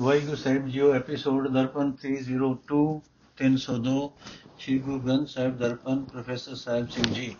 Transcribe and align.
Waheguru 0.00 0.36
Sahib 0.36 0.68
JIO 0.68 0.92
episode 0.94 1.48
Darpan 1.48 1.90
302 2.02 2.76
302 3.38 3.96
Shri 4.58 4.78
Guru 4.78 4.98
Granth 5.00 5.28
Sahib 5.28 5.56
Darpan 5.58 6.00
professor 6.04 6.54
Sahib 6.54 6.88
Singh 6.88 7.12
ਜੀ। 7.14 7.34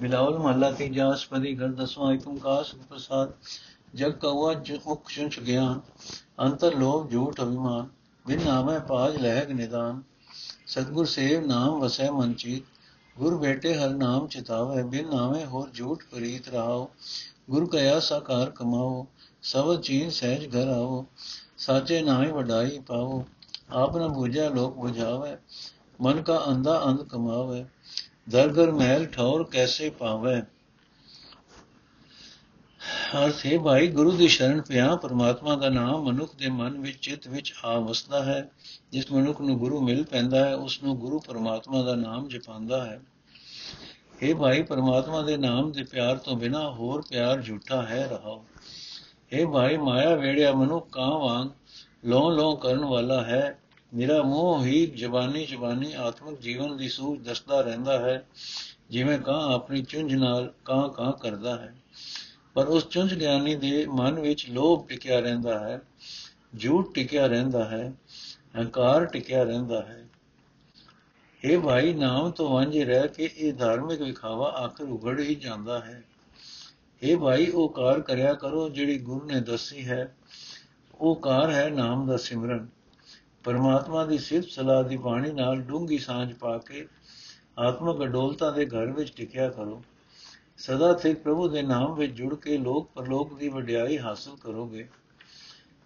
ਬਿਲਾਵਲ 0.00 0.38
ਮਹੱਲਾ 0.38 0.70
ਤੀਜਾ 0.70 1.12
ਅਸਪਦੀ 1.14 1.54
ਘਰ 1.56 1.72
ਦਸਵਾਂ 1.72 2.12
ਏਕ 2.14 2.26
ਓੰਕਾਰ 2.28 2.64
ਪ੍ਰਸਾਦ, 2.88 3.32
ਜਗ 3.94 4.12
ਕਉਆ 4.12 4.54
ਮੁਖ 4.86 5.10
ਚੁੰਚ 5.10 5.38
ਗਿਆਨ, 5.40 5.80
ਅੰਤਰ 6.40 6.76
ਲੋਭ 6.76 7.10
ਝੂਠ 7.10 7.40
ਅਭਿਮਾਨ, 7.40 7.88
ਬਿਨ 8.26 8.44
ਨਾਮੈ 8.44 8.78
ਪਾਜ 8.78 9.16
ਲਹਿਗ 9.16 9.50
ਨਿਦਾਨ, 9.50 10.02
ਸਤਗੁਰ 10.66 11.06
ਸੇਵ 11.06 11.46
ਨਾਮ 11.46 11.78
ਵਸੈ 11.80 12.10
ਮਨ 12.10 12.32
ਚੀਤ, 12.34 12.64
ਗੁਰ 13.16 13.36
ਬੇਟੇ 13.36 13.74
ਹਰ 13.74 13.90
ਨਾਮ 13.90 14.26
ਚਿਤਾਵੈ, 14.26 14.82
ਬਿਨ 14.82 15.08
ਨਾਮੇ 15.08 15.44
ਹੋਰ 15.44 15.70
ਝੂਠ 15.74 16.04
ਪ੍ਰੀਤ 16.10 16.48
ਰਹਾਓ, 16.48 16.90
ਗੁਰ 17.50 17.68
ਕਇਆ 17.68 18.00
ਸਾਕਾਰ 18.00 18.50
ਕਮਾਓ 18.50 19.06
ਸਭ 19.42 19.80
ਚੀਨ 19.80 20.10
ਸਹਿਜ 20.10 20.56
ਘਰ 20.56 20.68
ਆਓ 20.68 21.06
ਸਾਚੇ 21.60 22.02
ਨਾਮੇ 22.02 22.32
ਵਡਾਈ 22.32 22.78
ਪਾਓ, 22.78 23.24
ਆਪ 23.70 23.96
ਨ 23.96 24.08
ਬੁਝਾ 24.08 24.48
ਲੋਕ 24.48 24.76
ਬੁਝਾਵੇ, 24.76 25.36
ਮਨ 26.00 26.22
ਕਾ 26.22 26.44
ਅੰਧਾ 26.48 26.82
ਅੰਧ 26.84 27.02
ਕਮਾਵੇ 27.02 27.64
ਦਰ 28.28 28.52
ਘਰ 28.52 28.70
ਮਹਿਲ 28.70 29.06
ਠੌਰ 29.06 29.44
ਕੈਸੇ 29.44 29.90
ਪਾਵੇ। 29.90 30.42
ਅਰਥ 33.16 33.46
ਹੈ 33.46 33.58
ਭਾਈ 33.58 33.86
ਗੁਰੂ 33.86 34.10
ਦੀ 34.12 34.28
ਸ਼ਰਨ 34.28 34.60
ਪਿਆ 34.60 34.96
ਪਰਮਾਤਮਾ 34.96 35.56
ਦਾ 35.56 35.68
ਨਾਮ 35.68 36.04
ਮਨੁੱਖ 36.04 36.36
ਦੇ 36.36 36.48
ਮਨ 36.48 36.78
ਵਿੱਚ, 36.78 36.98
ਚਿੱਤ 36.98 37.28
ਵਿੱਚ 37.28 37.54
ਆ 37.64 37.78
ਵਸਦਾ 37.78 38.24
ਹੈ। 38.24 38.50
ਜਿਸ 38.92 39.12
ਮਨੁੱਖ 39.12 39.40
ਨੂੰ 39.40 39.58
ਗੁਰੂ 39.58 39.80
ਮਿਲ 39.80 40.04
ਪੈਂਦਾ 40.04 40.44
ਹੈ, 40.44 40.54
ਉਸ 40.54 40.82
ਨੂੰ 40.82 40.98
ਗੁਰੂ 40.98 41.18
ਪਰਮਾਤਮਾ 41.18 41.82
ਦਾ 41.82 41.94
ਨਾਮ 41.94 42.28
ਜਪਾਂਦਾ 42.28 42.84
ਹੈ। 42.84 43.00
ਇਹ 44.22 44.34
ਭਾਈ, 44.34 44.62
ਪਰਮਾਤਮਾ 44.62 45.22
ਦੇ 45.22 45.36
ਨਾਮ 45.36 45.72
ਦੇ 45.72 45.82
ਪਿਆਰ 45.82 46.16
ਤੋਂ 46.16 46.36
ਬਿਨਾ 46.36 46.70
ਹੋਰ 46.70 47.02
ਪਿਆਰ 47.10 47.42
ਝੂਠਾ 47.42 47.82
ਹੈ 47.82 48.08
ਰਹਾਓ 48.10 48.44
ਇਹ 49.32 49.46
ਭਾਈ 49.46 49.76
ਮਾਇਆ 49.76 50.14
ਵੇੜਿਆ 50.14 50.52
ਮਨੁੱਖ 50.52 50.90
ਕਾਂ 50.90 51.10
ਵਾਂਗ 51.10 51.48
ਲੋਂ 52.04 52.32
ਲੋਂ 52.32 52.56
ਕਰਨ 52.56 52.84
ਵਾਲਾ 52.84 53.24
ਹੈ। 53.24 53.58
ਮੇਰਾ 53.94 54.22
ਮੋਹ 54.22 54.64
ਹੀ 54.64 54.86
ਜ਼ਬਾਨੀ 54.86 55.46
ਜ਼ਬਾਨੀ 55.46 55.92
ਆਤਮਿਕ 55.92 56.40
ਜੀਵਨ 56.40 56.76
ਦੀ 56.76 56.88
ਸੂਝ 56.88 57.20
ਦੱਸਦਾ 57.20 57.60
ਰਹਿੰਦਾ 57.60 57.98
ਹੈ, 57.98 58.26
ਜਿਵੇਂ 58.90 59.18
ਕਾਂ 59.18 59.54
ਆਪਣੀ 59.54 59.82
ਚੁੰਝ 59.82 60.14
ਨਾਲ 60.14 60.52
ਕਾਂ 60.64 60.88
ਕਾਂ 60.88 61.12
ਕਰਦਾ 61.12 61.56
ਹੈ। 61.58 61.74
ਪਰ 62.54 62.66
ਉਸ 62.66 62.88
ਚੁੰਝ 62.88 63.14
ਗਿਆਨੀ 63.14 63.54
ਦੇ 63.54 63.86
ਮਨ 63.86 64.20
ਵਿੱਚ 64.20 64.50
ਲੋਭ 64.50 64.86
ਟਿਕਿਆ 64.88 65.20
ਰਹਿੰਦਾ 65.20 65.58
ਹੈ 65.58 65.80
ਝੂਠ 66.58 66.94
ਟਿਕਿਆ 66.94 67.26
ਰਹਿੰਦਾ 67.26 67.64
ਹੈ, 67.64 67.92
ਹੰਕਾਰ 68.58 69.04
ਟਿਕਿਆ 69.04 69.42
ਰਹਿੰਦਾ 69.42 69.82
ਹੈ। 69.82 70.08
ਇਹ 71.44 71.58
ਭਾਈ, 71.58 71.92
ਨਾਮ 71.94 72.30
ਤੋਂ 72.30 72.48
ਵਾਂਝੇ 72.48 72.84
ਰਹਿ 72.84 73.08
ਕੇ 73.08 73.30
ਇਹ 73.36 73.54
ਧਾਰਮਿਕ 73.54 74.02
ਵਿਖਾਵਾ 74.02 74.50
ਆਖਰ 74.50 74.84
ਉਗੜ 74.84 75.20
ਹੀ 75.20 75.34
ਜਾਂਦਾ 75.34 75.80
ਹੈ। 75.80 76.02
ਇਹ 77.02 77.16
ਭਾਈ, 77.16 77.46
ਉਹ 77.46 77.68
ਕਾਰ 77.68 78.00
ਕਰਿਆ 78.00 78.34
ਕਰੋ, 78.34 78.68
ਜਿਹੜੀ 78.68 78.98
ਗੁਰੂ 78.98 79.26
ਨੇ 79.26 79.40
ਦੱਸੀ 79.40 79.88
ਹੈ। 79.88 80.16
ਉਹ 80.94 81.16
ਕਾਰ 81.16 81.50
ਹੈ 81.50 81.70
ਨਾਮ 81.70 82.06
ਦਾ 82.06 82.16
ਸਿਮਰਨ। 82.16 82.68
ਪਰਮਾਤਮਾ 83.44 84.04
ਦੀ 84.04 84.18
ਸਿਫਤ 84.18 84.48
ਸਲਾਹ 84.48 84.84
ਦੀ 84.84 84.96
ਬਾਣੀ 84.96 85.32
ਨਾਲ 85.32 85.60
ਡੂੰਗੀ 85.60 85.98
ਸਾਂਝ 85.98 86.34
ਪਾ 86.34 86.58
ਕੇ 86.58 86.88
ਆਤਮਕ 87.58 88.02
ਅਡੋਲਤਾ 88.02 88.50
ਦੇ 88.50 88.66
ਘਰ 88.66 88.86
ਵਿੱਚ 88.86 89.12
ਟਿਕਿਆ 89.16 89.48
ਕਰੋ। 89.48 89.82
ਸਦਾ 90.58 90.96
ਸਿਰ 90.96 91.14
ਪ੍ਰਭੂ 91.14 91.48
ਦੇ 91.48 91.62
ਨਾਮ 91.62 91.94
ਵਿੱਚ 91.94 92.12
ਜੁੜ 92.12 92.34
ਕੇ 92.34 92.58
ਲੋਕ 92.58 92.90
ਪਰਲੋਕ 92.94 93.38
ਦੀ 93.38 93.48
ਵਡਿਆਈ 93.48 93.98
ਹਾਸਲ 93.98 94.36
ਕਰੋਗੇ। 94.40 94.88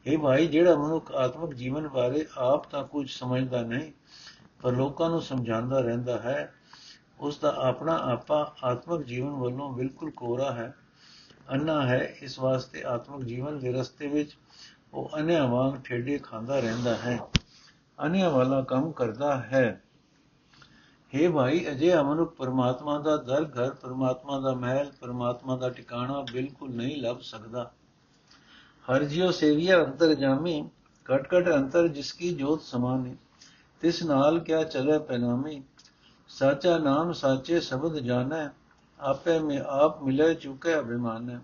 ਇਹ 0.07 0.19
ਭਾਈ, 0.19 0.47
ਜਿਹੜਾ 0.47 0.77
ਮਨੁੱਖ 0.77 1.13
ਆਤਮਿਕ 1.13 1.55
ਜੀਵਨ 1.55 1.89
ਬਾਰੇ 1.89 2.27
ਆਪ 2.37 2.71
ਤਾਂ 2.71 2.85
ਕੁਝ 2.85 3.11
ਸਮਝਦਾ 3.11 3.63
ਨਹੀਂ, 3.63 3.93
ਪਰ 4.63 4.73
ਲੋਕਾਂ 4.73 5.11
ਨੂੰ 5.11 5.23
ਸਮਝਾਉਂਦਾ 5.23 5.81
ਰਹਿੰਦਾ 5.81 6.19
ਹੈ, 6.19 6.55
ਉਸ 7.21 7.39
ਦਾ 7.39 7.55
ਆਪਣਾ 7.59 7.97
ਆਪਾ 7.97 8.57
ਆਤਮਿਕ 8.65 9.07
ਜੀਵਨ 9.07 9.31
ਵੱਲੋਂ 9.31 9.73
ਬਿਲਕੁਲ 9.73 10.11
ਕੋਰਾ 10.11 10.53
ਹੈ। 10.53 10.75
ਅੰਨਾ 11.53 11.87
ਹੈ, 11.87 12.15
ਇਸ 12.23 12.39
ਵਾਸਤੇ 12.39 12.83
ਆਤਮਿਕ 12.85 13.25
ਜੀਵਨ 13.25 13.59
ਦੇ 13.59 13.73
ਰਸਤੇ 13.73 14.07
ਵਿੱਚ 14.07 14.37
ਉਹ 14.93 15.11
ਅਨਿਆ 15.19 15.47
ਵਾਂਗ 15.47 15.75
ਠੇਡੇ 15.85 16.19
ਖਾਂਦਾ 16.19 16.61
ਰਹਿੰਦਾ 16.61 16.97
ਹੈ। 16.97 17.19
ਅਨਿਆ 18.07 18.29
ਵਾਲਾ 18.29 18.63
ਕੰਮ 18.63 18.93
ਕਰਦਾ 18.93 19.37
ਹੈ। 19.37 19.83
हे 21.13 21.33
ਭਾਈ 21.33 21.69
ਅਜੇ 21.69 21.95
ਅਮਨੁਕ 21.95 22.35
ਪਰਮਾਤਮਾ 22.35 22.99
ਦਾ 22.99 23.17
ਦਰ, 23.17 23.45
ਘਰ 23.45 23.71
ਪਰਮਾਤਮਾ 23.71 24.41
ਦਾ 24.41 24.55
ਮਹਿਲ, 24.55 24.93
ਪਰਮਾਤਮਾ 25.01 25.57
ਦਾ 25.57 25.69
ਟਿਕਾਣਾ 25.69 26.21
ਬਿਲਕੁਲ 26.21 26.71
ਨਹੀਂ 26.71 27.03
ਲੱਭ 27.03 27.21
ਸਕਦਾ। 27.21 27.71
ਹਰ 28.85 29.05
ਜਿਉ 29.05 29.31
ਸੇਵੀਆ 29.31 29.85
ਅੰਤਰ 29.85 30.15
ਜਾਮੀ 30.15 30.71
ਕਟ 31.05 31.29
ਕਟ 31.29 31.55
ਅੰਤਰ 31.55 31.89
ਜਿਸ 31.89 32.13
ਕੀ 32.13 32.35
ਜੋਤ 32.35 32.63
ਸਮਾਨੀ, 32.63 33.17
ਤਿਸ 33.81 34.03
ਨਾਲ 34.03 34.39
ਕਿਆ 34.39 34.65
ਚਲੇ 34.65 34.99
ਪੈਨਾਮੀ, 34.99 35.63
ਸਾਚਾ 36.29 36.79
ਨਾਮ 36.79 37.13
ਸਾਚੇ 37.13 37.61
ਸ਼ਬਦ 37.61 37.99
ਜਾਣੈ 37.99 38.49
ਆਪੇ 39.05 39.39
ਮੇ 39.39 39.61
ਆਪ 39.67 40.03
ਮਿਲੇ 40.03 40.35
ਚੁਕੇ 40.35 40.79
ਅਭਿਮਾਨੈ। 40.79 41.39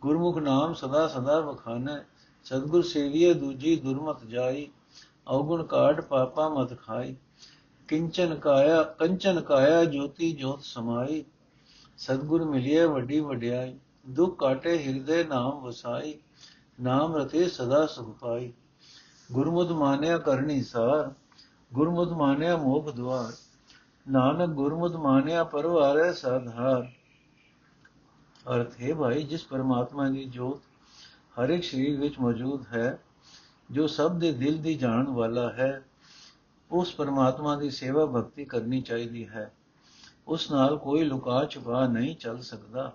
ਗੁਰਮੁਖ 0.00 0.38
ਨਾਮ 0.38 0.74
ਸਦਾ 0.74 1.08
ਸਦਾ 1.08 1.40
ਵਖਾਨੈ। 1.40 1.98
ਸਤਗੁਰ 2.44 2.82
ਸੇਵੀਏ 2.82 3.34
ਦੂਜੀ 3.34 3.76
ਦੁਰਮਤ 3.76 4.24
ਜਾਈ। 4.24 4.68
ਔਗੁਣ 5.28 5.64
ਕਾਟ 5.64 6.00
ਪਾਪਾ 6.00 6.48
ਮਤ 6.48 6.82
ਖਾਈ। 6.82 7.16
ਕਿੰਚਨ 7.88 8.34
ਕਾਇਆ, 8.34 8.82
ਕੰਚਨ 8.82 9.40
ਕਾਇਆ 9.40 9.84
ਜੋਤੀ 9.84 10.32
ਜੋਤ 10.32 10.60
ਸਮਾਈ। 10.62 11.24
ਸਤਗੁਰ 11.98 12.44
ਮਿਲਿਏ 12.44 12.84
ਵੱਡੀ 12.84 13.20
ਵਡਿਆਈ। 13.20 13.78
ਦੁਖ 14.08 14.38
ਕਾਟੇ 14.38 14.78
ਹਿਰਦੇ 14.78 15.24
ਨਾਮ 15.24 15.60
ਵਸਾਈ। 15.60 16.18
ਨਾਮ 16.82 17.16
ਰਤੇ 17.16 17.48
ਸਦਾ 17.48 17.86
ਸੁਖ 17.86 18.18
ਪਾਈ। 18.18 18.52
ਗੁਰਮੁਦ 19.32 19.72
ਮਾਨਿਆ 19.72 20.18
ਕਰਨੀ 20.18 20.62
ਸਾਰ। 20.62 21.12
ਗੁਰਮੁਦ 21.74 22.12
ਮਾਨਿਆ 22.12 22.56
ਮੋਖ 22.56 22.90
ਦੁਆਰ। 22.90 23.49
ਨਾਨਕ 24.08 24.50
ਗੁਰਮੁਦ 24.50 24.94
ਮਾਨਿਆ 24.96 25.44
ਪਰਵਾਰੈ 25.44 26.12
ਸਾਧਾਰ। 26.12 26.92
ਅਰਥ 28.54 28.80
ਹੈ 28.80 28.94
ਭਾਈ, 28.94 29.22
ਜਿਸ 29.22 29.44
ਪਰਮਾਤਮਾ 29.44 30.08
ਦੀ 30.08 30.24
ਜੋਤ 30.24 30.60
ਹਰ 31.40 31.48
ਇੱਕ 31.48 31.64
ਸਰੀਰ 31.64 32.00
ਵਿੱਚ 32.00 32.18
ਮੌਜੂਦ 32.20 32.64
ਹੈ, 32.72 32.98
ਜੋ 33.70 33.86
ਸਭ 33.86 34.18
ਦੇ 34.18 34.32
ਦਿਲ 34.32 34.58
ਦੀ 34.58 34.74
ਜਾਣਨ 34.74 35.08
ਵਾਲਾ 35.08 35.50
ਹੈ, 35.50 35.82
ਉਸ 36.70 36.94
ਪਰਮਾਤਮਾ 36.94 37.56
ਦੀ 37.56 37.70
ਸੇਵਾ 37.70 38.06
ਭਗਤੀ 38.06 38.44
ਕਰਨੀ 38.44 38.80
ਚਾਹੀਦੀ 38.80 39.28
ਹੈ। 39.28 39.52
ਉਸ 40.28 40.50
ਨਾਲ 40.50 40.76
ਕੋਈ 40.76 41.04
ਲੁਕਾ 41.04 41.44
ਛੁਪਾ 41.44 41.86
ਨਹੀਂ 41.86 42.16
ਚੱਲ 42.16 42.40
ਸਕਦਾ। 42.40 42.92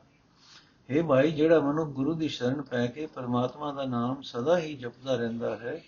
हे 0.89 1.05
ਭਾਈ, 1.05 1.31
ਜਿਹੜਾ 1.31 1.59
ਮਨੁ 1.59 1.85
ਗੁਰੂ 1.85 2.13
ਦੀ 2.13 2.27
ਸ਼ਰਨ 2.27 2.61
ਪੈ 2.61 2.87
ਕੇ 2.87 3.05
ਪਰਮਾਤਮਾ 3.05 3.71
ਦਾ 3.71 3.85
ਨਾਮ 3.85 4.21
ਸਦਾ 4.21 4.57
ਹੀ 4.57 4.75
ਜਪਦਾ 4.75 5.15
ਰਹਿੰਦਾ 5.15 5.55
ਹੈ, 5.55 5.81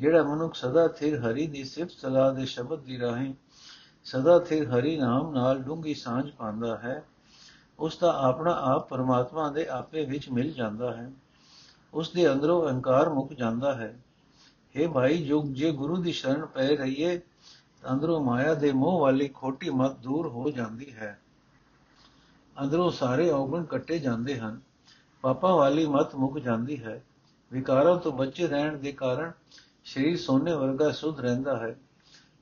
ਜਿਹੜਾ 0.00 0.22
ਮਨੁੱਖ 0.22 0.54
ਸਦਾ 0.54 0.88
ਥਿਰ 0.88 1.18
ਹਰੀ 1.20 1.46
ਦੀ 1.46 1.64
ਸਿਫਤ 1.64 1.90
ਸਲਾਹ 1.90 2.32
ਦੇ 2.34 2.46
ਸ਼ਬਦ 2.46 2.80
ਦੀ 2.80 2.98
ਰਾਹੀਂ 2.98 3.34
ਸਦਾ 4.04 4.38
ਥਿਰ 4.38 4.68
ਹਰੀ 4.68 4.96
ਨਾਮ 4.96 5.30
ਨਾਲ 5.30 5.62
ਡੂੰਗੀ 5.62 5.94
ਸਾਂਝ 5.94 6.30
ਪਾਉਂਦਾ 6.30 6.76
ਹੈ, 6.76 7.04
ਉਸ 7.78 7.98
ਦਾ 7.98 8.18
ਆਪਣਾ 8.20 8.52
ਆਪ 8.62 8.88
ਪਰਮਾਤਮਾ 8.88 9.50
ਦੇ 9.50 9.66
ਆਪੇ 9.66 10.04
ਵਿੱਚ 10.04 10.30
ਮਿਲ 10.30 10.52
ਜਾਂਦਾ 10.52 10.96
ਹੈ, 10.96 11.10
ਉਸ 11.94 12.10
ਦੇ 12.10 12.32
ਅੰਦਰੋਂ 12.32 12.68
ਅਹੰਕਾਰ 12.68 13.08
ਮੁੱਕ 13.08 13.32
ਜਾਂਦਾ 13.32 13.74
ਹੈ। 13.74 13.98
हे 14.74 14.90
ਭਾਈ, 14.92 15.24
ਜੋ 15.24 15.44
ਜੇ 15.50 15.70
ਗੁਰੂ 15.72 15.96
ਦੀ 15.96 16.12
ਸ਼ਰਨ 16.12 16.46
ਪੈ 16.46 16.76
ਰਹੀਏ 16.76 17.20
ਅੰਦਰੋਂ 17.92 18.20
ਮਾਇਆ 18.20 18.54
ਦੇ 18.54 18.72
ਮੋਹ 18.72 19.00
ਵਾਲੀ 19.00 19.28
ਖੋਟੀ 19.28 19.70
ਮਤ 19.70 19.98
ਦੂਰ 19.98 20.28
ਹੋ 20.28 20.50
ਜਾਂਦੀ 20.50 20.92
ਹੈ। 20.92 21.20
ਅੰਦਰੋਂ 22.62 22.90
ਸਾਰੇ 22.90 23.30
ਔਗਣ 23.30 23.64
ਕੱਟੇ 23.64 23.98
ਜਾਂਦੇ 23.98 24.38
ਹਨ, 24.38 24.60
ਪਾਪਾਂ 25.22 25.54
ਵਾਲੀ 25.54 25.86
ਮਤ 25.86 26.14
ਮੁੱਕ 26.14 26.38
ਜਾਂਦੀ 26.38 26.82
ਹੈ। 26.84 27.02
ਵਿਕਾਰਾਂ 27.52 27.96
ਤੋਂ 27.96 28.12
ਬਚੇ 28.12 28.46
ਰਹਿਣ 28.46 28.76
ਦੇ 28.76 28.92
ਕਾਰਨ 28.92 29.32
ਸਰੀਰ 29.84 30.16
ਸੋਨੇ 30.16 30.54
ਵਰਗਾ 30.54 30.90
ਸੁਧ 30.90 31.20
ਰਹਿੰਦਾ 31.20 31.56
ਹੈ। 31.56 31.76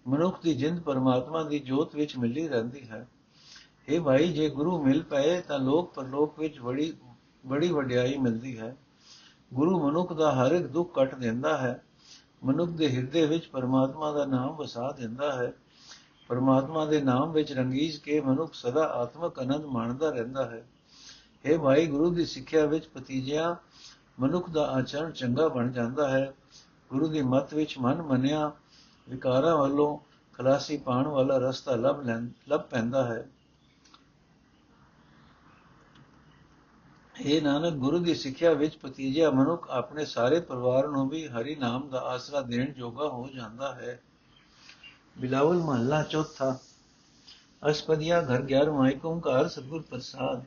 ਮਨੁੱਖ 0.07 0.43
ਦੀ 0.43 0.55
ਜਿੰਦ 0.55 0.81
ਪਰਮਾਤਮਾ 0.81 1.43
ਦੀ 1.43 1.59
ਜੋਤ 1.59 1.95
ਵਿੱਚ 1.95 2.17
ਮਿਲੀ 2.17 2.49
ਰਹਿੰਦੀ 2.49 2.89
ਹੈ। 2.91 3.09
ਇਹ 3.89 4.01
ਭਾਈ, 4.01 4.33
ਜੇ 4.33 4.51
ਗੁਰੂ 4.51 4.85
ਮਿਲ 4.85 5.03
ਪਏ, 5.03 5.41
ਤਾਂ 5.41 5.59
ਲੋਕ 5.59 5.95
ਪਰਲੋਕ 5.95 6.39
ਵਿੱਚ 6.39 6.61
ਬੜੀ 6.61 6.95
ਬੜੀ 7.47 7.73
ਵਡਿਆਈ 7.73 8.17
ਮਿਲਦੀ 8.17 8.59
ਹੈ। 8.59 8.77
ਗੁਰੂ 9.55 9.89
ਮਨੁੱਖ 9.89 10.13
ਦਾ 10.13 10.33
ਹਰ 10.33 10.53
ਇੱਕ 10.53 10.67
ਦੁੱਖ 10.67 10.95
ਕੱਟ 10.95 11.15
ਦਿੰਦਾ 11.15 11.57
ਹੈ। 11.57 11.85
ਮਨੁੱਖ 12.45 12.71
ਦੇ 12.71 12.97
ਹਿਰਦੇ 12.97 13.27
ਵਿੱਚ 13.27 13.47
ਪਰਮਾਤਮਾ 13.47 14.13
ਦਾ 14.13 14.25
ਨਾਮ 14.25 14.57
ਵਸਾ 14.57 14.93
ਦਿੰਦਾ 14.93 15.33
ਹੈ। 15.33 15.53
ਪਰਮਾਤਮਾ 16.29 16.85
ਦੇ 16.85 17.01
ਨਾਮ 17.01 17.33
ਵਿੱਚ 17.33 17.53
ਰੰਗੀਜ 17.53 17.97
ਕੇ 17.97 18.21
ਮਨੁੱਖ 18.21 18.55
ਸਦਾ 18.55 18.85
ਆਤਮਕ 18.85 19.39
ਆਨੰਦ 19.39 19.65
ਮਾਣਦਾ 19.65 20.11
ਰਹਿੰਦਾ 20.11 20.47
ਹੈ। 20.47 20.69
ਇਹ 21.45 21.59
ਭਾਈ, 21.59 21.87
ਗੁਰੂ 21.87 22.11
ਦੀ 22.11 22.25
ਸਿੱਖਿਆ 22.25 22.67
ਵਿੱਚ 22.67 22.87
ਪਤੀਜਿਆ 22.87 23.57
ਮਨੁੱਖ 24.21 24.51
ਦਾ 24.51 24.67
ਆਚਰਣ 24.67 25.11
ਚੰਗਾ 25.11 25.49
ਬਣ 25.49 25.73
ਜਾਂਦਾ 25.73 26.09
ਹੈ। 26.09 26.35
ਗੁਰੂ 26.91 27.09
ਦੀ 27.09 27.23
ਮਤ 27.23 27.55
ਵਿੱਚ 27.55 27.79
ਮਨ 27.79 28.03
ਮੰਨਿਆ 28.03 28.53
ਵਿਕਾਰਾਂ 29.09 29.57
ਵੱਲੋਂ 29.57 29.99
ਖਲਾਸੀ 30.33 30.77
ਪਾਣ 30.77 31.09
ਵਾਲਾ 31.09 31.39
ਰਸਤਾ 31.39 31.75
ਲੱਭ 31.75 32.03
ਲੱਭ 32.49 32.61
ਪੈਂਦਾ 32.61 33.05
ਹੈ। 33.07 33.29
ਇਹ 37.21 37.43
ਨਾਨਕ, 37.43 37.75
ਗੁਰੂ 37.75 37.99
ਦੀ 37.99 38.15
ਸਿੱਖਿਆ 38.15 38.53
ਵਿੱਚ 38.53 38.77
ਪਤੀਜਿਆ 38.77 39.31
ਮਨੁੱਖ 39.31 39.71
ਆਪਣੇ 39.71 40.05
ਸਾਰੇ 40.05 40.41
ਪਰਿਵਾਰ 40.41 40.89
ਨੂੰ 40.89 41.09
ਵੀ 41.09 41.29
ਹਰੀ 41.29 41.55
ਨਾਮ 41.55 41.89
ਦਾ 41.89 42.01
ਆਸਰਾ 42.01 42.41
ਦੇਣ 42.41 42.73
ਜੋਗਾ 42.73 43.09
ਹੋ 43.09 43.29
ਜਾਂਦਾ 43.35 43.75
ਹੈ। 43.75 44.01
ਬਿਲਾਵਲ 45.19 45.57
ਮਹੱਲਾ 45.57 46.03
ਚੌਥਾ, 46.03 46.59
ਅਸਪਦੀਆ 47.71 48.21
ਘਰ 48.23 48.43
11 48.43 48.73
ਮਾਈ 48.73 49.01
ਓੰਕਾਰ 49.05 49.49
ਸਤਿਗੁਰ 49.49 49.83
ਪ੍ਰਸਾਦ। 49.83 50.45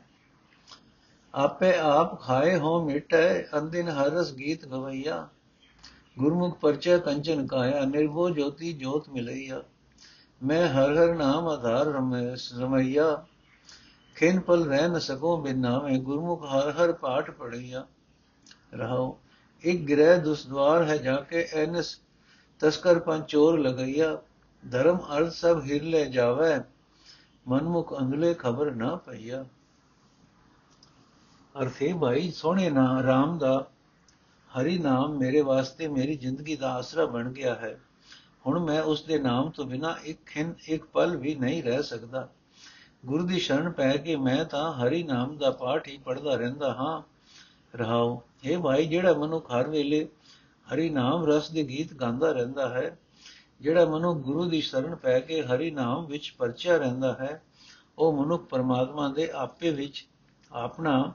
ਆਪੇ 1.34 1.78
ਆਪ 1.78 2.20
ਖਾਏ 2.20 2.58
ਹੋ 2.58 2.84
ਮਿਟੈ 2.84 3.42
ਅੰਦਿਨ 3.42 3.88
ਹਰ 3.88 4.10
ਰਸ 4.10 4.32
ਗੀਤ 4.32 4.66
ਗਵਈਆ। 4.66 5.28
ਗੁਰਮੁਖ 6.16 6.58
ਪਰਚੈ 6.58 6.96
ਕੰਚਨ 6.98 7.46
ਕਾਇਆ 7.46 7.84
ਨਿਰਭੋ 7.84 8.28
ਜੋਤੀ 8.30 8.72
ਜੋਤ 8.72 9.08
ਮਿਲਈਆ। 9.08 9.62
ਮੈਂ 10.40 10.68
ਹਰ 10.68 10.96
ਹਰ 10.96 11.14
ਨਾਮ 11.14 11.48
ਆਧਾਰ 11.48 11.86
ਰਮਈਆ। 12.58 13.26
ਖਿਨ 14.16 14.40
ਪਲ 14.40 14.64
ਰਹਿ 14.64 14.88
ਨ 14.88 14.98
ਸਕੋ 14.98 15.36
ਬਿਨ 15.36 15.58
ਨਾਮੇ, 15.58 15.98
ਗੁਰਮੁਖ 15.98 16.44
ਹਰ 16.44 16.70
ਹਰ 16.70 16.92
ਪਾਠ 16.92 17.30
ਪੜਈਆ 17.30 17.86
ਰਹਾਓ 18.74 19.18
ਇੱਕ 19.64 19.84
ਗ੍ਰਹਿ 19.90 20.20
ਦੁਸਦਵਾਰ 20.20 20.84
ਹੈ 20.84 20.96
ਜਾ 20.96 21.16
ਕੇ 21.20 21.46
ਐਨਸ 21.52 22.00
ਤਸਕਰ 22.60 22.98
ਪੰਚੋਰ 22.98 23.58
ਲਗਈਆ। 23.58 24.18
ਧਰਮ 24.62 24.98
ਅਰਥ 25.16 25.32
ਸਭ 25.32 25.62
ਹਿਰ 25.64 25.82
ਲੈ 25.82 26.04
ਜਾਵੇ, 26.04 26.54
ਮਨਮੁਖ 27.48 27.98
ਅੰਗਲੇ 28.00 28.34
ਖਬਰ 28.34 28.70
ਨਾ 28.70 28.94
ਪਈਆ। 28.96 29.44
ਅਰਥੇ 31.54 31.92
ਭਾਈ 32.00 32.30
ਸੋਹਣੇ 32.30 32.70
ਨਾ 32.70 33.02
ਰਾਮ 33.02 33.38
ਦਾ 33.38 33.66
ਹਰੀ 34.46 34.78
ਨਾਮ 34.78 35.16
ਮੇਰੇ 35.16 35.40
ਵਾਸਤੇ 35.40 35.88
ਮੇਰੀ 35.88 36.16
ਜ਼ਿੰਦਗੀ 36.16 36.56
ਦਾ 36.56 36.72
ਆਸਰਾ 36.72 37.06
ਬਣ 37.06 37.32
ਗਿਆ 37.32 37.54
ਹੈ। 37.54 37.80
ਹੁਣ 38.46 38.58
ਮੈਂ 38.58 38.82
ਉਸ 38.82 39.02
ਦੇ 39.02 39.18
ਨਾਮ 39.18 39.50
ਤੋਂ 39.50 39.64
ਬਿਨਾ 39.64 39.96
ਇੱਕ 40.04 40.26
ਖਿੰ 40.26 40.54
ਇੱਕ 40.68 40.84
ਪਲ 40.84 41.16
ਵੀ 41.16 41.34
ਨਹੀਂ 41.34 41.62
ਰਹਿ 41.62 41.82
ਸਕਦਾ। 41.82 42.28
ਗੁਰੂ 43.06 43.26
ਦੀ 43.26 43.38
ਸ਼ਰਨ 43.38 43.70
ਪੈ 43.70 43.96
ਕੇ 43.96 44.16
ਮੈਂ 44.16 44.44
ਤਾਂ 44.44 44.72
ਹਰੀ 44.72 45.02
ਨਾਮ 45.02 45.36
ਦਾ 45.36 45.50
ਪਾਠ 45.50 45.88
ਹੀ 45.88 45.98
ਪੜਦਾ 45.98 46.34
ਰਹਿੰਦਾ 46.34 46.74
ਹਾਂ। 46.74 47.02
ਰਹਾਉ 47.76 48.20
ਇਹ 48.44 48.58
ਭਾਈ, 48.58 48.86
ਜਿਹੜਾ 48.86 49.12
ਮਨੁੱਖ 49.12 49.50
ਹਰ 49.50 49.68
ਵੇਲੇ 49.68 50.08
ਹਰੀ 50.66 50.90
ਨਾਮ 50.90 51.24
ਰਸ 51.26 51.50
ਦੇ 51.50 51.62
ਗੀਤ 51.62 51.94
ਗਾਉਂਦਾ 51.94 52.32
ਰਹਿੰਦਾ 52.32 52.68
ਹੈ, 52.68 52.98
ਜਿਹੜਾ 53.60 53.84
ਮਨੁੱਖ 53.84 54.18
ਗੁਰੂ 54.18 54.44
ਦੀ 54.44 54.60
ਸ਼ਰਨ 54.60 54.94
ਪੈ 54.94 55.20
ਕੇ 55.20 55.42
ਹਰੀ 55.42 55.70
ਨਾਮ 55.70 56.06
ਵਿੱਚ 56.06 56.34
ਪਰਚਿਆ 56.38 56.76
ਰਹਿੰਦਾ 56.76 57.12
ਹੈ, 57.12 57.42
ਉਹ 57.98 58.24
ਮਨੁੱਖ 58.24 58.44
ਪਰਮਾਤਮਾ 58.44 59.08
ਦੇ 59.08 59.30
ਆਪੇ 59.30 59.70
ਵਿੱਚ 59.70 60.06
ਆਪਣਾ 60.52 61.12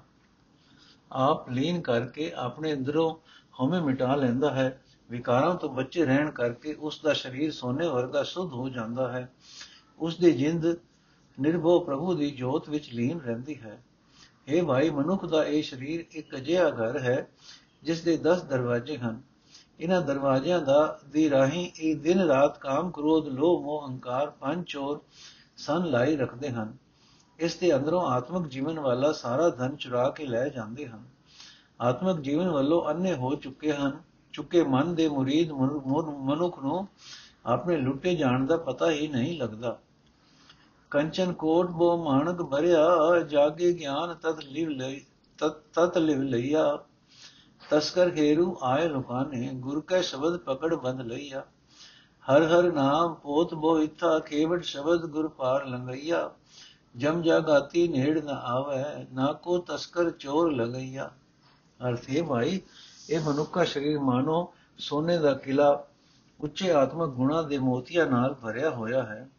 ਆਪ 1.12 1.50
ਲੀਨ 1.50 1.82
ਕਰਕੇ 1.82 2.32
ਆਪਣੇ 2.36 2.74
ਅੰਦਰੋਂ 2.74 3.16
ਹਉਮੈ 3.60 3.82
ਮਿਟਾ 3.82 4.16
ਲੈਂਦਾ 4.16 4.54
ਹੈ। 4.54 4.82
ਵਿਕਾਰਾਂ 5.10 5.56
ਤੋਂ 5.56 5.70
ਬਚੇ 5.70 6.06
ਰਹਿਣ 6.06 6.32
ਕਰਕੇ 6.32 6.74
ਉਸ 6.74 7.02
ਦਾ 7.04 7.14
ਸਰੀਰ 7.14 7.52
ਸੋਨੇ 7.52 7.88
ਵਰਗਾ 7.88 8.24
ਸੁਧ 8.24 8.54
ਹੋ 8.54 8.70
ਜਾਂਦਾ 8.70 9.12
ਹੈ। 9.12 9.32
ਉਸ 10.00 10.18
ਦੀ 10.18 10.32
ਜਿੰਦ 10.32 10.66
ਨਿਰਭਉ 11.40 11.80
ਪ੍ਰਭੂ 11.80 12.14
ਦੀ 12.14 12.32
ਜੋਤ 12.32 12.70
ਵਿੱਚ 12.70 12.94
ਲੀਨ 12.94 13.20
ਰਹਿੰਦੀ 13.20 13.62
ਹੈ। 13.62 13.84
ਇਹ 14.48 14.64
ਭਾਈ, 14.64 14.90
ਮਨੁੱਖ 14.90 15.26
ਦਾ 15.26 15.46
ਇਹ 15.46 15.64
ਸਰੀਰ 15.64 16.06
ਇੱਕ 16.12 16.36
ਅਜਿਹਾ 16.36 16.70
ਘਰ 16.70 17.00
ਹੈ 17.00 17.28
ਜਿਸ 17.84 18.02
ਦੇ 18.02 18.18
10 18.18 18.44
ਦਰਵਾਜ਼ੇ 18.44 18.98
ਹਨ। 18.98 19.22
ਇਹਨਾਂ 19.80 20.02
ਦਰਵਾਜ਼ਿਆਂ 20.02 20.62
ਦਾ, 20.62 21.00
ਦੀ 21.10 21.30
ਰਾਹੀਂ 21.30 21.72
ਇਹ 21.80 21.96
ਦਿਨ 21.96 22.20
ਰਾਤ 22.20 22.58
ਕਾਮ 22.58 22.92
ਕ੍ਰੋਧ, 22.92 23.28
ਲੋਭ, 23.28 23.64
ਮੋਹ, 23.64 23.88
ਹੰਕਾਰ, 23.88 24.30
ਪੰਜ 24.30 24.66
ਚੋਰ 24.68 25.02
ਸਨ 25.58 25.86
ਲਾਈ 25.86 26.16
ਰੱਖਦੇ 26.16 26.50
ਹਨ। 26.50 26.78
ਇਸ 27.42 27.56
ਦੇ 27.56 27.76
ਅੰਦਰੋਂ 27.76 28.02
ਆਤਮਿਕ 28.02 28.48
ਜੀਵਨ 28.48 28.80
ਵਾਲਾ 28.80 29.12
ਸਾਰਾ 29.12 29.50
ਧਨ 29.50 29.76
ਚੁਰਾ 29.76 30.10
ਕੇ 30.10 30.26
ਲੈ 30.26 30.48
ਜਾਂਦੇ 30.50 30.86
ਹਨ। 30.88 31.04
ਆਤਮਿਕ 31.82 32.20
ਜੀਵਨ 32.20 32.50
ਵੱਲੋਂ 32.50 32.84
ਅੰਨੇ 32.90 33.14
ਹੋ 33.14 33.34
ਚੁੱਕੇ 33.36 33.72
ਹਨ। 33.74 33.98
ਚੁੱਕੇ 34.34 34.64
ਮਨ 34.64 34.94
ਦੇ 34.96 35.08
ਮੁਰੀਦ 35.10 35.52
ਮਨੁੱਖ 35.52 36.60
ਨੂੰ 36.60 36.88
ਆਪਣੇ 37.46 37.78
ਲੁੱਟੇ 37.78 38.16
ਜਾਣ 38.16 38.46
ਦਾ 38.46 38.58
ਪਤਾ 38.58 38.90
ਹੀ 38.92 39.08
ਨਹੀਂ 39.08 39.38
ਲੱਗਦਾ। 39.40 39.78
ਕੰਚਨ 40.92 41.34
ਕੋਟ 41.34 41.70
ਬੋ 41.70 41.96
ਮਾਨਕ 42.04 42.42
ਭਰਿਆ, 42.42 43.20
ਜਾਗੇ 43.20 43.72
ਗਿਆਨ 43.74 44.14
ਤਤ 44.14 44.44
ਲਿਵ 44.44 44.70
ਲਈ 44.70 45.02
ਤਤ 45.74 45.98
ਲਿਵ 45.98 46.22
ਲਈਆ। 46.22 46.78
ਤਸਕਰ 47.70 48.10
ਖੇਰੂ 48.10 48.58
ਆਏ 48.62 48.88
ਲੁਕਾਨੇ, 48.90 49.50
ਗੁਰ 49.54 49.82
ਕੈ 49.82 50.02
ਸ਼ਬਦ 50.02 50.38
ਪਕੜ 50.38 50.74
ਬੰਦ 50.76 51.02
ਲਈਆ। 51.02 51.44
ਹਰ 52.26 52.44
ਹਰ 52.44 52.72
ਨਾਮ 52.72 53.14
ਪੋਤ 53.14 53.54
ਬੋ 53.54 53.80
ਇਥਾ 53.80 54.20
ਕੇਵਟ 54.20 54.64
ਸ਼ਬਦ 54.64 55.06
ਗੁਰ 55.06 55.28
ਪਾਰ 55.28 55.66
ਲੰਗਈਆ 55.66 56.30
ਜਮ 56.98 57.22
ਜਾਗਾਤੀ 57.22 57.88
ਨੇੜ 57.88 58.26
ਨ 58.26 58.30
ਆਵੇ, 58.30 59.08
ਨਾ 59.14 59.34
ਕੋ 59.34 59.58
ਤਸਕਰ 59.58 60.10
ਚੋਰ 60.10 60.52
ਲਗਈਆ। 60.52 61.12
ਅਰਥੇ 61.90 62.22
ਭਾਈ, 62.22 62.62
ਇਹ 63.10 63.20
ਮਨੁੱਖਾ 63.20 63.64
ਸਰੀਰ 63.64 64.00
ਮਾਨੋ, 64.00 64.54
ਸੋਨੇ 64.78 65.18
ਦਾ 65.18 65.34
ਕਿਲਾ, 65.34 65.88
ਉੱਚੇ 66.40 66.72
ਆਤਮਕ 66.72 67.10
ਗੁਣਾ 67.10 67.42
ਦੇ 67.42 67.58
ਮੋਤੀਆਂ 67.58 68.06
ਨਾਲ 68.06 68.34
ਭਰਿਆ 68.34 68.70
ਹੋਇਆ 68.70 69.04
ਹੈ। 69.04 69.30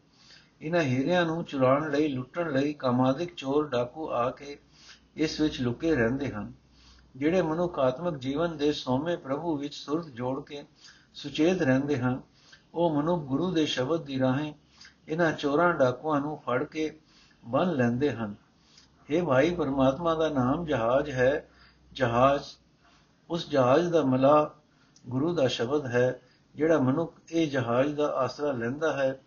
ਇਹਨਾਂ 0.62 0.82
ਹੀਰਿਆਂ 0.82 1.26
ਨੂੰ 1.26 1.44
ਚੁਰਾਉਣ 1.44 1.90
ਲਈ, 1.90 2.08
ਲੁੱਟਣ 2.08 2.52
ਲਈ 2.52 2.72
ਕਾਮਾਦਿਕ 2.72 3.34
ਚੋਰ 3.34 3.68
ਡਾਕੂ 3.68 4.10
ਆ 4.10 4.30
ਕੇ 4.30 4.58
ਇਸ 5.16 5.40
ਵਿੱਚ 5.40 5.60
ਲੁਕੇ 5.60 5.94
ਰਹਿੰਦੇ 5.94 6.30
ਹਨ। 6.30 6.52
ਜਿਹੜੇ 7.16 7.42
ਮਨੁੱਖ 7.42 7.78
ਆਤਮਿਕ 7.78 8.14
ਜੀਵਨ 8.14 8.56
ਦੇ 8.56 8.72
ਸੋਮੇ 8.72 9.16
ਪ੍ਰਭੂ 9.16 9.56
ਵਿੱਚ 9.56 9.74
ਸੁਰਤ 9.74 10.06
ਜੋੜ 10.06 10.44
ਕੇ 10.44 10.64
ਸੁਚੇਤ 11.14 11.62
ਰਹਿੰਦੇ 11.62 11.96
ਹਨ, 11.96 12.20
ਉਹ 12.74 13.02
ਮਨੁੱਖ 13.02 13.22
ਗੁਰੂ 13.22 13.50
ਦੇ 13.50 13.66
ਸ਼ਬਦ 13.66 14.04
ਦੀ 14.04 14.18
ਰਾਹੀਂ 14.18 14.52
ਇਹਨਾਂ 15.08 15.32
ਚੋਰਾਂ 15.32 15.74
ਡਾਕੂਆਂ 15.74 16.20
ਨੂੰ 16.20 16.36
ਫੜ 16.46 16.64
ਕੇ 16.64 16.98
ਬੰਨ 17.44 17.72
ਲੈਂਦੇ 17.72 18.10
ਹਨ। 18.10 18.34
ਇਹ 19.10 19.22
ਭਾਈ, 19.22 19.54
ਪਰਮਾਤਮਾ 19.54 20.14
ਦਾ 20.14 20.28
ਨਾਮ 20.28 20.66
ਜਹਾਜ਼ 20.66 21.10
ਹੈ। 21.10 21.48
ਜਹਾਜ਼, 21.92 22.42
ਉਸ 23.30 23.48
ਜਹਾਜ਼ 23.48 23.88
ਦਾ 23.88 24.02
ਮਲਾ 24.02 24.54
ਗੁਰੂ 25.08 25.34
ਦਾ 25.34 25.48
ਸ਼ਬਦ 25.48 25.86
ਹੈ, 25.86 26.20
ਜਿਹੜਾ 26.54 26.78
ਮਨੁੱਖ 26.78 27.16
ਇਹ 27.32 27.50
ਜਹਾਜ਼ 27.50 27.94
ਦਾ 27.94 28.06
ਆਸਰਾ 28.06 28.52
ਲੈਂਦਾ 28.52 28.92
ਹੈ। 28.92 29.20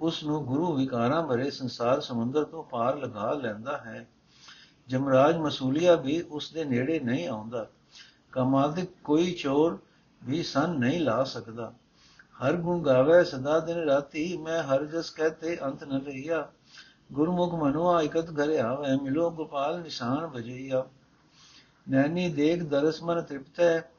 ਉਸ 0.00 0.24
ਨੂੰ 0.24 0.44
ਗੁਰੂ 0.44 0.72
ਵਿਕਾਰਾਂ 0.72 1.26
ਭਰੇ 1.26 1.50
ਸੰਸਾਰ 1.50 2.00
ਸਮੁੰਦਰ 2.00 2.44
ਤੋਂ 2.44 2.64
ਪਾਰ 2.64 2.96
ਲਗਾ 2.96 3.32
ਲੈਂਦਾ 3.32 3.78
ਹੈ। 3.78 4.08
ਜਮਰਾਜ 4.88 5.36
ਮਸੂਲੀਆ 5.36 5.94
ਵੀ 5.94 6.22
ਉਸ 6.22 6.52
ਦੇ 6.52 6.64
ਨੇੜੇ 6.64 7.00
ਨਹੀਂ 7.00 7.28
ਆਉਂਦਾ। 7.28 7.66
ਕਮਾਦਿਕ 8.32 8.90
ਕੋਈ 9.04 9.32
ਚੋਰ 9.32 9.78
ਵੀ 10.24 10.42
ਸੰ 10.42 10.78
ਨਹੀਂ 10.78 11.00
ਲਾ 11.00 11.24
ਸਕਦਾ। 11.24 11.72
ਹਰ 12.42 12.52
ਗੁਣ 12.52 12.82
ਗਾਵੇ, 12.82 13.24
ਸਦਾ 13.24 13.60
ਦਿਨ 13.60 13.76
ਰਾਤੀ 13.76 14.36
ਮੈਂ 14.36 14.62
ਹਰ 14.62 14.84
ਜਸ 14.84 15.10
ਕਹਤੇ 15.10 15.58
ਅੰਤ 15.62 15.84
ਨ 15.84 15.98
ਲਈਆ। 15.98 16.48
ਗੁਰਮੁਖ 17.12 17.54
ਮਨੁਆ 17.54 18.00
ਇਕਤ 18.02 18.30
ਘਰੇ 18.30 18.58
ਆਵੇ, 18.58 18.96
ਮਿਲੋ 19.02 19.30
ਗੋਪਾਲ 19.30 19.80
ਨਿਸ਼ਾਨ 19.80 20.26
ਵਜਈਆ। 20.26 20.84
ਨੈਣੀ 21.88 22.28
ਦੇਖ 22.28 22.62
ਦਰਸ 22.62 23.02
ਮਨ 23.02 23.22
ਤ੍ਰਿਪਤ 23.22 23.60
ਹੈ 23.60 23.90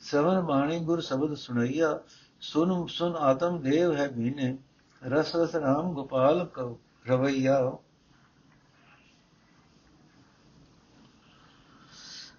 ਸਵਨ 0.00 0.40
ਬਾਣੀ 0.40 0.78
ਗੁਰ 0.80 1.00
ਸ਼ਬਦ 1.00 1.34
ਸੁਣਈਆ। 1.34 1.98
ਸੁਨ 2.40 2.86
ਸੁਨ 2.86 3.16
ਆਤਮ 3.16 3.60
ਦੇਵ 3.60 3.96
ਹੈ 3.96 4.08
ਭੀਨੇ 4.08 4.56
ਰਸ 5.02 5.36
ਰਸ 5.36 5.54
ਰਾਮ 5.56 5.92
ਗੋਪਾਲ 5.92 6.48
ਰਵਈਆ। 7.08 7.76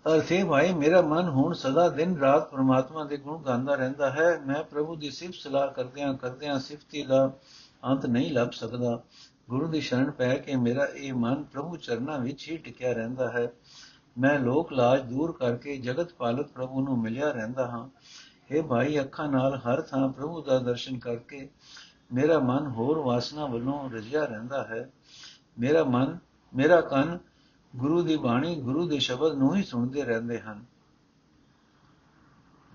ਅਰਥੇ 0.08 0.44
ਭਾਈ, 0.44 0.74
ਮੇਰਾ 0.74 1.02
ਮਨ 1.02 1.30
ਹੁਣ 1.30 1.54
ਸਦਾ 1.54 1.90
ਦਿਨ 1.90 2.18
ਰਾਤ 2.18 2.50
ਪ੍ਰਮਾਤਮਾ 2.52 3.04
ਦੇ 3.04 3.18
ਗੁਣ 3.18 3.42
ਗਾਉਂਦਾ 3.44 3.76
ਰਹਿੰਦਾ 3.76 4.10
ਹੈ। 4.10 4.40
ਮੈਂ 4.48 4.64
ਪ੍ਰਭੂ 4.64 4.96
ਦੀ 4.96 5.10
ਸਿਫਤ 5.12 5.34
ਸਲਾਹ 5.34 5.68
ਕਰਦਿਆਂ 5.68 6.14
ਕਰਦਿਆਂ 6.14 6.60
ਸਿਫਤੀ 6.60 7.04
ਦਾ 7.04 7.32
ਅੰਤ 7.86 8.06
ਨਹੀਂ 8.06 8.32
ਲੱਭ 8.32 8.52
ਸਕਦਾ। 8.52 9.02
ਗੁਰੂ 9.50 9.68
ਦੀ 9.68 9.82
ਸ਼ਰਨ 9.82 10.12
ਪੈ 10.12 10.36
ਕੇ 10.36 10.56
ਮੇਰਾ 10.56 10.86
ਇਹ 10.86 11.14
ਮਨ 11.14 11.44
ਪ੍ਰਭੂ 11.44 11.78
ਚਰਨਾਂ 11.78 12.20
ਵਿੱਚ 12.20 12.50
ਹੀ 12.52 12.58
ਟਿਕਿਆ 12.58 12.94
ਰਹਿੰਦਾ 12.94 13.32
ਹੈ। 13.32 13.52
ਮੈਂ 14.18 14.40
ਲੋਕ 14.40 14.74
ਲਾਜ 14.74 15.02
ਦੂਰ 15.02 15.32
ਕਰਕੇ 15.32 15.78
ਜਗਤ 15.78 16.14
ਪਾਲਕ 16.14 16.48
ਪ੍ਰਭੂ 16.48 16.82
ਨੂੰ 16.82 17.02
ਮਿਲਿਆ 17.02 17.32
ਰਹਿੰਦਾ 17.32 17.68
ਹਾਂ। 17.68 17.90
ਇਹ 18.52 18.64
ਭਾਈ, 18.64 19.00
ਅੱਖਾਂ 19.00 19.28
ਨਾਲ 19.28 19.56
ਹਰ 19.56 19.82
ਥਾਂ 19.82 20.10
ਪ੍ਰਭੂ 20.10 20.42
ਦਾ 20.42 20.60
ਦਰਸ਼ਨ 20.60 21.00
ਕਰਕੇ 21.00 21.50
ਮੇਰਾ 22.14 22.40
ਮਨ 22.40 22.68
ਹੋਰ 22.68 22.98
ਵਾਸਨਾ 22.98 23.46
ਵੱਲੋਂ 23.46 23.90
ਰਜਿਆ 23.90 24.26
ਰਹਿੰਦਾ 24.26 24.64
ਹੈ। 24.64 24.92
ਮੇਰਾ 25.60 25.84
ਮਨ, 25.84 26.18
ਮੇਰਾ 26.56 26.82
ਕੰਨ 26.82 27.20
ਗੁਰੂ 27.76 28.02
ਦੀ 28.02 28.18
ਬਾਣੀ, 28.18 28.62
ਗੁਰੂ 28.62 28.88
ਦੇ 28.88 29.00
ਸ਼ਬਦ 29.00 29.34
ਨੂੰ 29.34 29.56
ਹੀ 29.56 29.64
ਸੁਣਦੇ 29.64 30.04
ਰਹਿੰਦੇ 30.04 30.40
ਹਨ। 30.40 30.66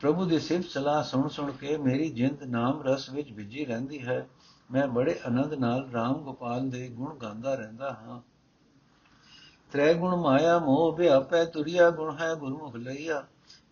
ਪ੍ਰਭੂ 0.00 0.24
ਦੀ 0.24 0.38
ਸਿਫਤ 0.38 0.64
ਸਲਾਹ 0.64 1.02
ਸੁਣ 1.02 1.28
ਸੁਣ 1.28 1.52
ਕੇ 1.52 1.76
ਮੇਰੀ 1.76 2.10
ਜਿੰਦ 2.10 2.42
ਨਾਮ 2.42 2.82
ਰਸ 2.82 3.10
ਵਿੱਚ 3.10 3.32
ਵਿਜੀ 3.32 3.64
ਰਹਿੰਦੀ 3.64 4.06
ਹੈ। 4.06 4.28
ਮੈਂ 4.70 4.88
ਬੜੇ 4.88 5.20
ਆਨੰਦ 5.26 5.54
ਨਾਲ 5.54 5.90
RAM 5.96 6.18
ਗੋਪਾਲ 6.18 6.70
ਦੇ 6.70 6.88
ਗੁਣ 6.88 7.16
ਗਾਉਂਦਾ 7.16 7.54
ਰਹਿੰਦਾ 7.54 7.90
ਹਾਂ। 7.90 8.20
ਤ੍ਰੈ 9.72 9.94
ਗੁਣ 9.94 10.16
ਮਾਇਆ 10.16 10.58
ਮੋਹ 10.58 10.96
ਵਿਆਪੈ, 10.96 11.44
ਤੁਰਿਆ 11.44 11.90
ਗੁਣ 11.90 12.16
ਹੈ 12.18 12.34
ਗੁਰਮੁਖ 12.34 12.76
ਲਈਆ। 12.76 13.26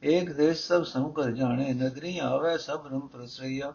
ਏਕ 0.04 0.32
ਦੇਸ਼ 0.32 0.66
ਸਭ 0.66 0.82
ਸੰਕਰ 0.82 1.30
ਜਾਣੇ 1.30 1.74
ਨਦਰੀ 1.74 2.18
ਆਵੇ 2.18 2.58
ਸਭ 2.58 2.86
ਰਮ 2.90 3.00
ਪ੍ਰਸਈਆ। 3.00 3.74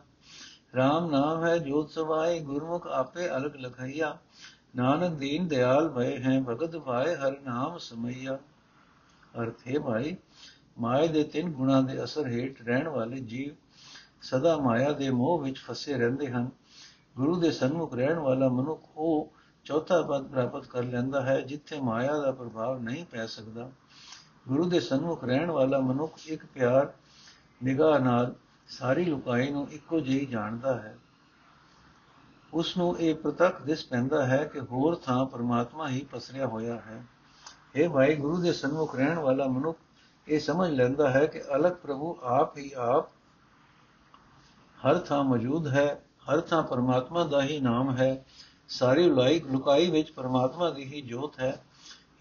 RAM 0.75 1.09
ਨਾਮ 1.11 1.45
ਹੈ 1.45 1.57
ਜੋਤ 1.57 1.89
ਸਵਾਏ, 1.89 2.39
ਗੁਰਮੁਖ 2.39 2.87
ਆਪੇ 2.87 3.29
ਅਲਗ 3.37 3.55
ਲਖਈਆ। 3.55 4.17
ਨਾਨਕ 4.75 5.11
ਦੀਨ 5.11 5.47
ਦਿਆਲ 5.47 5.89
ਭਏ 5.89 6.17
ਹੈ, 6.17 6.41
ਭਗਤ 6.41 6.77
ਭਾਏ 6.77 7.15
ਹਰ 7.15 7.39
ਨਾਮ 7.39 7.77
ਸਮਈਆ। 7.77 8.39
ਅਰਥ 9.41 9.67
ਹੈ 9.67 9.79
ਭਾਈ 9.79 10.15
ਮਾਇਆ 10.79 11.07
ਦੇ 11.07 11.23
ਤਿੰਨ 11.23 11.51
ਗੁਣਾ 11.51 11.81
ਦੇ 11.81 12.03
ਅਸਰ 12.03 12.27
ਹੇਠ 12.27 12.61
ਰਹਿਣ 12.61 12.87
ਵਾਲੇ 12.87 13.19
ਜੀਵ 13.19 13.55
ਸਦਾ 14.21 14.57
ਮਾਇਆ 14.57 14.91
ਦੇ 14.91 15.09
ਮੋਹ 15.09 15.41
ਵਿੱਚ 15.41 15.59
ਫਸੇ 15.59 15.93
ਰਹਿੰਦੇ 15.93 16.27
ਹਨ। 16.27 16.49
ਗੁਰੂ 17.17 17.39
ਦੇ 17.39 17.51
ਸਨਮੁਖ 17.51 17.93
ਰਹਿਣ 17.93 18.19
ਵਾਲਾ 18.19 18.49
ਮਨੁੱਖ 18.49 18.81
ਉਹ 18.97 19.31
ਚੌਥਾ 19.65 20.01
ਪਦ 20.01 20.27
ਪ੍ਰਾਪਤ 20.27 20.65
ਕਰ 20.65 20.83
ਲੈਂਦਾ 20.83 21.21
ਹੈ, 21.21 21.41
ਜਿੱਥੇ 21.41 21.79
ਮਾਇਆ 21.79 22.17
ਦਾ 22.17 22.31
ਪ੍ਰਭਾਵ 22.31 22.79
ਨਹੀਂ 22.79 23.05
ਪੈ 23.05 23.25
ਸਕਦਾ। 23.25 23.71
ਗੁਰੂ 24.47 24.69
ਦੇ 24.69 24.79
ਸਨਮੁਖ 24.79 25.23
ਰਹਿਣ 25.23 25.51
ਵਾਲਾ 25.51 25.79
ਮਨੁੱਖ 25.79 26.27
ਇੱਕ 26.27 26.45
ਪਿਆਰ, 26.45 26.93
ਨਿਗਾਹ 27.63 27.99
ਨਾਲ 27.99 28.35
ਸਾਰੀ 28.67 29.05
ਲੁਕਾਈ 29.05 29.51
ਨੂੰ 29.51 29.67
ਇੱਕੋ 29.71 29.99
ਜਿਹੀ 29.99 30.25
ਜਾਣਦਾ 30.25 30.81
ਹੈ। 30.81 30.97
ਉਸ 32.53 32.77
ਨੂੰ 32.77 32.99
ਇਹ 32.99 33.15
ਪ੍ਰਤੱਖ 33.15 33.61
ਦਿਸ 33.61 33.85
ਪੈਂਦਾ 33.85 34.25
ਹੈ 34.25 34.43
ਕਿ 34.45 34.59
ਹੋਰ 34.59 34.95
ਥਾਂ 34.95 35.25
ਪਰਮਾਤਮਾ 35.25 35.89
ਹੀ 35.89 36.07
ਪਸਰਿਆ 36.11 36.47
ਹੋਇਆ 36.47 36.75
ਹੈ। 36.75 37.05
ਇਹ 37.75 37.89
ਭਾਈ, 37.89 38.15
ਗੁਰੂ 38.15 38.37
ਦੇ 38.37 38.53
ਸਨਮੁਖ 38.53 38.95
ਰਹਿਣ 38.95 39.19
ਵਾਲਾ 39.19 39.47
ਮਨੁੱਖ 39.47 39.79
ਇਹ 40.27 40.39
ਸਮਝ 40.39 40.71
ਲੈਂਦਾ 40.71 41.09
ਹੈ 41.09 41.25
ਕਿ 41.25 41.41
ਅਲਗ 41.55 41.71
ਪ੍ਰਭੂ 41.71 42.17
ਆਪ 42.23 42.57
ਹੀ 42.57 42.71
ਆਪ 42.75 43.09
ਹਰ 44.87 44.99
ਥਾਂ 44.99 45.23
ਮੌਜੂਦ 45.23 45.67
ਹੈ। 45.67 46.03
ਹਰ 46.31 46.41
ਥਾਂ 46.41 46.63
ਪਰਮਾਤਮਾ 46.63 47.23
ਦਾ 47.23 47.41
ਹੀ 47.41 47.59
ਨਾਮ 47.59 47.97
ਹੈ, 47.97 48.25
ਸਾਰੀ 48.67 49.09
ਲਾਇਕ 49.09 49.45
ਲੁਕਾਈ 49.45 49.89
ਵਿੱਚ 49.91 50.11
ਪਰਮਾਤਮਾ 50.11 50.69
ਦੀ 50.69 50.83
ਹੀ 50.83 51.01
ਜੋਤ 51.01 51.39
ਹੈ। 51.39 51.63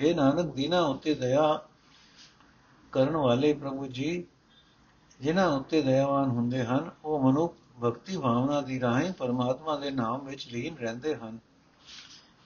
ਇਹ 0.01 0.15
ਨਾਨਕ, 0.15 0.55
ਦੀਨਾ 0.55 0.81
ਉੱਤੇ 0.81 1.15
ਦਇਆ 1.15 1.61
ਕਰਨ 2.93 3.17
ਵਾਲੇ 3.17 3.53
ਪ੍ਰਭੂ 3.53 3.87
ਜੀ, 3.87 4.25
ਜਿਨ੍ਹਾਂ 5.21 5.49
ਉੱਤੇ 5.49 5.83
ਦਇਆਵਾਨ 5.83 6.31
ਹੁੰਦੇ 6.31 6.65
ਹਨ, 6.65 6.91
ਉਹ 7.05 7.19
ਮਨੁੱਖ 7.21 7.55
ਭਗਤੀ 7.83 8.17
ਭਾਵਨਾ 8.17 8.61
ਦੀ 8.61 8.81
ਰਾਹੀਂ 8.81 9.13
ਪਰਮਾਤਮਾ 9.13 9.77
ਦੇ 9.77 9.91
ਨਾਮ 9.91 10.25
ਵਿੱਚ 10.25 10.49
ਲੀਨ 10.53 10.77
ਰਹਿੰਦੇ 10.77 11.15
ਹਨ। 11.15 11.39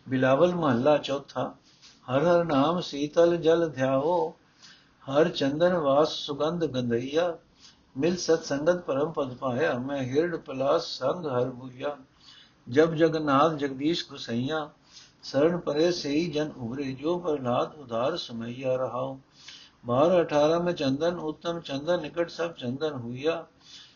ਬਿਲਾਵਲ 0.08 0.54
ਮਹੱਲਾ 0.54 0.98
ਚੌਥਾ, 0.98 1.54
ਹਰ 2.10 2.24
ਹਰ 2.24 2.44
ਨਾਮ 2.44 2.80
ਸੀਤਲ 2.80 3.36
ਜਲ 3.36 3.68
ਧਿਆਓ 3.68 4.34
ਹਰ 5.04 5.28
ਚੰਦਨ 5.28 5.72
ਵਾਸ 5.72 6.12
ਸੁਗੰਧ 6.12 6.64
ਗੰਧਈਆ 6.64 7.38
ਮਿਲ 7.95 8.15
ਸਤ 8.17 8.43
ਸੰਗਤ 8.43 8.83
ਪਰਮ 8.85 9.11
ਪਦ 9.11 9.35
ਪਾਇਆ 9.35 9.73
ਮੈਂ 9.79 10.01
ਹਿਰਡ 10.03 10.35
ਪਲਾਸ 10.37 10.87
ਸੰਗ 10.97 11.25
ਹਰ 11.27 11.49
ਬੁਇਆ 11.51 11.95
ਜਬ 12.67 12.95
ਜਗਨਾਥ 12.95 13.57
ਜਗਦੀਸ਼ 13.57 14.05
ਗੁਸਈਆ 14.09 14.69
ਸਰਣ 15.23 15.57
ਪਰੇ 15.57 15.91
ਸਈ 15.93 16.25
ਜਨ 16.31 16.51
ਉਰੇ 16.59 16.91
ਜੋ 16.93 17.17
ਪ੍ਰਲਾਦ 17.19 17.75
ਉਧਾਰ 17.75 18.17
ਸਮਈਆ 18.17 18.75
ਰਹਾਉ 18.75 19.17
12 19.85 20.19
18 20.19 20.61
में 20.61 20.73
चंदन 20.73 21.17
उत्तम 21.23 21.57
चंदन 21.61 21.99
निकट 22.01 22.31
सब 22.31 22.53
चंदन 22.55 22.93
हुआ 22.99 23.33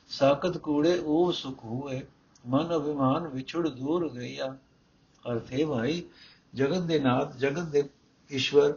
साकत 0.10 0.58
कूड़े 0.64 0.96
ओ 1.08 1.20
सुख 1.34 1.64
हुए 1.66 2.02
ਮਨ 2.46 2.76
ਅਭਿਮਾਨ 2.76 3.28
ਵਿਛੜ 3.28 3.68
ਦੂਰ 3.70 4.08
ਗਈਆ 4.10 4.46
ਅਰਥੇ 5.26 5.66
ਭਾਈ 5.66 6.04
ਜਗਤ 6.54 6.84
ਦੇ 6.84 7.00
ਨਾਥ 7.00 7.36
ਜਗਤ 7.38 7.66
ਦੇ 7.70 7.84
ਈਸ਼ਵਰ 8.32 8.74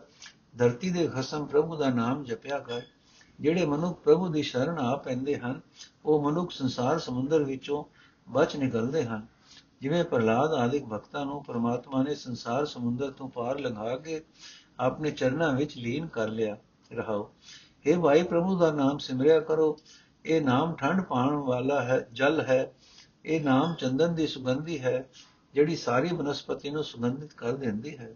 ਧਰਤੀ 0.59 0.91
ਦੇ 0.91 1.07
ਖਸਮ 1.09 1.45
ਪ੍ਰਭੂ 1.47 1.77
ਦਾ 1.77 1.89
ਨਾਮ 1.91 2.25
ਜਪਿਆ 2.25 2.59
ਕਰ 2.59 2.81
ਜਿਹੜੇ 3.40 3.66
ਮਨੁੱਖ 3.66 4.00
ਪ੍ਰਭੂ 4.00 4.28
ਦੀ 4.28 4.42
ਸ਼ਰਨ 4.42 4.80
ਆ 4.80 4.96
ਪੈਂਦੇ 4.96 5.38
ਹਨ, 5.38 5.62
ਉਹ 6.06 6.32
ਮਨੁੱਖ 6.32 6.52
ਸੰਸਾਰ 6.52 7.00
ਸਮੁੰਦਰ 7.00 7.44
ਵਿੱਚੋਂ 7.44 7.84
ਬਚ 8.32 8.56
ਨਿਕਲਦੇ 8.56 9.04
ਹਨ। 9.04 9.28
ਜਿਵੇਂ 9.82 10.04
ਪ੍ਰਲਾਦ 10.04 10.54
ਆਦਿਕ 10.54 10.86
ਭਗਤਾਂ 10.86 11.26
ਨੂੰ 11.26 11.44
ਪ੍ਰਮਾਤਮਾ 11.44 12.04
ਨੇ 12.04 12.16
ਸੰਸਾਰ 12.16 12.66
ਸਮੁੰਦਰ 12.66 13.12
ਤੋਂ 13.12 13.30
ਪਾਰ 13.30 13.60
ਲੰਘਾ 13.60 13.98
ਕੇ 13.98 14.24
ਆਪਣੇ 14.80 15.12
ਚਰਨਾਂ 15.12 15.54
ਵਿੱਚ 15.54 15.78
ਲੀਨ 15.78 16.08
ਕਰ 16.08 16.28
ਲਿਆ, 16.28 16.58
ਰਹਾਓ। 16.94 17.34
हे 17.88 18.02
ਭਾਈ 18.02 18.24
ਪ੍ਰਭੂ 18.24 18.60
ਦਾ 18.60 18.72
ਨਾਮ 18.72 18.98
ਸਿਮਰਿਆ 18.98 19.40
ਕਰੋ। 19.40 19.78
ਇਹ 20.26 20.42
ਨਾਮ 20.42 20.76
ਠੰਡ 20.76 21.02
ਪਾਉਣ 21.02 21.34
ਵਾਲਾ 21.34 21.82
ਹੈ, 21.82 22.08
ਜਲ 22.14 22.42
ਹੈ। 22.42 22.74
ਇਹ 23.26 23.42
ਨਾਮ 23.46 23.74
ਚੰਦਨ 23.74 24.16
ਦੀ 24.16 24.28
ਸੁਗੰਧੀ 24.28 24.80
ਹੈ, 24.80 25.10
ਜਿਹੜੀ 25.54 25.76
ਸਾਰੀ 25.76 26.08
ਬਨਸਪਤੀ 26.08 26.70
ਨੂੰ 26.70 26.84
ਸੁਗੰਧਿਤ 26.84 27.34
ਕਰ 27.34 27.56
ਦਿੰਦੀ 27.56 27.98
ਹੈ। 27.98 28.16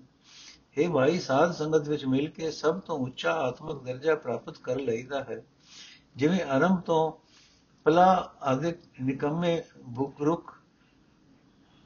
हे 0.77 0.91
ਭਾਈ 0.93 1.19
ਸਾਧ 1.19 1.51
ਸੰਗਤ 1.51 1.87
ਵਿੱਚ 1.89 2.05
ਮਿਲ 2.05 2.29
ਕੇ 2.29 2.51
ਸਭ 2.51 2.79
ਤੋਂ 2.79 2.97
ਉੱਚਾ 2.99 3.31
ਆਤਮਿਕ 3.31 3.83
ਦਰਜਾ 3.83 4.15
ਪ੍ਰਾਪਤ 4.15 4.57
ਕਰ 4.57 4.79
ਲਈਦਾ 4.79 5.23
ਹੈ। 5.23 5.41
ਜਿਵੇਂ 6.15 6.41
ਆਰੰਭ 6.43 6.79
ਤੋਂ 6.81 7.11
ਪਲਾ 7.85 8.35
ਆਦਿਕ 8.41 8.77
ਨਿਕੰਮੇ 9.01 9.61
ਭੁਕ 9.95 10.21
ਰੁਕ 10.21 10.53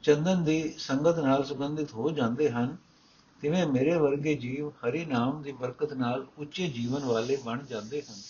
ਚੰਦਨ 0.02 0.44
ਦੀ 0.44 0.74
ਸੰਗਤ 0.78 1.18
ਨਾਲ 1.18 1.44
ਸੁਗੰਧਿਤ 1.44 1.94
ਹੋ 1.94 2.10
ਜਾਂਦੇ 2.10 2.50
ਹਨ, 2.50 2.76
ਤਿਵੇਂ 3.42 3.66
ਮੇਰੇ 3.66 3.96
ਵਰਗੇ 3.96 4.34
ਜੀਵ 4.34 4.68
ਹਰੀ 4.68 5.04
ਨਾਮ 5.04 5.42
ਦੀ 5.42 5.52
ਬਰਕਤ 5.52 5.92
ਨਾਲ 5.92 6.26
ਉੱਚੇ 6.38 6.66
ਜੀਵਨ 6.68 7.04
ਵਾਲੇ 7.04 7.36
ਬਣ 7.36 7.64
ਜਾਂਦੇ 7.64 8.02
ਹਨ। 8.02 8.20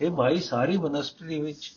ਇਹ 0.00 0.10
ਭਾਈ 0.10 0.40
ਸਾਰੀ 0.40 0.76
ਬਨਸਪਤੀ 0.76 1.40
ਵਿੱਚ 1.40 1.72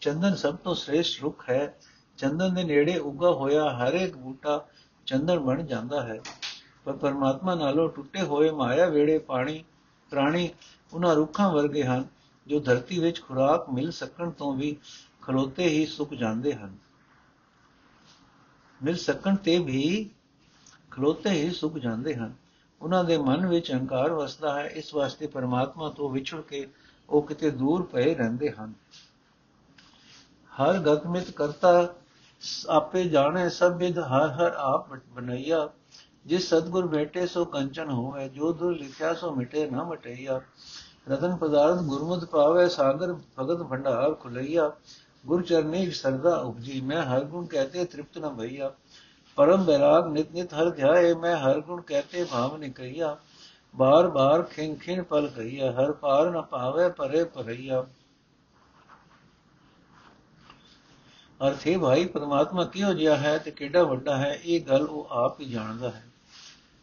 ਚੰਦਨ 0.00 0.34
ਸਭ 0.34 0.56
ਤੋਂ 0.56 0.74
ਸ੍ਰੇਸ਼ਟ 0.74 1.22
ਰੁੱਖ 1.22 1.50
ਹੈ। 1.50 1.78
ਚੰਦਨ 2.18 2.54
ਦੇ 2.54 2.64
ਨੇੜੇ 2.64 2.98
ਉੱਗਾ 2.98 3.30
ਹੋਇਆ 3.30 3.68
ਹਰ 3.70 3.94
ਇੱਕ 3.94 4.16
ਬੂਟਾ 4.16 4.66
ਚੰਦਨ 5.06 5.38
ਬਣ 5.38 5.62
ਜਾਂਦਾ 5.62 6.02
ਹੈ। 6.02 6.20
ਪਰ 6.86 6.92
ਪਰਮਾਤਮਾ 6.92 7.54
ਨਾਲੋਂ 7.54 7.88
ਟੁੱਟੇ 7.88 8.22
ਹੋਏ 8.22 8.50
ਮਾਇਆ 8.50 8.86
ਵੇੜੇ 8.86 9.18
ਪਾਣੀ, 9.18 9.64
ਪ੍ਰਾਣੀ 10.10 10.50
ਉਹਨਾਂ 10.92 11.14
ਰੁੱਖਾਂ 11.14 11.52
ਵਰਗੇ 11.52 11.84
ਹਨ, 11.84 12.04
ਜੋ 12.46 12.60
ਧਰਤੀ 12.60 12.98
ਵਿੱਚ 12.98 13.22
ਖੁਰਾਕ 13.22 13.70
ਮਿਲ 13.70 13.90
ਸਕਣ 13.90 14.30
ਤੋਂ 14.30 14.54
ਵੀ 14.54 14.76
ਖਲੋਤੇ 15.22 15.68
ਹੀ 15.68 15.86
ਸੁੱਕ 15.86 16.14
ਜਾਂਦੇ 16.14 16.52
ਹਨ। 16.52 16.76
ਮਿਲ 18.84 18.96
ਸਕਣ 18.96 19.36
ਤੇ 19.36 19.58
ਵੀ 19.58 20.10
ਖਲੋਤੇ 20.90 21.30
ਹੀ 21.30 21.50
ਸੁੱਕ 21.50 21.78
ਜਾਂਦੇ 21.78 22.14
ਹਨ। 22.14 22.34
ਉਹਨਾਂ 22.82 23.04
ਦੇ 23.04 23.18
ਮਨ 23.18 23.46
ਵਿੱਚ 23.46 23.72
ਹੰਕਾਰ 23.72 24.12
ਵਸਦਾ 24.12 24.60
ਹੈ, 24.60 24.66
ਇਸ 24.66 24.94
ਵਾਸਤੇ 24.94 25.26
ਪਰਮਾਤਮਾ 25.26 25.90
ਤੋਂ 25.90 26.10
ਵਿਛੜ 26.10 26.40
ਕੇ 26.40 26.68
ਉਹ 27.10 27.22
ਕਿਤੇ 27.22 27.50
ਦੂਰ 27.50 27.82
ਪਏ 27.82 28.14
ਰਹਿੰਦੇ 28.14 28.50
ਹਨ। 28.50 28.72
ਹਰ 30.52 30.78
ਗਤਮਿਤ 30.78 31.30
ਕਰਤਾ, 31.30 31.94
ਆਪੇ 32.68 33.04
ਜਾਣੇ 33.04 33.48
ਸਭ 33.48 33.76
ਵਿਦ 33.76 33.98
ਹਰ 33.98 34.30
ਹਰ 34.30 34.52
ਆਪ 34.56 34.94
ਬਨਈਆ 34.94 35.68
ਜਿਸ 36.25 36.49
ਸਤਗੁਰ 36.49 36.87
ਬੈਠੇ 36.87 37.25
ਸੋ 37.27 37.45
ਕੰਚਨ 37.47 37.89
ਹੋਵੇ 37.89 38.27
ਜੋ 38.29 38.51
ਦੁਰ 38.53 38.75
ਲਿਖਿਆ 38.75 39.13
ਸੋ 39.13 39.31
ਮਿਟੇ 39.31 39.69
ਨਾ 39.69 39.83
ਮਟਈਆ 39.83 40.39
ਰਤਨ 41.09 41.35
ਪਦਾਰਥ 41.35 41.81
ਗੁਰਮੁਖ 41.83 42.25
ਪਾਵੇ 42.25 42.67
ਸਾਗਰ 42.69 43.13
ਭਗਤ 43.37 43.63
ਭੰਡਾਰ 43.63 44.13
ਖੁਲਈਆ 44.13 44.71
ਗੁਰ 45.25 45.41
ਚਰਨੀ 45.43 45.89
ਸਰਦਾ 45.91 46.35
ਉਪਜੀ 46.37 46.81
ਮੈਂ 46.81 47.03
ਹਰ 47.05 47.23
ਗੁਣ 47.23 47.45
ਕਹਤੇ 47.45 47.85
ਤ੍ਰਿਪਤ 47.85 48.17
ਨ 48.17 48.29
ਭਈਆ 48.29 48.71
परम 49.37 49.61
वैराग 49.63 50.11
नित 50.13 50.33
नित 50.33 50.53
हर 50.53 50.69
ध्याय 50.71 51.13
मैं 51.15 51.33
हर 51.37 51.59
गुण 51.61 51.81
कहते 51.83 52.23
भाव 52.25 52.57
निकैया 52.57 53.15
बार 53.73 54.07
बार 54.09 54.41
खिन 54.51 54.75
खिन 54.75 55.01
पल 55.05 55.27
कहिया 55.29 55.71
हर 55.71 55.91
पार 56.01 56.31
न 56.31 56.45
पावे 56.51 56.89
परे 56.95 57.25
परैया 57.33 57.83
ਅਰਥ 61.39 61.65
ਹੈ 61.67 61.77
ਭਾਈ 61.77 62.05
ਪਰਮਾਤਮਾ 62.05 62.63
ਕਿਹੋ 62.65 62.91
ਜਿਹਾ 62.93 63.15
ਹੈ 63.17 63.37
ਤੇ 63.37 63.51
ਕਿਹੜਾ 63.51 63.83
ਵੱਡਾ 63.83 64.17
ਹੈ 64.17 64.33
ਇਹ 64.33 64.59
ਗੱਲ 64.65 64.83
ਉਹ 64.83 65.07
ਆਪ 65.19 65.39
ਹੀ 65.39 65.45
ਜਾਣਦਾ 65.45 65.89
ਹੈ 65.89 66.03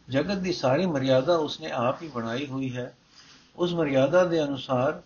ਜਗਤ 0.08 0.38
ਦੀ 0.38 0.52
ਸਾਰੀ 0.52 0.86
ਮਰਿਆਦਾ 0.86 1.36
ਉਸਨੇ 1.36 1.70
ਆਪ 1.70 2.02
ਹੀ 2.02 2.08
ਬਣਾਈ 2.08 2.46
ਹੋਈ 2.46 2.76
ਹੈ। 2.76 2.96
ਉਸ 3.56 3.72
ਮਰਿਆਦਾ 3.72 4.24
ਦੇ 4.24 4.44
ਅਨੁਸਾਰ 4.44 5.02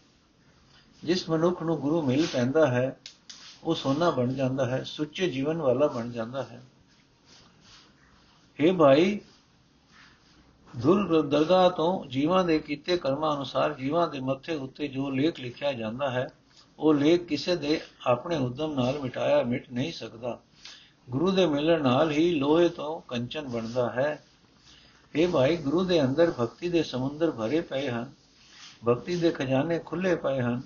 ਜਿਸ 1.04 1.30
ਮਨੁੱਖ 1.30 1.62
ਨੂੰ 1.62 1.80
ਗੁਰੂ 1.80 2.02
ਮਿਲ 2.02 2.26
ਪੈਂਦਾ 2.32 2.66
ਹੈ, 2.66 3.00
ਉਹ 3.64 3.74
ਸੋਨਾ 3.74 4.10
ਬਣ 4.10 4.32
ਜਾਂਦਾ 4.32 4.66
ਹੈ, 4.66 4.82
ਸੁੱਚੇ 4.82 5.30
ਜੀਵਨ 5.30 5.56
ਵਾਲਾ 5.56 5.86
ਬਣ 5.86 6.10
ਜਾਂਦਾ 6.10 6.42
ਹੈ। 6.42 6.62
हे 8.58 8.76
ਭਾਈ 8.76 9.20
ਧੁਲ 10.82 11.28
ਦਰਗਾਹ 11.28 11.70
ਤੋਂ 11.70 12.06
ਜੀਵਾਂ 12.06 12.44
ਦੇ 12.44 12.58
ਕੀਤੇ 12.58 12.96
ਕਰਮਾਂ 12.96 13.36
ਅਨੁਸਾਰ 13.36 13.74
ਜੀਵਾਂ 13.74 14.08
ਦੇ 14.08 14.20
ਮੱਥੇ 14.20 14.54
ਉੱਤੇ 14.54 14.88
ਜੋ 14.88 15.10
ਲੇਖ 15.10 15.40
ਲਿਖਿਆ 15.40 15.72
ਜਾਂਦਾ 15.72 16.10
ਹੈ, 16.10 16.28
ਉਹ 16.78 16.94
ਲੇਖ 16.94 17.24
ਕਿਸੇ 17.24 17.56
ਦੇ 17.56 17.80
ਆਪਣੇ 18.06 18.36
ਉਦਮ 18.36 18.74
ਨਾਲ 18.74 19.00
ਮਿਟਾਇਆ 19.00 19.42
ਮਿਟ 19.42 19.70
ਨਹੀਂ 19.72 19.92
ਸਕਦਾ। 19.92 20.40
ਗੁਰੂ 21.10 21.30
ਦੇ 21.30 21.46
ਮਿਲਣ 21.46 21.82
ਨਾਲ 21.82 22.10
ਹੀ 22.10 22.34
ਲੋਹੇ 22.34 22.68
ਤੋਂ 22.68 23.00
ਕੰਚਨ 23.00 23.48
ਬਣਦਾ 23.48 23.90
ਹੈ। 23.90 24.24
ਇਹ 25.14 25.28
ਭਾਈ 25.28 25.56
ਗੁਰੂ 25.56 25.84
ਦੇ 25.84 26.02
ਅੰਦਰ 26.02 26.32
ਭਗਤੀ 26.40 26.68
ਦੇ 26.68 26.82
ਸਮੁੰਦਰ 26.82 27.30
ਭਰੇ 27.30 27.60
ਪਏ 27.60 27.88
ਹਨ, 27.88 28.10
ਭਗਤੀ 28.88 29.16
ਦੇ 29.16 29.30
ਖਜ਼ਾਨੇ 29.30 29.78
ਖੁੱਲੇ 29.78 30.14
ਪਏ 30.16 30.40
ਹਨ। 30.40 30.60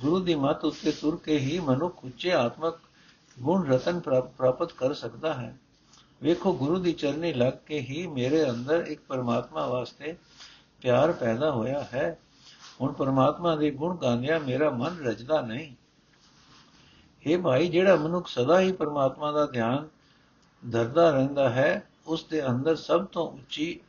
ਗੁਰੂ 0.00 0.18
ਦੀ 0.20 0.34
ਮੱਤ 0.34 0.64
ਉੱਤੇ 0.64 0.92
ਤੁਰ 0.92 1.16
ਕੇ 1.16 1.38
ਹੀ 1.38 1.58
ਮਨੁੱਖ 1.58 2.04
ਉੱਚੇ 2.04 2.32
ਆਤਮਕ 2.32 2.78
ਗੁਣ 3.38 3.66
ਰਤਨ 3.68 4.00
ਪ੍ਰਾਪਤ 4.00 4.72
ਕਰ 4.72 4.94
ਸਕਦਾ 4.94 5.32
ਹੈ। 5.34 5.56
ਵੇਖੋ, 6.22 6.52
ਗੁਰੂ 6.52 6.78
ਦੀ 6.78 6.92
ਚਰਨੀ 6.92 7.32
ਲੱਗ 7.32 7.52
ਕੇ 7.66 7.80
ਹੀ 7.80 8.06
ਮੇਰੇ 8.06 8.50
ਅੰਦਰ 8.50 8.84
ਇੱਕ 8.88 9.00
ਪਰਮਾਤਮਾ 9.08 9.66
ਵਾਸਤੇ 9.66 10.16
ਪਿਆਰ 10.82 11.12
ਪੈਦਾ 11.12 11.50
ਹੋਇਆ 11.50 11.86
ਹੈ। 11.94 12.18
ਹੁਣ 12.80 12.92
ਪਰਮਾਤਮਾ 12.92 13.56
ਦੇ 13.56 13.70
ਗੁਣ 13.70 13.96
ਗਾਉਂਦਿਆਂ 13.96 14.40
ਮੇਰਾ 14.40 14.70
ਮਨ 14.70 14.98
ਰਜਦਾ 15.04 15.40
ਨਹੀਂ। 15.40 15.74
हे 17.24 17.40
ਭਾਈ, 17.42 17.68
ਜਿਹੜਾ 17.68 17.96
ਮਨੁੱਖ 17.96 18.28
ਸਦਾ 18.28 18.60
ਹੀ 18.60 18.72
ਪਰਮਾਤਮਾ 18.72 19.32
ਦਾ 19.32 19.46
ਧਿਆਨ 19.46 19.88
ਧਰਦਾ 20.70 21.10
ਰਹਿੰਦਾ 21.10 21.48
ਹੈ 21.48 21.82
ਉਸ 22.08 22.24
ਦੇ 22.24 22.46
ਅੰਦਰ 22.46 22.76
ਸਭ 22.76 23.04
ਤੋਂ 23.04 23.32
ਉੱਚੀ 23.32 23.80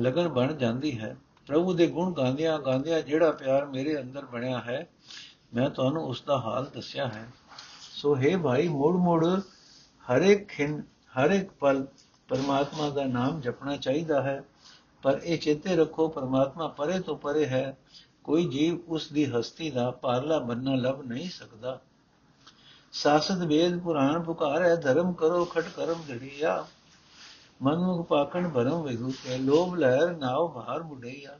ਲਗਨ 0.00 0.28
ਬਣ 0.28 0.52
ਜਾਂਦੀ 0.52 0.98
ਹੈ। 0.98 1.16
ਪ੍ਰਭੂ 1.46 1.74
ਦੇ 1.74 1.86
ਗੁਣ 1.86 2.12
ਗਾਉਂਦਿਆਂ 2.12 2.58
ਗਾਉਂਦਿਆਂ 2.58 3.02
ਜਿਹੜਾ 3.02 3.30
ਪਿਆਰ 3.30 3.66
ਮੇਰੇ 3.66 4.00
ਅੰਦਰ 4.00 4.24
ਬਣਿਆ 4.24 4.60
ਹੈ, 4.60 4.88
ਮੈਂ 5.54 5.70
ਤੁਹਾਨੂੰ 5.70 6.04
ਉਸ 6.04 6.22
ਦਾ 6.22 6.38
ਹਾਲ 6.38 6.70
ਦੱਸਿਆ 6.74 7.08
ਹੈ। 7.08 7.28
ਸੋ 7.80 8.16
हे 8.16 8.38
ਭਾਈ, 8.38 8.68
ਮੋੜ 8.68 8.96
ਮੋੜ 8.96 9.26
ਹਰ 10.04 10.22
ਇੱਕ 10.22 10.48
ਖਿੰ 10.48 10.82
ਹਰ 11.18 11.30
ਇੱਕ 11.30 11.50
ਪਲ 11.50 11.86
ਪਰਮਾਤਮਾ 12.28 12.88
ਦਾ 12.90 13.04
ਨਾਮ 13.04 13.40
ਜਪਣਾ 13.40 13.76
ਚਾਹੀਦਾ 13.76 14.22
ਹੈ। 14.22 14.44
ਪਰ 15.02 15.20
ਇਹ 15.24 15.38
ਚੇਤੇ 15.38 15.76
ਰੱਖੋ, 15.76 16.08
ਪਰਮਾਤਮਾ 16.08 16.68
ਪਰੇ 16.68 17.00
ਤੋਂ 17.00 17.16
ਪਰੇ 17.16 17.46
ਹੈ। 17.46 17.76
ਕੋਈ 18.24 18.48
ਜੀਵ 18.48 18.78
ਉਸ 18.88 19.12
ਦੀ 19.12 19.24
ਹਸਤੀ 19.24 19.70
ਦਾ 19.70 19.90
ਪਾਰਲਾ 19.90 20.38
ਬੰਨਾ 20.38 20.74
ਲੱਭ 20.74 21.02
ਨਹੀਂ 21.02 21.30
ਸਕਦਾ। 21.30 21.80
ਸਾਸਤ 22.94 23.38
ਵੇਦ 23.38 23.78
ਪੁਰਾਣ 23.78 24.22
ਪੁਕਾਰੈ, 24.22 24.74
ਧਰਮ 24.76 25.12
ਕਰੋ, 25.12 25.44
ਖਟ 25.44 25.64
ਕਰਮ 25.76 26.02
ਜੜੀਆ। 26.08 26.66
ਮਨਮੁਖ 27.62 28.06
ਪਾਕਣ 28.06 28.48
ਭਰਮ 28.48 28.82
ਵਿਗੂ 28.82 29.10
ਕੇ 29.24 29.38
ਲੋਭ 29.38 29.74
ਲਹਿਰ 29.74 30.16
ਨਾਉ 30.16 30.48
ਭਾਰ 30.48 30.82
ਮੁਡਈਆ 30.82 31.38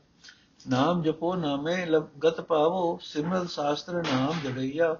ਨਾਮ 0.69 1.03
ਜਪੋ, 1.03 1.35
ਨਾਮੇ 1.35 1.87
ਗਤ 2.25 2.41
ਪਾਵੋ, 2.41 2.99
ਸਿਮਰਤ 3.03 3.51
ਸ਼ਾਸਤਰ 3.51 3.95
ਨਾਮ 3.95 4.41
ਜੜਈਆ 4.45 4.97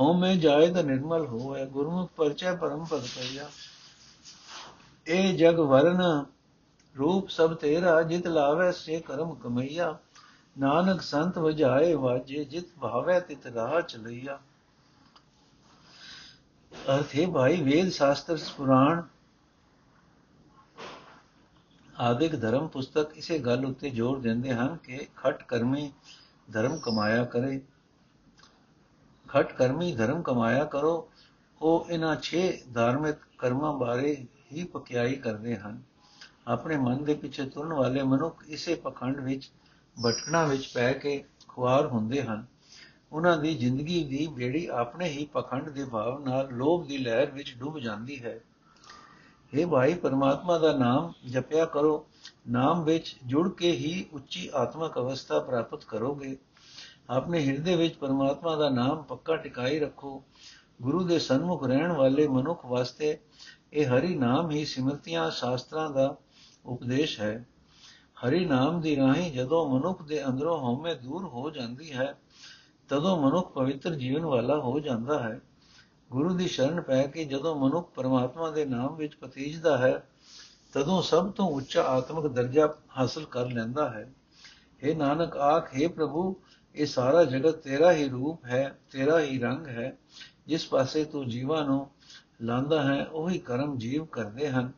ਹਉ 0.00 0.12
ਮੈਂ 0.12 0.34
ਜਾਏ 0.36 0.72
ਤਾਂ 0.72 0.84
ਨਿਰਮਲ 0.84 1.26
ਹੋਏ 1.26 1.66
ਗੁਰਮੁਖ 1.66 2.10
ਪਰਚੈ 2.16 2.54
ਪਰਮ 2.54 2.84
ਪਦ 2.84 3.02
ਪਈਆ। 3.02 3.48
ਇਹ 5.06 5.38
ਜਗ 5.38 5.58
ਵਰਨ 5.58 6.24
ਰੂਪ 6.98 7.28
ਸਭ 7.28 7.54
ਤੇਰਾ, 7.54 8.02
ਜਿਤ 8.02 8.26
ਲਾਵੇ 8.26 8.72
ਸੇ 8.72 9.00
ਕਰਮ 9.00 9.34
ਕਮਈਆ। 9.34 9.98
ਨਾਨਕ 10.58 11.02
ਸੰਤ 11.02 11.38
ਵਜਾਏ 11.38 11.94
ਵਾਜੇ, 11.94 12.44
ਜਿਤ 12.44 12.64
ਭਾਵੇ 12.80 13.20
ਤਿਤ 13.20 13.46
ਰਾਹ 13.46 13.80
ਚਲਈਆ। 13.80 14.38
ਅਰਥੇ 16.94 17.26
ਭਾਈ 17.26 17.62
ਵੇਦ 17.62 17.88
ਸ਼ਾਸਤਰ 17.88 18.38
ਪੁਰਾਣ 18.56 19.02
ਆਦਿਕ 22.00 22.36
ਧਰਮ 22.36 22.68
ਪੁਸਤਕ 22.68 23.16
ਇਸੇ 23.16 23.38
ਗੱਲ 23.38 23.66
ਉੱਤੇ 23.66 23.90
ਜ਼ੋਰ 23.90 24.20
ਦਿੰਦੇ 24.20 24.54
ਹਨ 24.54 24.76
ਕਿ 24.76 25.06
ਖਟ 25.16 25.42
ਕਰਮੀ 25.42 25.92
ਧਰਮ 26.52 26.78
ਕਮਾਇਆ 26.78 27.24
ਕਰੇ। 27.24 27.60
ਖਟ 29.28 29.52
ਕਰਮੀ 29.52 29.96
ਧਰਮ 29.96 30.22
ਕਮਾਇਆ 30.22 30.64
ਕਰੋ, 30.64 31.08
ਉਹ 31.60 31.86
ਇਹਨਾਂ 31.90 32.16
6 32.22 32.42
ਧਾਰਮਿਕ 32.72 33.16
ਕਰਮਾਂ 33.38 33.72
ਬਾਰੇ 33.72 34.26
ਹੀ 34.52 34.64
ਪਕਿਆਈ 34.64 35.14
ਕਰਦੇ 35.14 35.56
ਹਨ। 35.56 35.82
ਆਪਣੇ 36.46 36.76
ਮਨ 36.76 37.04
ਦੇ 37.04 37.14
ਪਿੱਛੇ 37.14 37.44
ਤੁਰਨ 37.44 37.72
ਵਾਲੇ 37.72 38.02
ਮਨੁੱਖ 38.02 38.44
ਇਸੇ 38.48 38.74
ਪਖੰਡ 38.74 39.20
ਵਿੱਚ 39.20 39.50
ਭਟਕਣਾ 39.96 40.44
ਵਿੱਚ 40.44 40.72
ਪੈ 40.74 40.92
ਕੇ 40.92 41.24
ਖੁਆਰ 41.48 41.86
ਹੁੰਦੇ 41.86 42.22
ਹਨ। 42.22 42.46
ਉਹਨਾਂ 43.12 43.38
ਦੀ 43.38 43.54
ਜ਼ਿੰਦਗੀ 43.54 44.04
ਦੀ 44.04 44.26
ਬੇੜੀ 44.26 44.66
ਆਪਣੇ 44.66 45.08
ਹੀ 45.08 45.26
ਪਖੰਡ 45.26 45.68
ਦੇ 45.68 45.84
ਭਾਵ 45.84 46.28
ਨਾਲ 46.28 46.48
ਲੋਭ 46.52 46.86
ਦੀ 46.86 46.98
ਲਹਿਰ 46.98 47.30
ਵਿੱਚ 47.30 47.54
ਡੁੱਬ 47.58 47.78
ਜਾਂਦੀ 47.78 48.22
ਹੈ। 48.22 48.40
हे 49.54 49.68
ਭਾਈ, 49.68 49.94
ਪਰਮਾਤਮਾ 49.94 50.58
ਦਾ 50.58 50.72
ਨਾਮ 50.72 51.12
ਜਪਿਆ 51.26 51.64
ਕਰੋ। 51.64 52.06
ਨਾਮ 52.48 52.84
ਵਿੱਚ 52.84 53.16
ਜੁੜ 53.26 53.48
ਕੇ 53.48 53.72
ਹੀ 53.72 54.06
ਉੱਚੀ 54.12 54.50
ਆਤਮਿਕ 54.54 54.98
ਅਵਸਥਾ 54.98 55.38
ਪ੍ਰਾਪਤ 55.38 55.84
ਕਰੋਗੇ। 55.84 56.36
ਆਪਣੇ 57.10 57.46
ਹਿਰਦੇ 57.46 57.76
ਵਿੱਚ 57.76 57.94
ਪਰਮਾਤਮਾ 57.94 58.56
ਦਾ 58.56 58.68
ਨਾਮ 58.68 59.02
ਪੱਕਾ 59.02 59.36
ਟਿਕਾਈ 59.36 59.78
ਰੱਖੋ। 59.78 60.22
ਗੁਰੂ 60.82 61.04
ਦੇ 61.04 61.18
ਸਨਮੁਖ 61.18 61.64
ਰਹਿਣ 61.64 61.92
ਵਾਲੇ 61.92 62.28
ਮਨੁੱਖ 62.28 62.66
ਵਾਸਤੇ 62.66 63.18
ਇਹ 63.72 63.86
ਹਰੀ 63.86 64.14
ਨਾਮ 64.14 64.50
ਹੀ 64.50 64.64
ਸਿਮਰਤੀਆਂ 64.64 65.30
ਸ਼ਾਸਤਰਾਂ 65.30 65.90
ਦਾ 65.90 66.16
ਉਪਦੇਸ਼ 66.66 67.20
ਹੈ। 67.20 67.46
ਹਰੀ 68.26 68.44
ਨਾਮ 68.44 68.80
ਦੀ 68.80 68.96
ਰਾਹੀਂ 68.96 69.32
ਜਦੋਂ 69.32 69.78
ਮਨੁੱਖ 69.78 70.02
ਦੇ 70.02 70.26
ਅੰਦਰੋਂ 70.26 70.58
ਹਉਮੈ 70.58 70.94
ਦੂਰ 70.94 71.24
ਹੋ 71.24 71.50
ਜਾਂਦੀ 71.50 71.92
ਹੈ 71.92 72.18
ਤਦੋਂ 72.88 73.22
ਮਨੁੱਖ 73.22 73.52
ਪਵਿੱਤਰ 73.52 73.94
ਜੀਵਨ 73.94 74.24
ਵਾਲਾ 74.24 74.58
ਹੋ 74.58 74.80
ਜਾਂਦਾ 74.80 75.22
ਹੈ। 75.22 75.40
ਗੁਰੂ 76.10 76.34
ਦੀ 76.34 76.48
ਸ਼ਰਨ 76.48 76.80
ਪੈ 76.80 77.06
ਕੇ 77.06 77.24
ਜਦੋਂ 77.24 77.54
ਮਨੁੱਖ 77.54 77.90
ਪਰਮਾਤਮਾ 77.90 78.50
ਦੇ 78.50 78.64
ਨਾਮ 78.64 78.96
ਵਿੱਚ 78.96 79.14
ਪਤੀਜਦਾ 79.14 79.78
ਹੈ, 79.78 80.08
ਤਦੋਂ 80.72 81.02
ਸਭ 81.02 81.30
ਤੋਂ 81.30 81.50
ਉੱਚਾ 81.50 81.82
ਆਤਮਿਕ 81.82 82.32
ਦਰਜਾ 82.32 82.74
ਹਾਸਲ 82.98 83.24
ਕਰ 83.24 83.46
ਲੈਂਦਾ 83.46 83.90
ਹੈ। 83.90 84.12
ਇਹ 84.82 84.96
ਨਾਨਕ, 84.96 85.36
ਆਖੇ 85.36 85.88
ਪ੍ਰਭੂ, 85.88 86.36
ਇਹ 86.74 86.86
ਸਾਰਾ 86.86 87.24
ਜਗਤ 87.24 87.54
ਤੇਰਾ 87.54 87.92
ਹੀ 87.92 88.08
ਰੂਪ 88.08 88.44
ਹੈ, 88.44 88.78
ਤੇਰਾ 88.92 89.20
ਹੀ 89.20 89.38
ਰੰਗ 89.38 89.66
ਹੈ। 89.66 89.98
ਜਿਸ 90.46 90.68
ਪਾਸੇ 90.68 91.04
ਤੂੰ 91.04 91.28
ਜੀਵਾਂ 91.28 91.64
ਨੂੰ 91.64 91.90
ਲਾਂਦਾ 92.42 92.82
ਹੈ, 92.82 93.04
ਉਹੀ 93.04 93.38
ਕਰਮ 93.38 93.78
ਜੀਵ 93.78 94.04
ਕਰਦੇ 94.04 94.48
ਹਨ। 94.48 94.72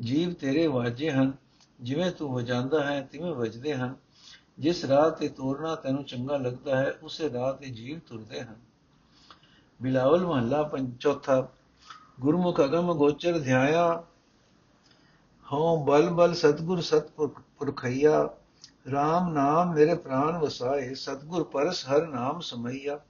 ਜੀਵ 0.00 0.32
ਤੇਰੇ 0.32 0.66
ਵਾਜੇ 0.66 1.10
ਹਨ, 1.10 1.32
ਜਿਵੇਂ 1.80 2.10
ਤੂੰ 2.10 2.34
ਵਜਾਂਦਾ 2.34 2.84
ਹੈ, 2.84 3.08
ਤਿਵੇਂ 3.12 3.34
ਵਜਦੇ 3.34 3.74
ਹਨ। 3.74 4.03
ਜਿਸ 4.58 4.84
ਰਾਹ 4.84 5.10
ਤੇ 5.10 5.28
ਤੋਰਨਾ 5.28 5.74
ਤੈਨੂੰ 5.74 6.04
ਚੰਗਾ 6.04 6.36
ਲੱਗਦਾ 6.36 6.76
ਹੈ, 6.76 6.92
ਉਸੇ 7.02 7.30
ਰਾਹ 7.32 7.52
ਤੇ 7.52 7.70
ਜੀਵ 7.70 7.98
ਤੁਰਦੇ 7.98 8.40
ਹਨ। 8.40 8.56
ਬਿਲਾਵਲ 9.82 10.26
ਮਹੱਲਾ 10.26 10.70
ਚੌਥਾ, 11.00 11.48
ਗੁਰਮੁਖ 12.20 12.60
ਅਗਮ 12.60 12.92
ਗੋਚਰ 12.94 13.38
ਧਿਆਇਆ, 13.38 14.04
ਹਉ 15.52 15.84
ਬਲ 15.84 16.08
ਬਲ 16.10 16.34
ਸਤਗੁਰ 16.34 16.80
ਸਤਪੁਰਖਈਆ 16.80 18.22
RAM 18.88 19.32
ਨਾਮ 19.32 19.74
ਮੇਰੇ 19.74 19.94
ਪ੍ਰਾਨ 19.94 20.38
ਵਸਾਏ, 20.38 20.94
ਸਤਗੁਰ 20.94 21.44
ਪਰਸ 21.44 21.84
ਹਰ 21.86 22.06
ਨਾਮ 22.06 22.40
ਸਮਈਆ, 22.40 23.00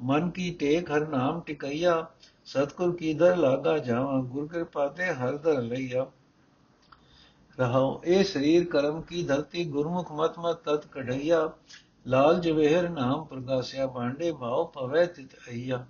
ਮਨ 0.00 0.30
ਕੀ 0.30 0.50
ਟੇਕ 0.54 0.90
ਹਰ 0.90 1.06
ਨਾਮ 1.08 1.40
ਟਿਕਈਆ, 1.40 2.06
ਸਤਗੁਰ 2.44 2.96
ਕੀ 2.96 3.14
ਦਰ 3.14 3.36
ਲਾਗਾ 3.36 3.78
ਜਾਵਾਂ, 3.78 4.22
ਗੁਰ 4.22 4.48
ਕਿਰਪਾ 4.48 4.88
ਤੇ 4.88 5.12
ਹਰ 5.12 5.36
ਦਰ 5.36 5.62
ਲਈਆ। 5.62 6.06
ਰਹਾਉ। 7.58 8.00
ਇਹ 8.04 8.24
ਸਰੀਰ 8.24 8.64
ਕਰਮ 8.64 9.02
ਕੀ 9.02 9.22
ਧਰਤੀ 9.26 9.64
ਗੁਰਮੁਖ 9.64 10.12
ਮਤ 10.12 10.38
ਮਤ 10.38 10.56
ਤਤ 10.56 10.86
ਕਢਈਆ। 10.86 11.50
ਲਾਲ 12.06 12.40
ਜਵੇਹਰ 12.40 12.88
ਨਾਮ 12.88 13.24
ਪ੍ਰਗਾਸਿਆ 13.24 13.86
ਬਾਂਡੇ 13.86 14.32
ਭਾਉ 14.32 14.66
ਪਵੈ 14.66 15.06
ਤਿਤ 15.06 15.34
ਅਈਆ। 15.48 15.86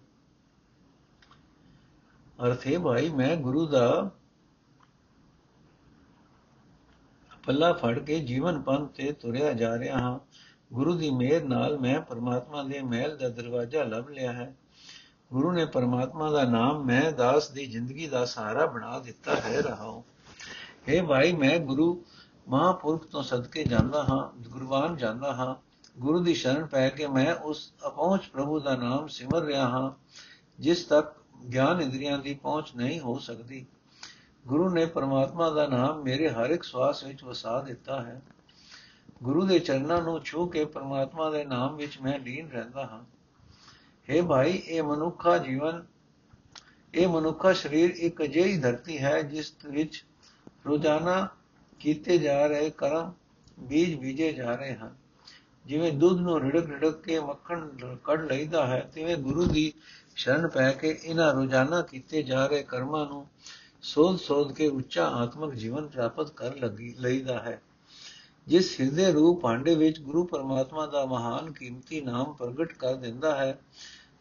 ਅਰਥੇ 2.46 2.78
ਭਾਈ, 2.78 3.08
ਮੈਂ 3.08 3.36
ਗੁਰੂ 3.36 3.66
ਦਾ 3.66 4.10
ਪੱਲਾ 7.46 7.72
ਫੜ 7.72 7.98
ਕੇ 7.98 8.20
ਜੀਵਨ 8.20 8.62
ਪੰਥ 8.62 8.92
ਤੇ 8.92 9.12
ਤੁਰਿਆ 9.12 9.52
ਜਾ 9.52 9.78
ਰਿਹਾ 9.78 9.98
ਹਾਂ। 9.98 10.18
ਗੁਰੂ 10.72 10.94
ਦੀ 10.94 11.10
ਮਿਹਰ 11.10 11.44
ਨਾਲ 11.44 11.78
ਮੈਂ 11.78 12.00
ਪਰਮਾਤਮਾ 12.00 12.62
ਦੇ 12.62 12.80
ਮਹਿਲ 12.80 13.16
ਦਾ 13.16 13.28
ਦਰਵਾਜ਼ਾ 13.28 13.84
ਲੱਭ 13.84 14.08
ਲਿਆ 14.08 14.32
ਹੈ। 14.32 14.56
ਗੁਰੂ 15.32 15.52
ਨੇ 15.52 15.64
ਪਰਮਾਤਮਾ 15.64 16.30
ਦਾ 16.30 16.44
ਨਾਮ 16.44 16.84
ਮੈਂ 16.84 17.12
ਦਾਸ 17.12 17.50
ਦੀ 17.50 17.66
ਜ਼ਿੰਦਗੀ 17.66 18.06
ਦਾ 18.06 18.24
ਸਹਾਰਾ 18.24 18.66
ਬਣਾ 18.66 18.98
ਦਿੱਤਾ 18.98 19.34
ਹੈ। 19.34 19.60
ਰਹਾਉ। 19.60 20.02
ਹੈ 20.88 21.02
ਭਾਈ, 21.02 21.32
ਮੈਂ 21.32 21.58
ਗੁਰੂ 21.58 22.04
ਮਹਾਪੁਰਖ 22.48 23.06
ਤੋਂ 23.06 23.22
ਸਦਕੇ 23.22 23.64
ਜਾਂਦਾ 23.64 24.02
ਹਾਂ 24.02 24.48
ਗੁਰਬਾਨ 24.48 24.96
ਜਾਂਦਾ 24.96 25.34
ਹਾਂ। 25.34 25.54
ਗੁਰੂ 26.00 26.20
ਦੀ 26.20 26.34
ਸ਼ਰਨ 26.34 26.66
ਪੈ 26.66 26.88
ਕੇ 26.88 27.06
ਮੈਂ 27.06 27.34
ਉਸ 27.34 27.72
ਅਪਹੁੰਚ 27.86 28.26
ਪ੍ਰਭੂ 28.26 28.60
ਦਾ 28.60 28.76
ਨਾਮ 28.76 29.08
ਸਿਮਰ 29.08 29.42
ਰਿਹਾ 29.42 29.68
ਹਾਂ, 29.68 29.90
ਜਿਸ 30.58 30.84
ਤੱਕ 30.84 31.12
ਗਿਆਨ 31.52 31.80
ਇੰਦਰੀਆਂ 31.80 32.18
ਦੀ 32.18 32.34
ਪਹੁੰਚ 32.34 32.72
ਨਹੀਂ 32.76 33.00
ਹੋ 33.00 33.18
ਸਕਦੀ। 33.18 33.66
ਗੁਰੂ 34.46 34.70
ਨੇ 34.70 34.86
ਪਰਮਾਤਮਾ 34.86 35.50
ਦਾ 35.50 35.66
ਨਾਮ 35.66 36.02
ਮੇਰੇ 36.02 36.28
ਹਰ 36.28 36.50
ਇੱਕ 36.50 36.62
ਸਵਾਸ 36.62 37.04
ਵਿੱਚ 37.04 37.24
ਵਸਾ 37.24 37.60
ਦਿੱਤਾ 37.60 38.02
ਹੈ। 38.02 38.22
ਗੁਰੂ 39.22 39.46
ਦੇ 39.46 39.58
ਚਰਨਾਂ 39.58 40.02
ਨੂੰ 40.02 40.20
ਛੂ 40.24 40.46
ਕੇ 40.46 40.64
ਪਰਮਾਤਮਾ 40.64 41.30
ਦੇ 41.30 41.44
ਨਾਮ 41.44 41.76
ਵਿੱਚ 41.76 41.98
ਮੈਂ 42.00 42.18
ਲੀਨ 42.18 42.48
ਰਹਿੰਦਾ 42.48 42.82
ਹਾਂ। 42.82 43.04
हे 44.08 44.26
ਭਾਈ, 44.26 44.50
ਇਹ 44.50 44.82
ਮਨੁੱਖਾ 44.82 45.38
ਜੀਵਨ, 45.38 45.84
ਇਹ 46.94 47.08
ਮਨੁੱਖਾ 47.08 47.52
ਸਰੀਰ 47.52 47.90
ਇੱਕ 47.90 48.22
ਅਜਿਹੀ 48.22 48.58
ਧਰਤੀ 48.58 48.98
ਹੈ, 48.98 49.22
ਜਿਸ 49.22 49.52
ਵਿੱਚ 49.64 50.04
ਰੋਜ਼ਾਨਾ 50.66 51.28
ਕੀਤੇ 51.80 52.18
ਜਾ 52.18 52.46
ਰਹੇ 52.46 52.70
ਕਰਮ 52.70 53.12
ਬੀਜ 53.60 53.94
ਬੀਜੇ 53.94 54.32
ਜਾ 54.32 54.54
ਰਹੇ 54.54 54.74
ਹਨ। 54.74 54.94
ਜਿਵੇਂ 55.66 55.92
ਦੁੱਧ 55.92 56.20
ਨੂੰ 56.20 56.40
ਰਿੜਕ 56.40 56.66
ਰਿੜਕ 56.66 57.02
ਕੇ 57.02 57.20
ਮੱਖਣ 57.20 57.68
ਕੱਢ 58.04 58.32
ਲਈਦਾ 58.32 58.66
ਹੈ, 58.66 58.90
ਤਿਵੇਂ 58.94 59.16
ਗੁਰੂ 59.16 59.44
ਦੀ 59.44 59.72
ਸ਼ਰਨ 60.16 60.48
ਪੈ 60.48 60.72
ਕੇ 60.72 60.98
ਇਹਨਾਂ 61.04 61.34
ਰੋਜ਼ਾਨਾ 61.34 61.82
ਕੀਤੇ 61.82 62.22
ਜਾ 62.22 62.46
ਰਹੇ 62.46 62.62
ਕਰਮਾਂ 62.62 63.06
ਨੂੰ 63.06 63.26
ਸੋਧ 63.82 64.16
ਸੋਧ 64.16 64.52
ਕੇ 64.52 64.68
ਉੱਚਾ 64.68 65.06
ਆਤਮਿਕ 65.08 65.54
ਜੀਵਨ 65.54 65.86
ਪ੍ਰਾਪਤ 65.86 66.30
ਕਰ 66.30 66.56
ਲਗੀ, 66.56 66.94
ਲਈਦਾ 66.98 67.38
ਹੈ। 67.38 67.62
ਜਿਸ 68.46 68.80
ਹਿਰਦੇ 68.80 69.12
ਰੂਪ 69.12 69.40
ਭਾਂਡੇ 69.40 69.74
ਵਿੱਚ 69.74 70.00
ਗੁਰੂ 70.00 70.24
ਪਰਮਾਤਮਾ 70.24 70.86
ਦਾ 70.86 71.06
ਮਹਾਨ 71.06 71.52
ਕੀਮਤੀ 71.52 72.00
ਨਾਮ 72.00 72.32
ਪ੍ਰਗਟ 72.32 72.72
ਕਰ 72.72 72.94
ਦਿੰਦਾ 72.94 73.36
ਹੈ, 73.36 73.58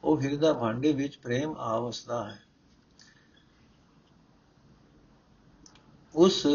ਉਹ 0.04 0.22
ਹਿਰਦਾ 0.22 0.54
ਭਾਂਡੇ 0.54 0.92
ਵਿੱਚ 0.94 1.18
ਪ੍ਰੇਮ 1.18 1.56
ਆਵਸਦਾ 1.58 2.30
ਹੈ। 2.30 2.40
ਉਸ 6.16 6.48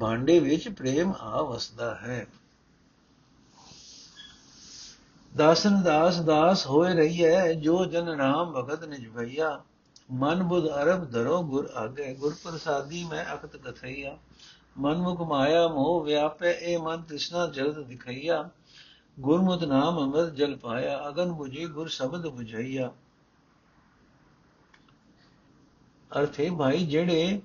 ਭਾਂਡੇ 0.00 0.38
ਵਿੱਚ 0.38 0.68
ਪ੍ਰੇਮ 0.68 1.12
ਆ 1.12 1.42
ਵਸਦਾ 1.42 1.94
ਹੈ। 1.94 2.26
ਦਾਸਨ 5.36 5.82
ਦਾਸ 5.82 6.20
ਦਾਸ 6.20 6.66
ਹੋਏ 6.66 6.94
ਰਹੀਐ 6.94 7.52
ਜੋ 7.52 7.84
ਜਨ 7.84 8.16
ਨਾਮ 8.16 8.52
ਭਗਤ 8.52 8.84
ਨਿਜ 8.84 9.08
ਭਈਆ। 9.08 9.62
ਮਨ 10.10 10.42
ਬੁਧ 10.42 10.68
ਅਰਬ 10.68 11.10
ਧਰੋ 11.10 11.42
ਗੁਰ 11.42 11.70
ਆਗੇ। 11.74 12.14
ਗੁਰ 12.14 12.34
ਪ੍ਰਸਾਦੀ 12.44 13.04
ਮੈਂ 13.04 13.34
ਅਕਤ 13.34 13.56
ਕਥਈਆ। 13.56 14.18
ਮਨ 14.78 14.96
ਮੁਖ 14.96 15.20
ਮਾਇਆ 15.20 15.68
ਮੋਹ 15.68 16.04
ਵਿਆਪੈ, 16.04 16.52
ਇਹ 16.52 16.78
ਮਨ 16.78 17.02
ਤ੍ਰਿਸ਼ਨਾ 17.02 17.46
ਜਲਦ 17.46 17.86
ਦਿਖਈਆ। 17.86 18.50
ਗੁਰਮੁਤ 19.20 19.64
ਨਾਮ 19.64 19.98
ਅੰਮ੍ਰਿਤ 19.98 20.34
ਜਲ 20.34 20.56
ਪਾਇਆ, 20.56 21.08
ਅਗਨ 21.08 21.32
ਬੁਝੇ 21.32 21.66
ਗੁਰ 21.66 21.88
ਸ਼ਬਦ 21.88 22.26
부ਝਈਆ 22.26 22.92
ਅਰਥੇ 26.18 26.50
ਭਾਈ, 26.58 26.86
ਜਿਹੜੇ 26.86 27.40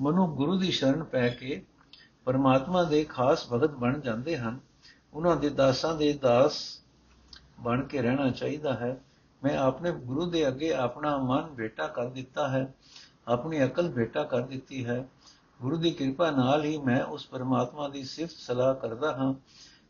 ਮਨੁ 0.00 0.26
ਗੁਰੂ 0.26 0.58
ਦੀ 0.58 0.70
ਸ਼ਰਨ 0.70 1.04
ਪੈ 1.04 1.28
ਕੇ 1.28 1.64
ਪਰਮਾਤਮਾ 2.24 2.82
ਦੇ 2.82 3.04
ਖਾਸ 3.04 3.52
ਭਗਤ 3.52 3.70
ਬਣ 3.70 4.00
ਜਾਂਦੇ 4.00 4.38
ਹਨ। 4.38 4.60
ਉਹਨਾਂ 5.14 5.36
ਦੇ 5.36 5.48
ਦਾਸਾਂ 5.50 5.94
ਦੇ 5.94 6.12
ਦਾਸ 6.12 6.80
ਬਣ 7.60 7.82
ਕੇ 7.82 8.02
ਰਹਿਣਾ 8.02 8.30
ਚਾਹੀਦਾ 8.30 8.74
ਹੈ। 8.74 9.00
ਮੈਂ 9.44 9.58
ਆਪਣੇ 9.58 9.92
ਗੁਰੂ 9.92 10.30
ਦੇ 10.30 10.48
ਅੱਗੇ 10.48 10.72
ਆਪਣਾ 10.72 11.16
ਮਨ 11.16 11.54
ਭੇਟਾ 11.54 11.86
ਕਰ 11.86 12.06
ਦਿੱਤਾ 12.06 12.48
ਹੈ। 12.48 12.74
ਆਪਣੀ 13.28 13.64
ਅਕਲ 13.64 13.90
ਭੇਟਾ 13.90 14.24
ਕਰ 14.24 14.40
ਦਿੱਤੀ 14.40 14.86
ਹੈ। 14.86 15.08
ਗੁਰੂ 15.62 15.76
ਦੀ 15.76 15.90
ਕਿਰਪਾ 15.90 16.30
ਨਾਲ 16.30 16.64
ਹੀ 16.64 16.78
ਮੈਂ 16.78 17.04
ਉਸ 17.04 17.26
ਪਰਮਾਤਮਾ 17.26 17.88
ਦੀ 17.88 18.04
ਸਿਫਤ 18.04 18.34
ਸਲਾਹ 18.36 18.74
ਕਰਦਾ 18.74 19.12
ਹਾਂ, 19.12 19.34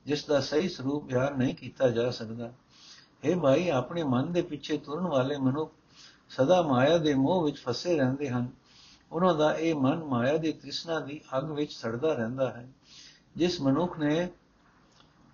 ਜਿਸ 0.07 0.25
ਦਾ 0.25 0.41
ਸਹੀ 0.41 0.69
ਸਰੂਪ 0.69 1.05
ਬਿਆਨ 1.05 1.39
ਨਹੀਂ 1.39 1.55
ਕੀਤਾ 1.55 1.89
ਜਾ 1.89 2.11
ਸਕਦਾ। 2.11 2.53
हे 3.25 3.41
ਭਾਈ, 3.41 3.69
ਆਪਣੇ 3.69 4.03
ਮਨ 4.03 4.33
ਦੇ 4.33 4.43
ਪਿੱਛੇ 4.43 4.79
ਤੁਰਨ 4.79 5.07
ਵਾਲੇ 5.07 5.37
ਮਨੁੱਖ 5.37 5.73
ਸਦਾ 6.31 6.63
ਮਾਇਆ 6.63 6.99
ਦੇ 6.99 7.15
ਮੋਹ 7.15 7.45
ਵਿੱਚ 7.45 7.57
ਫਸੇ 7.57 7.97
ਰਹਿੰਦੇ 7.97 8.29
ਹਨ। 8.29 8.66
ਉਹਨਾਂ 9.13 9.35
ਦਾ 9.35 9.55
ਇਹ 9.55 9.75
ਮਨ 9.75 10.05
ਮਾਇਆ 10.05 10.37
ਦੀ 10.37 10.53
ਤ੍ਰਿਸ਼ਨਾ 10.53 11.01
ਦੀ 11.01 11.21
ਅੱਗ 11.39 11.51
ਵਿੱਚ 11.51 11.73
ਸੜਦਾ 11.73 12.13
ਰਹਿੰਦਾ 12.13 12.51
ਹੈ। 12.51 12.69
ਜਿਸ 13.37 13.61
ਮਨੁੱਖ 13.61 13.99
ਨੇ 13.99 14.29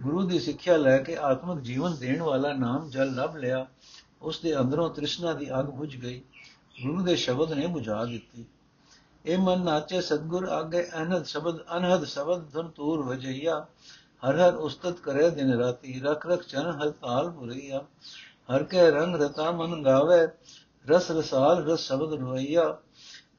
ਗੁਰੂ 0.02 0.22
ਦੀ 0.22 0.38
ਸਿੱਖਿਆ 0.38 0.76
ਲੈ 0.76 0.98
ਕੇ 0.98 1.16
ਆਤਮਿਕ 1.16 1.64
ਜੀਵਨ 1.64 1.96
ਦੇਣ 1.96 2.22
ਵਾਲਾ 2.22 2.52
ਨਾਮ 2.52 2.90
ਜਲ 2.90 3.14
ਲੱਭ 3.14 3.36
ਲਿਆ, 3.36 3.66
ਉਸ 4.22 4.40
ਦੇ 4.40 4.58
ਅੰਦਰੋਂ 4.58 4.90
ਤ੍ਰਿਸ਼ਨਾ 4.90 5.32
ਦੀ 5.32 5.58
ਅੱਗ 5.58 5.64
ਬੁਝ 5.64 5.96
ਗਈ। 5.96 6.22
ਗੁਰੂ 6.82 7.02
ਦੇ 7.02 7.16
ਸ਼ਬਦ 7.16 7.52
ਨੇ 7.52 7.66
ਬੁਝਾ 7.66 8.04
ਦਿੱਤੀ। 8.04 8.46
ਇਹ 9.26 9.38
ਮਨ 9.38 9.64
ਨਾਚੇ 9.64 10.00
ਸਤਗੁਰ 10.00 10.48
ਆਗੇ 10.48 10.88
ਅਨਹਦ 11.02 11.24
ਸ਼ਬਦ 11.24 11.58
ਅਨਹਦ 11.76 12.04
ਸ਼ਬਦ 12.04 12.52
ਧਨ 12.52 12.68
ਤੂਰ 12.68 13.02
ਵਜਈਆ। 13.02 13.66
ਹਰ 14.28 14.38
ਹਰ 14.38 14.54
ਉਸਤਤ 14.54 15.00
ਕਰੇ 15.00 15.30
ਦਿਨ 15.30 15.52
ਰਾਤੀ, 15.52 16.00
ਰਖ 16.00 16.26
ਰਖ 16.26 16.42
ਚਨ 16.42 16.70
ਹਰ 16.70 16.90
ਤਾਲ 16.90 17.30
ਪੁਰਈਆ 17.30 17.84
ਹਰ 18.50 18.62
ਕੇ 18.62 18.90
ਰੰਗ 18.90 19.16
ਰਤਾ 19.16 19.50
ਮਨ 19.50 19.82
ਗਾਵੇ, 19.82 20.28
ਰਸ 20.88 21.10
ਰਸਾਲ 21.10 21.64
ਰਸ 21.64 21.80
ਸ਼ਬਦ 21.80 22.12
ਰਵਈਆ। 22.12 22.78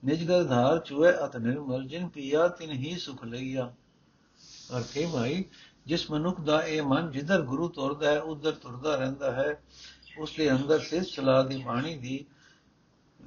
ਨਿਜ 0.05 0.27
ਗਰ 0.27 0.43
ਧਾਰ 0.43 0.79
ਚੁਏ 0.79 1.11
ਅਤ 1.25 1.37
ਨਿਰਮਲ 1.37 1.87
ਜਿਨ 1.87 2.07
ਪੀਆ 2.07 2.47
ਤਿਨ 2.47 2.71
ਹੀ 2.71 2.97
ਸੁਖ 2.97 3.23
ਲਈਆ। 3.25 3.73
ਅਰਥੇ 4.77 5.07
ਭਾਈ, 5.13 5.45
ਜਿਸ 5.85 6.11
ਮਨੁੱਖ 6.11 6.41
ਦਾ 6.41 6.61
ਇਹ 6.61 6.81
ਮਨ 6.81 7.11
ਜਿੱਧਰ 7.11 7.41
ਗੁਰੂ 7.41 7.67
ਤੁਰਦਾ 7.67 8.11
ਹੈ, 8.11 8.21
ਉਧਰ 8.21 8.51
ਤੁਰਦਾ 8.51 8.95
ਰਹਿੰਦਾ 8.95 9.31
ਹੈ, 9.31 9.61
ਉਸ 10.19 10.35
ਦੇ 10.37 10.51
ਅੰਦਰ 10.51 10.79
ਸਿਰ 10.79 11.03
ਚਲਾ 11.03 11.43
ਦੀ 11.43 11.63
ਬਾਣੀ 11.63 11.97
ਦੀ 11.97 12.25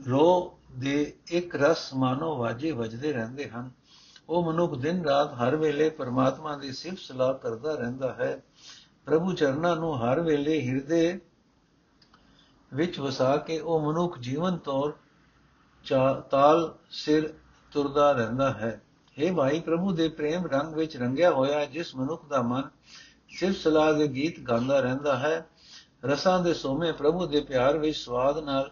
ਰੋ 0.09 0.59
ਦੇ 0.79 1.17
ਇੱਕ 1.27 1.57
ਰਸ 1.57 1.95
ਮਾਨੋ 1.95 2.37
ਵਾਜੇ 2.37 2.73
ਵਜਦੇ 2.73 3.13
ਰਹਿੰਦੇ 3.13 3.49
ਹਨ। 3.49 3.71
ਉਹ 4.29 4.53
ਮਨੁੱਖ 4.53 4.75
ਦਿਨ 4.75 5.05
ਰਾਤ 5.05 5.35
ਹਰ 5.35 5.57
ਵੇਲੇ 5.57 5.89
ਪਰਮਾਤਮਾ 5.91 6.57
ਦੀ 6.57 6.73
ਸਿਫਤ 6.73 6.99
ਸਲਾਹ 6.99 7.35
ਕਰਦਾ 7.35 7.75
ਰਹਿੰਦਾ 7.75 8.13
ਹੈ। 8.13 8.43
ਪ੍ਰਭੂ 9.05 9.33
ਚਰਨਾਂ 9.33 9.77
ਨੂੰ 9.77 10.03
ਹਰ 10.03 10.21
ਵੇਲੇ 10.21 10.69
ਹਿਰਦੇ 10.69 11.21
ਵਿੱਚ 12.75 13.01
ਵਸਾ 13.01 13.37
ਕੇ 13.37 13.59
ਉਹ 13.59 13.93
ਮਨੁੱਖ 13.93 14.19
ਜੀਵਨ 14.19 14.57
ਤੌਰ 14.57 14.93
ਤਾਲ 16.31 16.75
ਸਿਰ 16.91 17.35
ਤੁਰਦਾ 17.73 18.13
ਰਹਿੰਦਾ 18.13 18.51
ਹੈ। 18.51 18.81
हे 19.17 19.35
ਭਾਈ, 19.35 19.61
ਪ੍ਰਭੂ 19.61 19.93
ਦੇ 19.93 20.09
ਪ੍ਰੇਮ 20.09 20.47
ਰੰਗ 20.47 20.75
ਵਿੱਚ 20.75 20.97
ਰੰਗਿਆ 20.97 21.31
ਹੋਇਆ 21.31 21.65
ਜਿਸ 21.65 21.95
ਮਨੁੱਖ 21.97 22.25
ਦਾ 22.29 22.43
ਮਨ 22.43 22.63
ਸਿਫਤ 23.29 23.57
ਸਲਾਹ 23.57 23.93
ਦੇ 23.95 24.09
ਗੀਤ 24.09 24.41
ਗਾਉਂਦਾ 24.41 24.81
ਰਹਿੰਦਾ 24.81 25.17
ਹੈ, 25.17 25.47
ਰਸਾਂ 26.05 26.39
ਦੇ 26.45 26.55
ਸੋਮੇ 26.55 26.93
ਪ੍ਰਭੂ 26.93 27.27
ਦੇ 27.27 27.41
ਪਿਆਰ 27.41 27.79
ਵਿੱਚ 27.79 27.97
ਸਵਾਦ 27.97 28.39
ਨਾਲ 28.39 28.71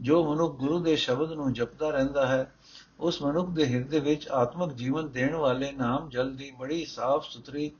ਜੋ 0.00 0.34
ਮਨੁੱਖ 0.34 0.56
ਗੁਰੂ 0.56 0.78
ਦੇ 0.78 0.96
ਸ਼ਬਦ 0.96 1.32
ਨੂੰ 1.32 1.52
ਜਪਦਾ 1.52 1.90
ਰਹਿੰਦਾ 1.90 2.26
ਹੈ, 2.26 2.52
ਉਸ 3.00 3.22
ਮਨੁੱਖ 3.22 3.50
ਦੇ 3.50 3.66
ਹਿਰਦੇ 3.66 4.00
ਵਿੱਚ 4.00 4.28
ਆਤਮਿਕ 4.28 4.72
ਜੀਵਨ 4.72 5.08
ਦੇਣ 5.08 5.34
ਵਾਲੇ 5.34 5.72
ਨਾਮ 5.72 6.08
ਜਲ 6.08 6.30
ਦੀ 6.30 6.50
ਬੜੀ 6.50 6.84
ਸਾਫ਼ 6.84 7.30
ਸੁਥਰੀ 7.30 7.70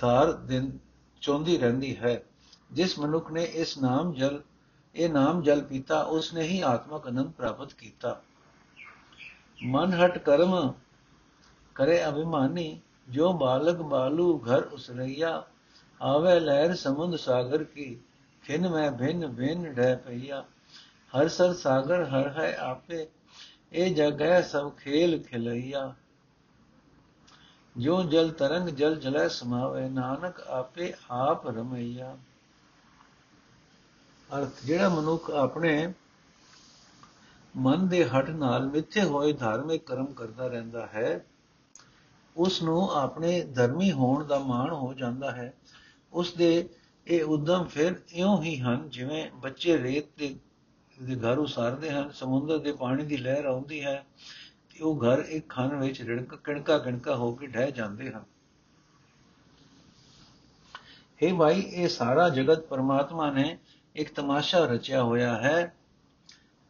ਧਾਰ 0.00 0.32
ਦਿਨ 0.32 0.78
ਚੋਂਦੀ 1.20 1.58
ਰਹਿੰਦੀ 1.58 1.96
ਹੈ, 1.96 2.22
ਜਿਸ 2.72 2.98
ਮਨੁੱਖ 2.98 3.32
ਨੇ 3.32 3.44
ਇਸ 3.44 3.78
ਨਾਮ 3.78 4.12
ਜਲ 4.14 4.42
ਇਹ 4.96 5.08
ਨਾਮ 5.08 5.42
ਜਲ 5.42 5.60
ਪੀਤਾ 5.62 6.00
ਉਸ 6.10 6.32
ਨੇ 6.34 6.42
ਹੀ 6.42 6.60
ਆਤਮਿਕ 6.64 7.08
ਅਨੰਦ 7.08 7.32
ਪ੍ਰਾਪਤ 7.32 7.72
ਕੀਤਾ 7.72 8.20
ਮਨ 9.64 9.92
ਹਟ 9.94 10.18
ਕਰਮ 10.18 10.72
ਕਰੇ 11.76 12.02
ਅਭਿਮਾਨੀ 12.04 12.68
ਜੋ 13.08 13.32
ਬਾਲਕ 13.32 13.80
ਬਾਲੂ 13.84 14.38
ਘਰ 14.40 14.62
ਉਸਰਈਆ 14.64 15.42
ਆਵੇ 16.00 16.38
ਲਹਿਰ 16.40 16.74
ਸਮੁੰਦ 16.74 17.16
ਸਾਗਰ 17.16 17.64
ਕੀ 17.64 17.94
ਖਿਨ 18.44 18.68
ਮੈਂ 18.68 18.90
ਭਿਨ 18.92 19.26
ਭਿਨ 19.28 19.72
ਢੈ 19.74 19.94
ਪਈਆ 19.96 20.44
ਹਰ 21.12 21.28
ਸਰ 21.28 21.52
ਸਾਗਰ 21.54 22.04
ਹਰ 22.04 22.28
ਹੈ 22.38 22.54
ਆਪੇ 22.60 23.06
ਇਹ 23.72 23.94
ਜਗ 23.94 24.22
ਹੈ 24.22 24.40
ਸਭ 24.42 24.70
ਖੇਲ 24.78 25.22
ਖਿਲਈਆ 25.22 25.92
ਜੋ 27.76 28.02
ਜਲ 28.02 28.30
ਤਰੰਗ 28.30 28.68
ਜਲ 28.70 28.94
ਜਲੈ 28.96 29.26
ਸਮਾਵੇ 29.28 29.88
ਨਾਨਕ 29.88 30.40
ਆਪੇ 30.50 30.92
ਆਪ 31.10 31.46
ਰਮਈਆ 31.48 32.16
ਅਰਥ 34.30 34.64
ਜਿਹੜਾ 34.64 34.88
ਮਨੁੱਖ 34.88 35.30
ਆਪਣੇ 35.30 35.92
ਮਨ 37.56 37.88
ਦੇ 37.88 38.04
ਹਟ 38.04 38.30
ਨਾਲ 38.30 38.66
ਮਿੱਥੇ 38.66 39.02
ਹੋਏ 39.02 39.32
ਧਾਰਮਿਕ 39.32 39.84
ਕਰਮ 39.86 40.06
ਕਰਦਾ 40.06 40.46
ਰਹਿੰਦਾ 40.46 40.86
ਹੈ 40.86 41.24
ਉਸ 42.36 42.62
ਨੂੰ 42.62 42.90
ਆਪਣੇ 42.90 43.40
ਧਰਮੀ 43.44 43.92
ਹੋਣ 43.92 44.24
ਦਾ 44.24 44.38
ਮਾਣ 44.38 44.72
ਹੋ 44.72 44.94
ਜਾਂਦਾ 44.94 45.30
ਹੈ। 45.30 45.52
ਉਸ 46.12 46.32
ਦੇ 46.32 46.68
ਇਹ 47.06 47.24
ਉਦਮ 47.24 47.64
ਫਿਰ 47.64 47.94
ਇਉਂ 48.10 48.42
ਹੀ 48.42 48.58
ਹਨ 48.60 48.88
ਜਿਵੇਂ 48.88 49.30
ਬੱਚੇ 49.30 49.78
ਰੇਤ 49.78 50.08
ਦੇ 50.18 50.34
ਦੇ 51.02 51.16
ਘਰ 51.16 51.38
ਉਸਾਰਦੇ 51.38 51.90
ਹਨ, 51.90 52.10
ਸਮੁੰਦਰ 52.10 52.58
ਦੇ 52.58 52.72
ਪਾਣੀ 52.72 53.04
ਦੀ 53.04 53.16
ਲਹਿਰ 53.16 53.44
ਆਉਂਦੀ 53.44 53.84
ਹੈ 53.84 54.06
ਤੇ 54.70 54.84
ਉਹ 54.84 55.00
ਘਰ 55.04 55.18
ਇੱਕ 55.18 55.48
ਖਨ 55.48 55.74
ਵਿੱਚ 55.76 56.02
ਰਿੜਕ, 56.02 56.34
ਕਿਣਕਾ 56.34 56.78
ਕਿਣਕਾ 56.78 57.16
ਹੋ 57.16 57.32
ਕੇ 57.32 57.46
ਢਹਿ 57.46 57.72
ਜਾਂਦੇ 57.72 58.10
ਹਨ। 58.12 58.24
हे 61.20 61.36
ਭਾਈ, 61.36 61.60
ਇਹ 61.60 61.88
ਸਾਰਾ 61.88 62.28
ਜਗਤ 62.28 62.66
ਪਰਮਾਤਮਾ 62.66 63.30
ਨੇ 63.30 63.58
ਇੱਕ 63.96 64.14
ਤਮਾਸ਼ਾ 64.14 64.64
ਰਚਿਆ 64.64 65.02
ਹੋਇਆ 65.02 65.36
ਹੈ। 65.36 65.74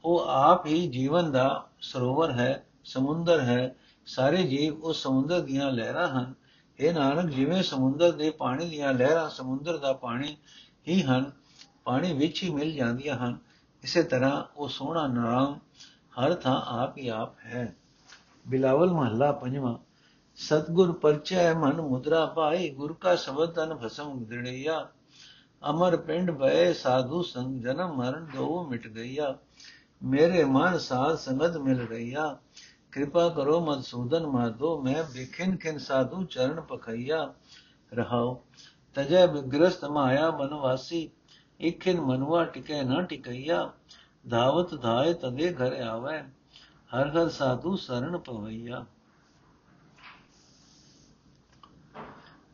ਉਹ 0.04 0.20
ਆਪ 0.28 0.66
ਹੀ 0.66 0.88
ਜੀਵਨ 0.88 1.32
ਦਾ 1.32 1.68
ਸਰੋਵਰ 1.80 2.32
ਹੈ, 2.32 2.66
ਸਮੁੰਦਰ 2.84 3.40
ਹੈ। 3.40 3.74
ਸਾਰੇ 4.06 4.42
ਜੀਵ 4.42 4.84
ਉਸ 4.84 5.02
ਸਮੁੰਦਰ 5.02 5.40
ਦੀਆਂ 5.40 5.70
ਲਹਿਰਾਂ 5.70 6.08
ਹਨ। 6.08 6.34
ਇਹ 6.78 6.94
ਨਾਨਕ, 6.94 7.30
ਜਿਵੇਂ 7.30 7.62
ਸਮੁੰਦਰ 7.62 8.12
ਦੇ 8.12 8.30
ਪਾਣੀ 8.30 8.68
ਦੀਆਂ 8.68 8.92
ਲਹਿਰਾਂ 8.92 9.30
ਸਮੁੰਦਰ 9.30 9.78
ਦਾ 9.78 9.92
ਪਾਣੀ 9.92 10.36
ਹੀ 10.88 11.02
ਹਨ, 11.02 11.32
ਪਾਣੀ 11.84 12.12
ਵਿੱਚ 12.12 12.42
ਹੀ 12.42 12.50
ਮਿਲ 12.50 12.72
ਜਾਂਦੀਆਂ 12.72 13.16
ਹਨ। 13.16 13.38
ਇਸੇ 13.82 14.02
ਤਰ੍ਹਾਂ 14.02 14.44
ਉਹ 14.56 14.68
ਸੋਹਣਾ 14.68 15.06
ਨਾਮ 15.06 15.58
ਹਰ 16.20 16.34
ਥਾਂ 16.34 16.62
ਆਪ 16.62 16.98
ਹੀ 16.98 17.08
ਆਪ 17.08 17.38
ਹੈ। 17.38 17.76
ਬਿਲਾਵਲ 18.48 18.90
ਮਹੱਲਾ 18.90 19.32
ਪੰਜਵਾਂ, 19.32 19.78
ਸਤਗੁਰ 20.36 20.92
ਪਰਚੈ 20.92 21.54
ਮਨ 21.54 21.80
ਮੁਦਰਾ 21.80 22.26
ਪਾਈ 22.26 22.70
ਗੁਰ 22.70 22.92
ਕਾ 22.92 23.16
ਸ਼ਬਦ 23.16 23.50
ਤਨ 23.50 23.74
ਭਸਮ 23.74 24.24
ਦਿੜਿਆ 24.24 24.88
ਅਮਰ 25.62 25.96
ਪਿੰਡ 25.96 26.30
ਭਏ 26.30 26.72
ਸਾਧੂ 26.72 27.22
ਸੰਗ 27.22 27.62
ਜਨਮ 27.62 27.96
ਮਰਨ 27.96 28.26
ਦੋ 28.34 28.68
ਮਿਟ 28.68 28.88
ਗਈਆ। 28.88 29.38
ਮੇਰੇ 30.02 30.44
ਮਨ 30.44 30.78
ਸਾਧ 30.78 31.14
ਸੰਗਤ 31.14 31.56
ਮਿਲ 31.56 31.80
ਰਹੀਆ। 31.80 32.38
ਕਿਰਪਾ 32.92 33.28
ਕਰੋ 33.28 33.60
ਮਦਸੂਦਨ 33.60 34.26
ਮਾਧੋ 34.26 34.82
ਮੈਂ 34.82 35.04
ਵਿਖਿਨ 35.12 35.56
ਖਿਨ 35.56 35.78
ਸਾਧੂ 35.78 36.24
ਚਰਨ 36.24 36.60
ਪਖਈਆ। 36.60 37.34
ਰਹਾਉ 37.94 38.36
ਤਜੈ 38.94 39.26
ਬਿਗ੍ਰਸਤ 39.26 39.84
ਮਾਇਆ 39.84 40.30
ਬਨਵਾਸੀ, 40.30 41.10
ਇਖਿਨ 41.60 42.00
ਮਨਵਾ 42.00 42.44
ਟਿਕੈ 42.44 42.82
ਨਾ 42.82 43.02
ਟਿਕਈਆ। 43.02 43.72
ਧਾਵਤ 44.30 44.82
ਧਾਏ 44.82 45.12
ਤਦੇ 45.14 45.52
ਘਰ 45.54 45.72
ਆਵੇ, 45.82 46.22
ਹਰ 46.94 47.10
ਹਰ 47.10 47.28
ਸਾਧੂ 47.28 47.76
ਸਰਣ 47.76 48.18
ਪਵਈਆ। 48.18 48.84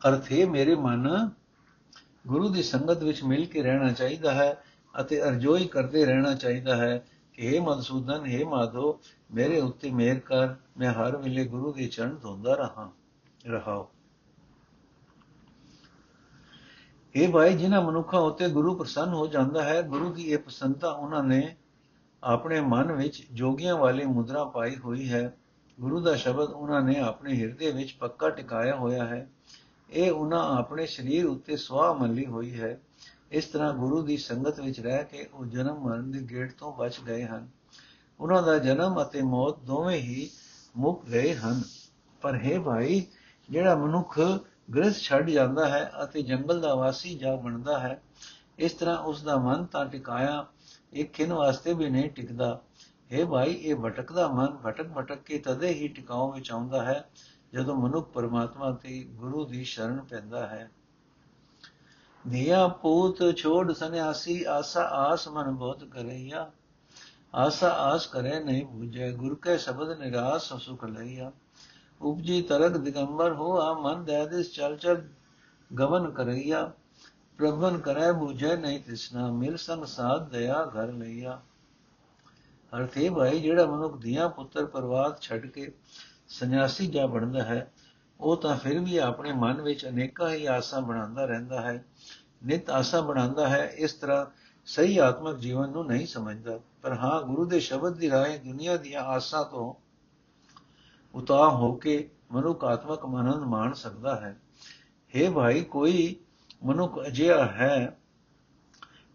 ਅਰਥੇ, 0.09 0.45
ਮੇਰੇ 0.45 0.75
ਮਨ 0.75 1.31
ਗੁਰੂ 2.27 2.49
ਦੀ 2.49 2.63
ਸੰਗਤ 2.63 3.03
ਵਿੱਚ 3.03 3.25
ਮਿਲ 3.25 3.47
ਕੇ 3.47 3.63
ਰਹਿਣਾ 3.63 3.93
ਚਾਹੀਦਾ 3.93 4.35
ਹੈ 4.35 4.65
ਅਤੇ 5.01 5.23
ਅਰਜ਼ੋਈ 5.23 5.65
ਕਰਦੇ 5.65 6.05
ਰਹਿਣਾ 6.05 6.35
ਚਾਹੀਦਾ 6.35 6.77
ਹੈ 6.77 7.07
ਕਿ 7.33 7.59
हे 7.59 7.65
ਮਦਸੂਦਨ 7.65 8.21
हे 8.21 8.49
ਮਾਧੋ, 8.49 9.01
ਮੇਰੇ 9.35 9.61
ਉੱਤੇ 9.61 9.91
ਮਿਹਰ 9.91 10.19
ਕਰ, 10.19 10.55
ਮੈਂ 10.79 10.93
ਹਰ 10.93 11.17
ਵੇਲੇ 11.17 11.45
ਗੁਰੂ 11.45 11.73
ਦੇ 11.73 11.87
ਚਰਨ 11.87 12.17
ਧੋਂਦਾ 12.17 12.55
ਰਹਾ 12.55 12.93
ਰਹਾਓ 13.47 13.91
ਇਹ 17.15 17.29
ਭਾਈ, 17.29 17.57
ਜਿਨ੍ਹਾਂ 17.57 17.83
ਮਨੁੱਖਾਂ 17.83 18.21
ਉੱਤੇ 18.21 18.49
ਗੁਰੂ 18.49 18.75
ਪ੍ਰਸੰਨ 18.75 19.09
ਹੋ 19.09 19.27
ਜਾਂਦਾ 19.27 19.63
ਹੈ, 19.63 19.83
ਗੁਰੂ 19.83 20.13
ਦੀ 20.13 20.23
ਇਹ 20.23 20.39
ਪਸੰਦਤਾ 20.39 20.91
ਉਹਨਾਂ 20.91 21.25
ਨੇ 21.25 21.57
ਆਪਣੇ 22.23 22.61
ਮਨ 22.61 22.93
ਵਿੱਚ 22.93 23.27
ਜੋਗੀਆਂ 23.33 23.77
ਵਾਲੀ 23.77 24.05
ਮੁਦਰਾ 24.05 24.45
ਪਾਈ 24.45 24.77
ਹੋਈ 24.77 25.13
ਹੈ। 25.13 25.37
ਗੁਰੂ 25.81 26.01
ਦਾ 26.01 26.15
ਸ਼ਬਦ 26.15 26.49
ਉਹਨਾਂ 26.49 26.83
ਨੇ 26.83 26.99
ਆਪਣੇ 26.99 27.41
ਹਿਰਦੇ 27.41 27.71
ਵਿੱਚ 27.71 27.93
ਪੱਕਾ 27.93 28.31
ਟਿਕਾਇਆ 28.31 28.77
ਹੋਇਆ 28.77 29.07
ਹੈ। 29.07 29.31
ਇਹ 29.93 30.13
ਉਹਨਾਂ 30.13 30.57
ਆਪਣੇ 30.57 30.87
ਸਰੀਰ 30.87 31.27
ਉੱਤੇ 31.27 31.57
ਸਵਾਹ 31.57 31.95
ਮੱਲੀ 31.95 32.27
ਹੋਈ 32.27 32.61
ਹੈ। 32.61 32.81
ਇਸ 33.33 33.45
ਤਰ੍ਹਾਂ 33.45 33.75
ਗੁਰੂ 33.75 34.03
ਦੀ 34.03 34.17
ਸੰਗਤ 34.17 34.61
ਵਿੱਚ 34.61 34.81
ਰਹਿ 34.81 35.05
ਕੇ 35.05 35.29
ਉਹ 35.35 35.47
ਜਨਮ 35.47 35.81
ਮਰਨ 35.81 36.11
ਦੇ 36.11 36.21
ਗੇੜ 36.21 36.53
ਤੋਂ 36.53 36.73
ਬਚ 36.73 37.01
ਗਏ 37.07 37.25
ਹਨ। 37.25 37.49
ਉਹਨਾਂ 38.21 38.43
ਦਾ 38.43 38.59
ਜਨਮ 38.59 39.03
ਅਤੇ 39.03 39.23
ਮੌਤ 39.23 39.59
ਦੋਵੇਂ 39.59 39.99
ਹੀ 39.99 40.31
ਮੁੱਕ 40.77 41.05
ਗਏ 41.05 41.35
ਹਨ। 41.35 41.63
ਪਰ 42.23 42.35
ਹੈ 42.45 42.61
ਭਾਈ, 42.61 43.07
ਜਿਹੜਾ 43.51 43.77
ਮਨੁੱਖ 43.77 44.21
ਗ੍ਰਸ 44.75 45.01
ਛੱਡ 45.01 45.31
ਜਾਂਦਾ 45.31 45.69
ਹੈ 45.69 45.93
ਅਤੇ 46.05 46.23
ਜੰਗਲ 46.23 46.61
ਦਾ 46.61 46.75
ਵਾਸੀ 46.75 47.15
ਜਾ 47.15 47.37
ਬਣਦਾ 47.37 47.79
ਹੈ, 47.79 48.03
ਇਸ 48.59 48.73
ਤਰ੍ਹਾਂ 48.73 48.99
ਉਸ 48.99 49.23
ਦਾ 49.23 49.37
ਮਨ 49.37 49.65
ਤਾਂ 49.65 49.87
ਟਿਕਾਇਆ 49.87 50.47
ਇੱਕ 50.93 51.13
ਖਿੰ 51.13 51.29
ਵਾਸਤੇ 51.29 51.75
ਵੀ 51.75 51.91
ਨਹੀਂ 51.91 52.11
ਟਿਕਦਾ। 52.11 52.61
ਹੈ 53.13 53.25
ਭਾਈ, 53.25 53.53
ਇਹ 53.53 53.75
ਭਟਕਦਾ 53.75 54.29
ਮਨ 54.29 54.57
ਭਟਕ 54.67 54.89
ਭਟਕ 54.89 55.23
ਕੇ 55.23 55.39
ਤਦੇ 55.39 55.69
ਹੀ 55.69 55.89
ਟਿਕਾਉ 55.89 56.33
ਵਿੱਚ 56.33 56.53
ਆਉਂਦਾ 56.53 56.85
ਹੈ 56.85 57.11
ਜਦੋਂ 57.53 57.77
ਮਨੁੱਖ 57.77 58.09
ਪਰਮਾਤਮਾ 58.09 58.71
ਤੇ 58.73 59.05
ਗੁਰੂ 59.05 59.45
ਦੀ 59.45 59.65
ਸ਼ਰਨ 59.65 60.01
ਪੈਂਦਾ 60.01 60.47
ਹੈ 60.47 60.71
ਧਿਆ 62.31 62.69
ਪੂਤ 62.69 63.37
ਛੋੜ 63.37 63.73
ਸੰਿਆਸੀ 63.73 64.45
ਆਸਾ 64.45 64.83
ਆਸ 64.83 65.29
ਮਨ 65.29 65.51
ਬਹੁਤ 65.51 65.85
ਕਰਈਆ, 65.85 66.51
ਆਸਾ 67.35 67.69
ਆਸ 67.69 68.07
ਕਰੇ 68.07 68.45
ਨਹੀਂ 68.45 68.65
ਬੁਝੈ, 68.67 69.11
ਗੁਰ 69.11 69.35
ਕੇ 69.35 69.59
ਸ਼ਬਦ 69.59 69.99
ਨਿਰਾਸ 69.99 70.53
ਸੁਖ 70.53 70.85
ਲਈਆ। 70.85 71.33
ਉਪਜੀ 72.01 72.43
ਤਰਕ 72.43 72.77
ਦਿਗੰਬਰ 72.77 73.33
ਹੋਆ, 73.33 73.73
ਮਨ 73.75 74.05
ਦੈਦਿਸ 74.05 74.53
ਚਲ 74.53 74.77
ਚਲ 74.77 75.03
ਗਵਨ 75.79 76.11
ਕਰਈਆ। 76.11 76.73
ਪ੍ਰਭਨ 77.39 77.79
ਕਰੈ 77.79 78.13
ਬੁਝੈ 78.13 78.57
ਨਹੀਂ 78.57 78.81
ਤਿਸਨਾ, 78.81 79.31
ਮਿਲ 79.31 79.57
ਸੰਗ 79.57 79.85
ਸਾਧ 79.85 80.31
ਦਇਆ 80.31 80.65
ਘਰ 80.65 80.93
ਲਈਆ। 80.93 81.41
ਅਰਥੇ 82.73 83.11
ਭਾਈ, 83.11 83.41
ਜਿਹੜਾ 83.41 83.67
ਮਨੁੱਖ 83.67 84.01
ਧੀਆ 84.01 84.29
ਪੁੱਤਰ 84.29 84.67
ਪਰਵਾਤ 84.67 85.21
ਛੱਡ 85.21 85.47
ਕੇ 85.47 85.73
ਸੰਨਿਆਸੀ 86.33 86.87
ਜਾ 86.87 87.07
ਬਣਦਾ 87.07 87.43
ਹੈ, 87.43 87.73
ਉਹ 88.21 88.37
ਤਾਂ 88.37 88.57
ਫਿਰ 88.57 88.79
ਵੀ 88.79 88.97
ਆਪਣੇ 88.97 89.33
ਮਨ 89.33 89.63
ਵਿੱਚ 89.63 89.87
ਅਨੇਕਾਂ 89.87 90.31
ਹੀ 90.31 90.47
ਆਸਾਂ 90.47 90.81
ਬਣਾਉਂਦਾ 90.81 91.25
ਰਹਿੰਦਾ 91.25 91.61
ਹੈ। 91.61 91.85
ਨਿਤ 92.47 92.71
ਆਸਾ 92.71 93.01
ਬਣਾਉਂਦਾ 93.01 93.49
ਹੈ, 93.49 93.73
ਇਸ 93.77 93.93
ਤਰ੍ਹਾਂ 93.93 94.27
ਸਹੀ 94.67 94.99
ਆਤਮਿਕ 94.99 95.37
ਜੀਵਨ 95.37 95.71
ਨੂੰ 95.71 95.87
ਨਹੀਂ 95.87 96.07
ਸਮਝਦਾ। 96.07 96.59
ਪਰ 96.83 96.93
ਹਾਂ, 96.93 97.23
ਗੁਰੂ 97.23 97.45
ਦੇ 97.45 97.61
ਸ਼ਬਦ 97.61 97.97
ਦੀ 97.97 98.11
ਰਾਏ 98.11 98.39
ਦੁਨੀਆ 98.39 98.77
ਦੀਆਂ 98.77 99.03
ਆਸਾਂ 99.03 99.45
ਤੋਂ 99.45 99.75
ਉਤਾਹ 101.15 101.51
ਹੋ 101.51 101.73
ਕੇ 101.73 102.11
ਮਨੁੱਖ 102.33 102.65
ਆਤਮਿਕ 102.65 103.05
ਆਨੰਦ 103.05 103.45
ਮਾਣ 103.45 103.73
ਸਕਦਾ 103.73 104.21
ਹੈ। 104.21 104.41
हे 105.15 105.33
ਭਾਈ, 105.33 105.65
ਕੋਈ 105.65 106.17
ਮਨੁੱਖ 106.65 107.07
ਅਜਿਹਾ 107.07 107.45
ਹੈ, 107.45 107.99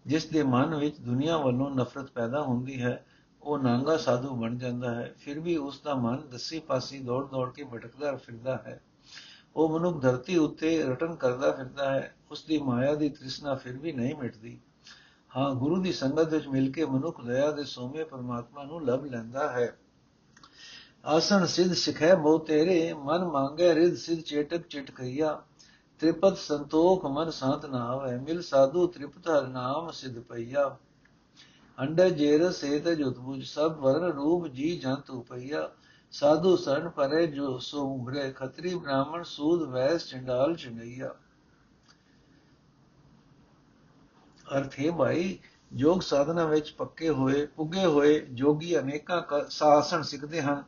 ਜਿਸ 0.05 0.25
ਦੇ 0.25 0.43
ਮਨ 0.43 0.75
ਵਿੱਚ 0.75 0.99
ਦੁਨੀਆ 0.99 1.37
ਵੱਲੋਂ 1.37 1.71
ਨਫ਼ਰਤ 1.71 2.11
ਪੈਦਾ 2.11 2.41
ਹੁੰਦੀ 2.41 2.81
ਹੈ 2.81 3.05
ਉਹ 3.47 3.59
ਨਾਂਗਾ 3.59 3.97
ਸਾਧੂ 3.97 4.35
ਬਣ 4.35 4.57
ਜਾਂਦਾ 4.57 4.95
ਹੈ, 4.95 5.15
ਫਿਰ 5.19 5.39
ਵੀ 5.39 5.57
ਉਸ 5.57 5.81
ਦਾ 5.81 5.95
ਮਨ 5.95 6.29
ਦਸੀ 6.29 6.59
ਪਾਸੀ 6.59 6.99
ਦੌੜ 6.99 7.25
ਦੌੜ 7.29 7.53
ਕੇ 7.53 7.63
ਭਟਕਦਾ 7.63 8.15
ਫਿਰਦਾ 8.15 8.55
ਹੈ। 8.57 8.81
ਉਹ 9.55 9.79
ਮਨੁੱਖ 9.79 10.01
ਧਰਤੀ 10.01 10.37
ਉੱਤੇ 10.37 10.83
ਰਟਨ 10.83 11.15
ਕਰਦਾ 11.15 11.51
ਫਿਰਦਾ 11.51 11.91
ਹੈ 11.91 12.15
ਉਸ 12.31 12.43
ਦੀ 12.43 12.57
ਮਾਇਆ 12.57 12.95
ਦੀ 12.95 13.09
ਤ੍ਰਿਸ਼ਨਾ 13.09 13.55
ਫਿਰ 13.55 13.77
ਵੀ 13.77 13.91
ਨਹੀਂ 13.91 14.15
ਮਿਟਦੀ। 14.15 14.59
ਹਾਂ, 15.37 15.55
ਗੁਰੂ 15.55 15.81
ਦੀ 15.81 15.93
ਸੰਗਤ 15.93 16.29
ਵਿੱਚ 16.29 16.47
ਮਿਲ 16.47 16.71
ਕੇ 16.71 16.85
ਮਨੁੱਖ 16.85 17.21
ਦਇਆ 17.21 17.51
ਦੇ 17.51 17.63
ਸੋਮੇ 17.63 18.03
ਪਰਮਾਤਮਾ 18.03 18.63
ਨੂੰ 18.63 18.85
ਲਭ 18.85 19.05
ਲੈਂਦਾ 19.05 19.51
ਹੈ। 19.51 19.77
ਆਸਣ 21.05 21.45
ਸਿਧ 21.45 21.73
ਸਿਖੈ 21.73 22.15
ਬਹੁ 22.15 22.37
ਤੇਰੇ, 22.37 22.93
ਮਨ 22.93 23.25
ਮੰਗੇ 23.25 23.75
ਰਿਦ 23.75 23.95
ਸਿਧ 23.95 24.21
ਚੇਟਕ 24.21 24.67
ਚਿਟਕਈਆ 24.67 25.41
ਤ੍ਰਿਪਤ 25.99 26.37
ਸੰਤੋਖ 26.37 27.05
ਮਨ 27.05 27.29
ਸਾਤ 27.29 27.65
ਨਾਵੇ 27.65 28.17
ਮਿਲ 28.17 28.41
ਸਾਧੂ 28.41 28.87
ਤ੍ਰਿਪਤ 28.87 29.29
ਹਰ 29.29 29.47
ਨਾਮ 29.47 29.91
ਸਿਧ 29.91 30.19
ਪਈਆ। 30.19 30.77
ਅੰਡੇ 31.77 32.09
ਜੇਰ, 32.09 32.51
ਸੇਤ 32.51 32.87
ਜੁਤਬੁਜ 32.89 33.43
ਸਭ 33.43 33.75
ਵਰਨ 33.77 34.11
ਰੂਪ 34.11 34.47
ਜੀ 34.47 34.77
ਜੰਤ 34.77 35.09
ਉਪਈਆ। 35.09 35.69
ਸਾਧੂ 36.11 36.55
ਸਰਨ 36.55 36.89
ਪਰੇ 36.89 37.27
ਜੋ 37.27 37.57
ਸੋ 37.57 37.83
ਉਭਰੇ 37.95 38.31
ਖਤਰੀ 38.31 38.75
ਬ੍ਰਾਹਮਣ 38.75 39.23
ਸੂਦ, 39.23 39.61
ਵੈਸ, 39.69 40.05
ਚੰਡਾਲ 40.05 40.55
ਚੰਗਈਆ 40.55 41.13
ਅਰਥ 44.57 44.79
ਹੈ 44.79 44.91
ਭਾਈ 44.91 45.37
ਯੋਗ 45.75 46.01
ਸਾਧਨਾ 46.01 46.45
ਵਿੱਚ 46.45 46.71
ਪੱਕੇ 46.71 47.09
ਹੋਏ, 47.09 47.45
ਪੁੱਗੇ 47.45 47.85
ਹੋਏ 47.85 48.19
ਜੋਗੀ 48.19 48.77
ਅਨੇਕਾਂ 48.79 49.21
ਸਾਸਣ 49.49 50.01
ਸਿੱਖਦੇ 50.01 50.41
ਹਨ। 50.41 50.63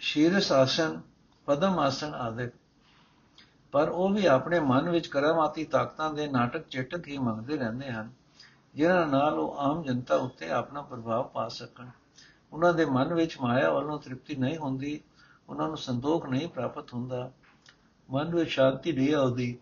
ਸ਼ੀਰਸ 0.00 0.52
ਆਸਨ 0.52 1.00
ਪਦਮ 1.46 1.78
ਆਸਨ 1.78 2.14
ਆਦਿ 2.14 2.48
ਪਰ 3.78 3.88
ਉਹ 3.88 4.08
ਵੀ 4.08 4.26
ਆਪਣੇ 4.26 4.60
ਮਨ 4.60 4.90
ਵਿੱਚ 4.90 5.06
ਕਰਮਾਤੀ 5.06 5.64
ਤਾਕਤਾਂ 5.64 6.14
ਦੇ 6.14 6.26
ਨਾਟਕ 6.26 6.68
ਚੇਟਕ 6.68 7.08
ਹੀ 7.08 7.18
ਮੰਗਦੇ 7.18 7.56
ਰਹਿੰਦੇ 7.56 7.90
ਹਨ, 7.92 8.10
ਜਿਨ੍ਹਾਂ 8.74 9.06
ਨਾਲ 9.06 9.34
ਉਹ 9.34 9.58
ਆਮ 9.58 9.82
ਜਨਤਾ 9.82 10.16
ਉੱਤੇ 10.16 10.50
ਆਪਣਾ 10.50 10.82
ਪ੍ਰਭਾਵ 10.82 11.28
ਪਾ 11.28 11.48
ਸਕਣ। 11.48 11.86
ਉਹਨਾਂ 12.52 12.74
ਦੇ 12.74 12.84
ਮਨ 12.84 13.14
ਵਿੱਚ 13.14 13.36
ਮਾਇਆ 13.40 13.72
ਵੱਲੋਂ 13.72 13.98
ਤ੍ਰਿਪਤੀ 13.98 14.36
ਨਹੀਂ 14.36 14.58
ਹੁੰਦੀ, 14.58 15.00
ਉਹਨਾਂ 15.48 15.68
ਨੂੰ 15.68 15.76
ਸੰਤੋਖ 15.76 16.26
ਨਹੀਂ 16.26 16.48
ਪ੍ਰਾਪਤ 16.48 16.94
ਹੁੰਦਾ। 16.94 17.32
ਮਨ 18.10 18.34
ਵਿੱਚ 18.34 18.50
ਸ਼ਾਂਤੀ 18.50 18.92
ਨਹੀਂ 18.92 19.14
ਆਉਂਦੀ। 19.14 19.58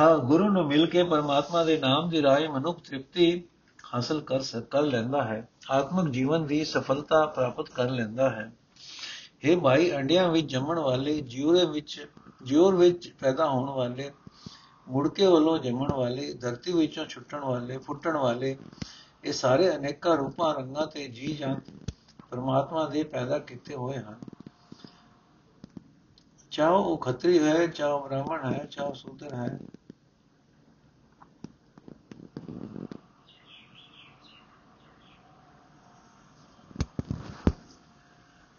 ਹਾਂ, 0.00 0.18
ਗੁਰੂ 0.18 0.48
ਨੂੰ 0.48 0.66
ਮਿਲ 0.66 0.86
ਕੇ 0.86 1.02
ਪਰਮਾਤਮਾ 1.02 1.64
ਦੇ 1.64 1.78
ਨਾਮ 1.78 2.08
ਦੀ 2.08 2.22
ਰਾਹ 2.22 2.40
ਮਨੁੱਖ 2.40 2.80
ਤ੍ਰਿਪਤੀ 2.80 3.44
ਹਾਸਲ 3.94 4.20
ਕਰ 4.20 4.40
ਸਕਲ 4.40 4.88
ਲੈਂਦਾ 4.88 5.24
ਹੈ। 5.24 5.48
ਆਤਮਿਕ 5.70 6.12
ਜੀਵਨ 6.12 6.46
ਦੀ 6.46 6.64
ਸਫਲਤਾ 6.64 7.26
ਪ੍ਰਾਪਤ 7.26 7.68
ਕਰ 7.68 7.90
ਲੈਂਦਾ 7.90 8.30
ਹੈ। 8.30 8.52
ਇਹ 9.44 9.56
ਭਾਈ, 9.56 9.92
ਅੰਡਿਆਂ 9.92 10.28
ਵਿੱਚ 10.28 10.46
ਜੰਮਣ 10.46 10.78
ਵਾਲੇ, 10.78 11.20
ਜਿਉਰੇ 11.20 11.64
ਵਿੱਚ, 11.64 12.06
ਜਿਉਰ 12.42 12.74
ਵਿੱਚ 12.74 13.14
ਪੈਦਾ 13.20 13.48
ਹੋਣ 13.48 13.70
ਵਾਲੇ, 13.70 14.10
ਮੁੜਕੇ 14.88 15.26
ਵੱਲੋਂ 15.26 15.58
ਜੰਮਣ 15.58 15.92
ਵਾਲੇ, 15.92 16.32
ਧਰਤੀ 16.32 16.72
ਵਿੱਚੋਂ 16.72 17.06
ਛੁੱਟਣ 17.06 17.40
ਵਾਲੇ, 17.40 17.78
ਫੁੱਟਣ 17.78 18.16
ਵਾਲੇ, 18.16 18.56
ਇਹ 19.24 19.32
ਸਾਰੇ 19.32 19.76
ਅਨੇਕਾਂ 19.76 20.16
ਰੂਪਾਂ, 20.16 20.54
ਰੰਗਾਂ 20.54 20.86
ਤੇ 20.86 21.08
ਜੀ 21.08 21.36
ਜਾਨ 21.36 21.60
ਪਰਮਾਤਮਾ 22.30 22.88
ਦੇ 22.88 23.02
ਪੈਦਾ 23.02 23.38
ਕੀਤੇ 23.38 23.74
ਹੋਏ 23.74 23.96
ਹਨ। 23.96 24.20
ਚਾਹੋ 26.50 26.82
ਉਹ 26.82 26.98
ਖੱਤਰੀ 26.98 27.38
ਹੈ, 27.38 27.66
ਚਾਹੋ 27.66 28.04
ਬ੍ਰਾਹਮਣ 28.04 28.54
ਹੈ, 28.54 28.64
ਚਾਹੋ 28.64 28.92
ਸੂਦਰ 28.92 29.34
ਹੈ 29.34 29.58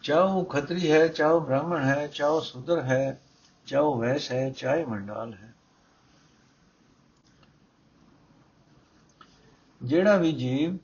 ਚਾਹੋ 0.02 0.40
ਉਹ 0.40 0.46
ਖੱਤਰੀ 0.46 0.92
ਹੈ, 0.92 1.08
ਚਾਹੋ 1.08 1.40
ਬ੍ਰਾਹਮਣ 1.40 1.84
ਹੈ, 1.84 2.08
ਚਾਹੋ 2.08 2.40
ਸੂਦਰ 2.40 2.82
ਹੈ, 2.82 3.22
ਚਾਹੋ 3.66 4.00
ਵੈਸ਼ 4.00 4.32
ਹੈ, 4.32 4.50
ਚਾਹੇ 4.50 4.86
ਮੰਡਾਲ 4.86 5.34
ਹੈ। 5.34 5.54
ਜਿਹੜਾ 9.84 10.18
ਵੀ 10.18 10.32
ਜੀਵ 10.32 10.78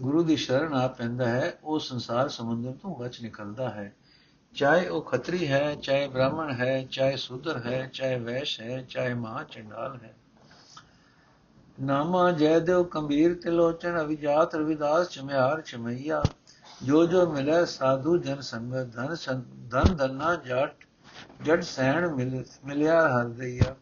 ਗੁਰੂ 0.00 0.22
ਦੀ 0.22 0.36
ਸ਼ਰਨ 0.36 0.74
ਆ 0.74 0.88
ਪੈਂਦਾ 0.88 1.28
ਹੈ, 1.28 1.58
ਉਹ 1.64 1.78
ਸੰਸਾਰ 1.78 2.28
ਸਮੁੰਦਰ 2.28 2.72
ਤੋਂ 2.72 2.96
ਬਚ 2.96 3.20
ਨਿਕਲਦਾ 3.20 3.70
ਹੈ। 3.70 3.94
ਚਾਹੇ 4.54 4.88
ਉਹ 4.88 5.02
ਖੱਤਰੀ 5.02 5.48
ਹੈ, 5.48 5.74
ਚਾਹੇ 5.74 6.08
ਬ੍ਰਾਹਮਣ 6.08 6.52
ਹੈ, 6.52 6.86
ਚਾਹੇ 6.90 7.16
ਸੂਦਰ 7.16 7.58
ਹੈ, 7.66 7.90
ਚਾਹੇ 7.92 8.18
ਵੈਸ਼ 8.18 8.60
ਹੈ, 8.60 8.82
ਚਾਹੇ 8.82 9.14
ਮਹਾ 9.14 9.42
ਚੰਡਾਲ 9.42 9.96
ਹੈ। 9.96 10.14
ਨਾਮਾ 11.80 12.32
ਜੈਦੇਵ 12.32 12.82
ਕੰਬੀਰ 12.82 13.34
ਤਿਲੋਚਨ 13.34 14.00
ਅਵਿਜਾਤ 14.00 14.54
ਰਵਿਦਾਸ 14.54 15.08
ਚਮਿਆਰ 15.08 15.60
ਚਮਈਆ। 15.60 16.22
ਜੋ 16.82 17.04
ਜੋ 17.06 17.26
ਮਿਲੈ 17.32 17.64
ਸਾਧੂ 17.64 18.16
ਜਨ 18.16 18.40
ਸੰਗਤ, 18.40 18.86
ਧਨ 18.86 19.42
ਧਨ 19.70 19.96
ਧਨਾ 19.96 20.34
ਜਟ 20.34 20.84
ਜੜ 21.44 21.60
ਸੈਣ 21.62 22.08
ਮਿਲਿਆ 22.64 23.00
ਹਰਦਈਆ 23.08 23.74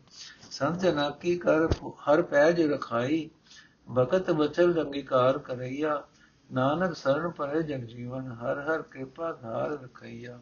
ਸੰਤ 0.51 0.81
ਜਨਾ 0.81 1.09
ਕੀ 1.11 1.37
ਕਰ 1.39 1.67
ਹਰ 2.09 2.23
ਪੈਜ 2.23 2.61
ਰਖਾਈ 2.63 3.29
ਭਗਤ 3.95 4.31
ਬਚਲ 4.31 4.81
ਅੰਗੀਕਾਰ 4.83 5.39
ਕਰਈਆ। 5.39 6.03
ਨਾਨਕ 6.51 6.97
ਸਰਣ 6.97 7.31
ਪਰੇ 7.31 7.63
ਜਗ 7.63 7.85
ਜੀਵਨ, 7.87 8.31
ਹਰ 8.33 8.61
ਹਰ 8.61 8.83
ਕਿਰਪਾ 8.83 9.33
ਧਾਰ 9.33 9.71
ਰਖਈਆ। 9.71 10.41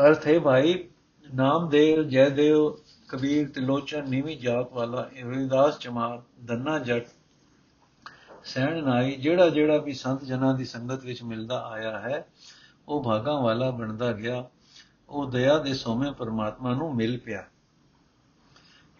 ਅਰਥ 0.00 0.26
ਹੈ 0.26 0.38
ਭਾਈ, 0.40 0.88
ਨਾਮਦੇਵ 1.26 2.02
ਜੈਦੇਵ 2.02 2.81
ਕਬੀਰ 3.12 3.50
ਤਿਲੋਚਨ 3.50 4.08
ਨੀਵੀਂ 4.08 4.36
ਜਾਤ 4.36 4.72
ਵਾਲਾ 4.72 5.10
ਰਵਿਦਾਸ 5.22 5.78
ਚਮਾਰ 5.78 6.22
ਦੰਨਾ 6.44 6.78
ਜੱਟ 6.78 7.06
ਸੈਣ 8.44 8.84
ਨਾਈ 8.84 9.16
ਜਿਹੜਾ 9.16 9.48
ਜਿਹੜਾ 9.48 9.78
ਵੀ 9.78 9.92
ਸੰਤ 9.92 10.24
ਜਨਾਂ 10.24 10.54
ਦੀ 10.54 10.64
ਸੰਗਤ 10.64 11.04
ਵਿੱਚ 11.04 11.22
ਮਿਲਦਾ 11.22 11.66
ਆਇਆ 11.66 12.00
ਹੈ, 12.00 12.26
ਉਹ 12.88 13.04
ਭਾਗਾਂ 13.04 13.40
ਵਾਲਾ 13.40 13.70
ਬਣਦਾ 13.70 14.12
ਗਿਆ। 14.12 14.44
ਉਹ 15.08 15.30
ਦਇਆ 15.30 15.58
ਦੇ 15.58 15.74
ਸੋਮੇ 15.74 16.10
ਪਰਮਾਤਮਾ 16.10 16.74
ਨੂੰ 16.74 16.96
ਮਿਲ 16.96 17.18
ਪਿਆ। 17.18 17.46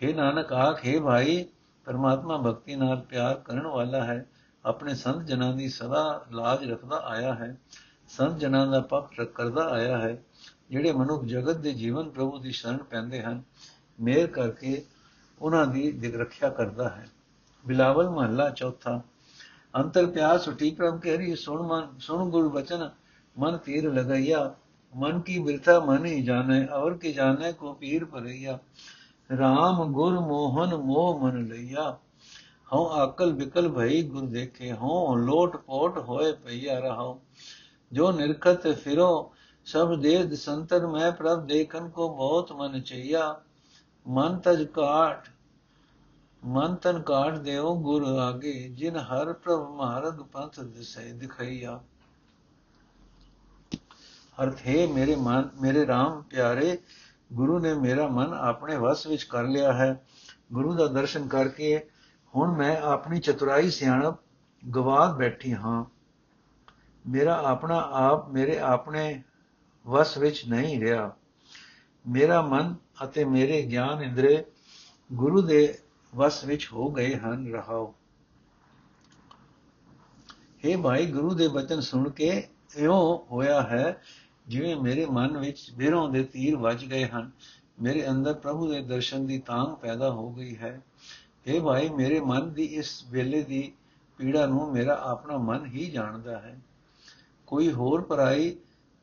हे 0.04 0.16
ਨਾਨਕ 0.16 0.52
ਆਖੇ 0.52 1.00
ਭਾਈ, 1.00 1.46
ਪਰਮਾਤਮਾ 1.84 2.36
ਭਗਤੀ 2.36 2.76
ਨਾਲ 2.76 3.00
ਪਿਆਰ 3.00 3.34
ਕਰਨ 3.34 3.66
ਵਾਲਾ 3.66 4.04
ਹੈ। 4.04 4.26
ਆਪਣੇ 4.64 4.94
ਸੰਤ 4.94 5.26
ਜਨਾਂ 5.26 5.54
ਦੀ 5.54 5.68
ਸਦਾ 5.68 6.24
ਲਾਜ 6.32 6.70
ਰੱਖਦਾ 6.70 6.96
ਆਇਆ 6.96 7.34
ਹੈ। 7.34 7.56
ਸੰਤ 8.08 8.38
ਜਨਾਂ 8.38 8.66
ਦਾ 8.66 8.80
ਪੱਖ 8.80 9.20
ਕਰਦਾ 9.20 9.64
ਆਇਆ 9.64 9.98
ਹੈ। 9.98 10.24
ਜਿਹੜੇ 10.70 10.92
ਮਨੁੱਖ 10.92 11.24
ਜਗਤ 11.24 11.56
ਦੇ 11.56 11.72
ਜੀਵਨ 11.72 12.10
ਪ੍ਰਭੂ 12.10 12.38
ਦੀ 12.38 12.50
ਸ਼ਰਨ 12.50 12.76
ਪੈਂਦੇ 12.76 13.22
ਹਨ 13.22 13.42
ਮਿਹਰ 14.02 14.26
ਕਰਕੇ 14.26 14.84
ਉਹਨਾਂ 15.38 15.66
ਦੀ 15.66 15.92
ਦਿਗ 15.92 16.16
ਰੱਖਿਆ 16.16 16.48
ਕਰਦਾ 16.48 16.88
ਹੈ। 16.88 17.08
ਬਿਲਾਵਲ 17.66 18.10
ਮਹੱਲਾ 18.10 18.50
ਚੌਥਾ। 18.50 19.02
ਅੰਤਰ 19.76 20.06
ਪਿਆਸ 20.06 20.48
ਉਠੀ 20.48 20.70
ਪ੍ਰਭ 20.70 21.00
ਕਹਿਰੀ, 21.00 21.34
ਸੁਣ 21.36 21.62
ਮਨ, 21.62 21.98
ਸੁਣ 21.98 22.30
ਗੁਰ 22.30 22.48
ਬਚਨ, 22.48 22.90
ਮਨ 23.38 23.56
ਤੀਰ 23.56 23.92
ਲਗਾਇਆ 23.92 24.54
ਮਨ 24.96 25.20
ਕੀ 25.20 25.38
ਬਿਰਥਾ 25.38 25.80
ਮਨ 25.80 26.04
ਹੀ 26.04 26.22
ਜਾਣੇ, 26.22 26.66
ਔਰ 26.66 26.96
ਕੀ 26.96 27.12
ਜਾਣੇ 27.12 27.52
ਕੋ 27.52 27.72
ਪੀਰ 27.72 28.04
ਭਰਈਆ। 28.04 28.58
RAM 29.34 29.92
ਗੁਰ 29.92 30.20
ਮੋਹਨ 30.20 30.76
ਮੋਹ 30.76 31.20
ਮਨ 31.20 31.46
ਲਈਆ। 31.46 31.98
ਹਉ 32.72 32.88
ਆਕਲ 32.88 33.32
ਵਿਕਲ 33.32 33.68
ਭਈ 33.68 34.02
ਗੁਰ 34.02 34.22
ਦੇਖੇ, 34.22 34.72
ਹਉ 34.72 35.16
ਲੋਟ 35.16 35.56
ਪੋਟ 35.56 35.98
ਹੋਏ 35.98 36.32
ਪਈਆ 36.32 36.78
ਰਹਾਉ। 36.78 37.18
ਜੋ 37.92 38.12
ਨਿਰਖਤ 38.12 38.68
ਫਿਰੋ, 38.68 39.32
ਸਭ 39.64 39.94
ਦੇ 39.94 40.36
ਸੰਤਨ 40.36 40.86
ਮੈਂ 40.86 41.12
ਪ੍ਰਭ 41.12 41.46
ਦੇਖਨ 41.46 41.88
ਕੋ 41.88 42.16
ਬਹੁਤ 42.16 42.52
ਮਨ 42.52 42.80
ਚਈਆ। 42.80 43.40
ਮਨ 44.08 44.38
ਤਜ 44.38 44.64
ਕਾਟ 44.64 45.28
ਮਨ 46.44 46.74
ਤਨ 46.74 47.02
ਕਾਟ 47.02 47.38
ਦਿਓ 47.38 47.74
ਗੁਰ 47.74 48.02
ਆਗੇ, 48.02 48.68
ਜਿਨ 48.68 48.96
ਹਰ 48.96 49.32
ਪ੍ਰਭ 49.32 49.70
ਮਹਾਰਗ 49.70 50.20
ਪੰਥ 50.20 50.60
ਦਿਸੈ 50.60 51.12
ਦਿਖਈਆ। 51.12 51.80
ਅਰਥ 54.42 54.58
ਹੈ, 54.66 54.86
ਮੇਰੇ 54.86 55.16
ਮਨ, 55.16 55.48
ਮੇਰੇ 55.60 55.82
RAM 55.84 56.22
ਪਿਆਰੇ, 56.22 56.78
ਗੁਰੂ 57.32 57.58
ਨੇ 57.58 57.74
ਮੇਰਾ 57.74 58.08
ਮਨ 58.08 58.32
ਆਪਣੇ 58.32 58.76
ਵਸ 58.76 59.06
ਵਿੱਚ 59.06 59.22
ਕਰ 59.22 59.44
ਲਿਆ 59.44 59.72
ਹੈ। 59.72 60.04
ਗੁਰੂ 60.52 60.74
ਦਾ 60.74 60.86
ਦਰਸ਼ਨ 60.86 61.28
ਕਰਕੇ 61.28 61.90
ਹੁਣ 62.34 62.56
ਮੈਂ 62.56 62.80
ਆਪਣੀ 62.80 63.20
ਚਤੁਰਾਈ 63.20 63.70
ਸਿਆਣਪ 63.70 64.16
ਗਵਾ 64.74 65.12
ਬੈਠੀ 65.12 65.54
ਹਾਂ। 65.54 65.84
ਮੇਰਾ 67.08 67.42
ਆਪਣਾ 67.44 67.88
ਆਪ 67.92 68.28
ਮੇਰੇ 68.28 68.58
ਆਪਣੇ 68.58 69.22
ਵਸ 69.86 70.18
ਵਿੱਚ 70.18 70.48
ਨਹੀਂ 70.48 70.80
ਰਿਹਾ। 70.80 71.12
ਮੇਰਾ 72.08 72.42
ਮਨ 72.42 72.74
ਅਤੇ 73.04 73.24
ਮੇਰੇ 73.24 73.62
ਗਿਆਨ 73.62 74.02
ਇੰਦਰੇ 74.02 74.44
ਗੁਰੂ 75.12 75.42
ਦੇ 75.42 75.78
ਵਸ 76.14 76.44
ਵਿੱਚ 76.44 76.68
ਹੋ 76.72 76.90
ਗਏ 76.90 77.16
ਹਨ, 77.16 77.52
ਰਹਾਓ। 77.52 77.94
हे 80.64 80.80
ਭਾਈ, 80.82 81.06
ਗੁਰੂ 81.06 81.34
ਦੇ 81.34 81.48
ਬਚਨ 81.48 81.80
ਸੁਣ 81.80 82.10
ਕੇ 82.10 82.48
ਇਉਂ 82.76 83.26
ਹੋਇਆ 83.30 83.62
ਹੈ 83.62 84.02
ਜਿਵੇਂ 84.48 84.76
ਮੇਰੇ 84.76 85.06
ਮਨ 85.06 85.38
ਵਿੱਚ 85.38 85.70
ਬਿਰੋਂ 85.70 86.08
ਦੇ 86.08 86.24
ਤੀਰ 86.24 86.56
ਵੱਜ 86.56 86.84
ਗਏ 86.84 87.06
ਹਨ। 87.06 87.30
ਮੇਰੇ 87.82 88.08
ਅੰਦਰ 88.08 88.34
ਪ੍ਰਭੂ 88.34 88.72
ਦੇ 88.72 88.82
ਦਰਸ਼ਨ 88.82 89.26
ਦੀ 89.26 89.38
ਤਾਂਗ 89.38 89.76
ਪੈਦਾ 89.76 90.10
ਹੋ 90.10 90.32
ਗਈ 90.32 90.56
ਹੈ। 90.56 90.80
ਇਹ 91.46 91.60
ਭਾਈ, 91.60 91.88
ਮੇਰੇ 91.88 92.20
ਮਨ 92.20 92.52
ਦੀ 92.52 92.64
ਇਸ 92.64 93.04
ਵੇਲੇ 93.10 93.42
ਦੀ 93.42 93.72
ਪੀੜਾ 94.16 94.46
ਨੂੰ 94.46 94.72
ਮੇਰਾ 94.72 95.00
ਆਪਣਾ 95.02 95.36
ਮਨ 95.36 95.66
ਹੀ 95.66 95.90
ਜਾਣਦਾ 95.90 96.38
ਹੈ। 96.38 96.60
ਕੋਈ 97.46 97.72
ਹੋਰ 97.72 98.02
ਪਰਾਈ 98.02 98.56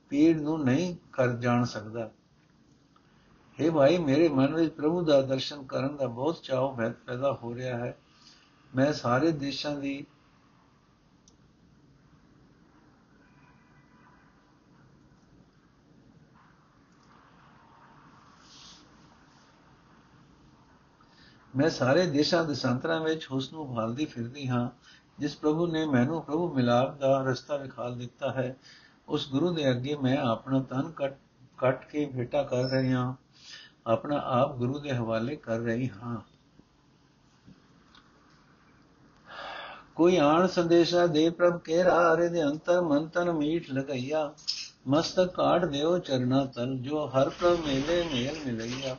ਪੀੜ 0.09 0.38
ਨੂੰ 0.38 0.65
ਨਹੀਂ 0.65 0.95
ਕਰ 1.13 1.35
ਜਾਣ 1.35 1.63
ਸਕਦਾ। 1.63 2.12
ਇਹ 3.60 3.72
ਭਾਈ, 3.72 3.98
ਮੇਰੇ 3.98 4.30
ਮਨ 4.30 4.54
ਵਿੱਚ 4.54 4.74
ਪ੍ਰਭੂ 4.74 5.06
ਦਾ 5.06 5.22
ਦਰਸ਼ਨ 5.22 5.63
ਕਰਨ 5.63 5.98
ਦਾ 5.98 6.08
ਬਹੁਤ 6.08 6.41
ਚਾਅ 6.43 6.91
ਪੈਦਾ 7.06 7.39
ਹੋ 7.43 7.56
ਰਿਹਾ 7.56 7.78
ਹੈ। 7.78 7.98
ਮੈਂ 8.76 8.93
ਸਾਰੇ 8.93 9.32
ਦੇਸ਼ਾਂ 9.32 9.76
ਦੀ 9.76 10.06
ਮੈਂ 21.56 21.69
ਸਾਰੇ 21.69 22.06
ਦੇਸ਼ਾਂ 22.06 22.45
ਦੇ 22.45 22.54
ਸੰਤਰਾਂ 22.54 23.00
ਵਿੱਚ 23.02 23.32
ਹੁਸਨ 23.32 23.56
ਨੂੰ 23.56 23.76
ਭਾਲਦੀ 23.76 24.06
ਫਿਰਦੀ 24.06 24.48
ਹਾਂ, 24.48 24.69
ਜਿਸ 25.19 25.38
ਪ੍ਰਭੂ 25.38 25.67
ਨੇ 25.67 25.86
ਮੈਨੂੰ 25.86 26.22
ਪ੍ਰਭੂ 26.24 26.54
ਮਿਲਾਪ 26.54 26.98
ਦਾ 26.98 27.24
ਰਸਤਾ 27.24 27.58
ਵਿਖਾਲ 27.58 27.98
ਦਿੱਤਾ 27.98 28.32
ਹੈ। 28.32 28.56
ਉਸ 29.08 29.32
ਗੁਰੂ 29.32 29.54
ਦੇ 29.54 29.72
ਅੱਗੇ 29.72 29.95
ਮੈਂ 29.95 30.17
ਆਪਣਾ 30.17 30.63
ਤਨ 30.63 30.91
ਕੱਟ 30.91 31.17
ਕੱਟ 31.58 31.89
ਕੇ 31.89 32.06
ਭੇਟਾ 32.06 32.43
ਕਰ 32.43 32.63
ਰਹੀ 32.63 32.91
ਹਾਂ। 32.91 33.29
ਆਪਣਾ 33.88 34.22
ਆਪ 34.26 34.56
ਗੁਰੂ 34.56 34.80
ਦੇ 34.80 34.92
ਹਵਾਲੇ 34.94 35.36
ਕਰ 35.36 35.60
ਰਹੀ 35.60 35.89
ਹਾਂ। 35.89 36.18
ਕੋਈ 39.96 40.18
ਆਣ 40.18 40.48
ਸੰਦੇਸ਼ਾ 40.48 41.08
ਦੇ 41.08 41.30
ਪ੍ਰਭ 41.30 41.60
ਕੇ 41.60 41.84
ਰਾਰੇ 41.84 42.30
ਦੇ 42.30 42.44
ਅੰਤਰ 42.44 42.82
ਮਨ 42.82 43.08
ਤਨ 43.08 43.32
ਮੀਠ 43.32 43.72
ਲਗਈਆ। 43.72 44.34
ਮਸਤਕ 44.88 45.34
ਕਾਟ 45.34 45.65
ਦਿਓ 45.65 45.98
ਚਰਨਾ 45.98 46.46
ਤਲ, 46.46 46.78
ਜੋ 46.78 47.08
ਹਰ 47.08 47.30
ਪ੍ਰਭ 47.30 47.60
ਮੇਲੇ 47.65 48.04
ਮੇਲ 48.04 48.36
ਮਿਲਈਆ। 48.46 48.98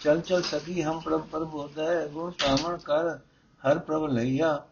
ਚਲ 0.00 0.20
ਚਲ 0.20 0.42
ਸਕੀ 0.42 0.82
ਹਮ 0.82 1.00
ਪ੍ਰਭ 1.00 1.20
ਪ੍ਰਭ 1.20 1.54
ਹੋਦੈ 1.54 2.06
ਗੁਣ 2.06 2.30
ਕਾਮਣ 2.30 2.76
ਕਰ 2.76 3.18
ਹਰ 3.62 3.78
ਪ੍ਰਭ 3.78 4.06
ਲਈਆ। 4.06 4.66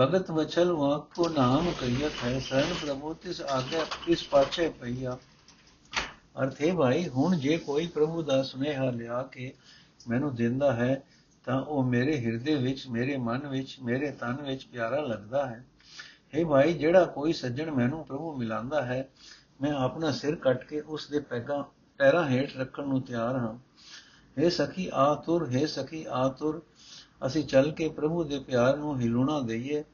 ਭਗਤ 0.00 0.30
ਵਚਲ 0.30 0.72
ਵਾਕੋ 0.72 1.28
ਨਾਮ 1.28 1.72
ਕਈਤ 1.80 2.24
ਹੈ 2.24 2.40
ਸਰਨ 2.40 2.74
ਪ੍ਰਭੂ 2.86 3.14
ਤਿਸ 3.14 3.40
ਆਗੇ 3.42 3.80
ਇਸ 4.08 4.28
ਪਾਛੇ 4.28 4.68
ਪਈਆ। 4.68 5.18
ਅਰਥ 6.42 6.62
ਹੈ 6.62 6.74
ਭਾਈ, 6.74 7.08
ਹੁਣ 7.08 7.38
ਜੇ 7.38 7.56
ਕੋਈ 7.56 7.86
ਪ੍ਰਭੂ 7.86 8.22
ਦਾ 8.22 8.42
ਸੁਨੇਹਾ 8.42 8.90
ਲਿਆ 8.90 9.22
ਕੇ 9.22 9.54
ਮੈਨੂੰ 10.08 10.34
ਦਿੰਦਾ 10.34 10.72
ਹੈ, 10.72 11.02
ਤਾਂ 11.44 11.62
ਉਹ 11.62 11.84
ਮੇਰੇ 11.84 12.20
ਹਿਰਦੇ 12.20 12.54
ਵਿੱਚ, 12.54 12.88
ਮੇਰੇ 12.88 13.16
ਮਨ 13.16 13.46
ਵਿੱਚ, 13.46 13.76
ਮੇਰੇ 13.82 14.10
ਤਨ 14.10 14.32
ਵਿੱਚ 14.32 14.64
ਪਿਆਰਾ 14.64 15.00
ਲੱਗਦਾ 15.00 15.46
ਹੈ। 15.46 15.64
ਹੈ 16.34 16.44
ਭਾਈ, 16.44 16.72
ਜਿਹੜਾ 16.72 17.04
ਕੋਈ 17.04 17.32
ਸੱਜਣ 17.32 17.70
ਮੈਨੂੰ 17.70 18.06
ਪ੍ਰਭੂ 18.06 18.36
ਮਿਲਾਂਦਾ 18.36 18.82
ਹੈ, 18.82 19.08
ਮੈਂ 19.60 19.72
ਆਪਣਾ 19.72 20.10
ਸਿਰ 20.10 20.34
ਕੱਟ 20.34 20.64
ਕੇ 20.64 20.80
ਉਸ 20.80 21.08
ਦੇ 21.08 21.20
ਪੈਗਾ, 21.20 21.64
ਪੈਰਾਂ 21.98 22.28
ਹੇਠ 22.28 22.56
ਰੱਖਣ 22.56 22.86
ਨੂੰ 22.86 23.02
ਤਿਆਰ 23.02 23.36
ਹਾਂ। 23.36 23.58
ਹੈ 24.38 24.48
ਸਖੀ, 24.48 24.90
ਆ 24.94 25.14
ਤੁਰ, 25.14 25.50
ਹੈ 25.50 25.66
ਸਖੀ, 25.66 26.06
ਆ 26.08 26.28
ਤੁਰ। 26.28 26.62
ਅਸੀਂ 27.26 27.44
ਚੱਲ 27.44 27.70
ਕੇ 27.70 27.88
ਪ੍ਰਭੂ 27.88 28.24
ਦੇ 28.24 28.38
ਪਿਆਰ 28.38 28.76
ਨੂੰ 28.76 29.00
ਹਿਲੂਣਾ 29.00 29.40
ਦਈਏ। 29.40 29.84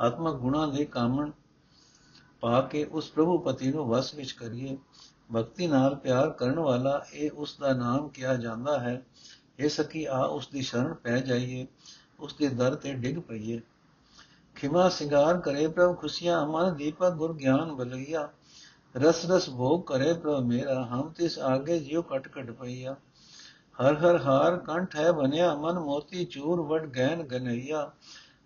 ਆਤਮਕ 0.00 0.34
ਗੁਣਾ 0.34 0.66
ਦੇ 0.66 0.84
ਕਾਮਣ 0.84 1.30
ਪਾ 2.40 2.60
ਕੇ 2.60 2.84
ਉਸ 2.84 3.10
ਪ੍ਰਭੂ 3.10 3.38
ਪਤੀ 3.38 3.70
ਨੂੰ 3.72 3.86
ਵਸ 3.86 4.14
ਵਿੱਚ 4.14 4.32
ਕਰੀਏ। 4.32 4.78
ਭਗਤੀ 5.34 5.66
ਨਾਲ 5.66 5.94
ਪਿਆਰ 5.94 6.30
ਕਰਨ 6.30 6.58
ਵਾਲਾ 6.58 7.04
ਇਹ 7.12 7.30
ਉਸ 7.30 7.56
ਦਾ 7.60 7.72
ਨਾਮ 7.72 8.08
ਕਿਹਾ 8.08 8.34
ਜਾਂਦਾ 8.34 8.78
ਹੈ। 8.78 9.02
ਇਹ 9.58 9.68
ਸਕੀ, 9.68 10.04
ਆ 10.04 10.18
ਉਸ 10.18 10.48
ਦੀ 10.48 10.62
ਸ਼ਰਨ 10.62 10.94
ਪੈ 10.94 11.18
ਜਾਈਏ 11.18 11.66
ਉਸ 12.20 12.34
ਦੇ 12.34 12.48
ਦਰ 12.48 12.74
ਤੇ 12.74 12.92
ਡਿੱਗ 12.92 13.18
ਪਈਏ। 13.18 13.60
ਖਿਮਾ 14.54 14.88
ਸਿੰਗਾਰ 14.88 15.38
ਕਰੇ 15.38 15.66
ਪ੍ਰਭ 15.68 15.96
ਖੁਸ਼ੀਆਂ 15.98 16.44
ਅਮਨ 16.44 16.74
ਦੀਪਕ 16.76 17.10
ਗੁਰ 17.10 17.34
ਗਿਆਨ 17.34 17.72
ਬਲਈਆ। 17.72 18.28
ਰਸ 18.96 19.30
ਰਸ 19.30 19.50
ਭੋਗ 19.50 19.84
ਕਰੇ 19.84 20.12
ਪ੍ਰਭ 20.12 20.42
ਮੇਰਾ, 20.42 20.84
ਹਮ 20.84 21.08
ਤਿਸ 21.08 21.38
ਆਗੇ 21.38 21.78
ਜਿਉ 21.78 22.02
ਕਟ 22.02 22.28
ਕਟ 22.28 22.50
ਪਈਆ। 22.50 22.96
ਹਰ 23.82 23.94
ਹਰ 23.94 24.22
ਹਾਰ 24.22 24.56
ਕੰਠ 24.56 24.96
ਹੈ 24.96 25.12
ਬਨਿਆ, 25.12 25.54
ਮਨ 25.54 25.78
ਮੋਤੀ 25.78 26.24
ਚੂਰ 26.24 26.60
ਵਟ 26.60 26.86
ਗੈਨ 26.96 27.22
ਗਨਈਆ। 27.22 27.92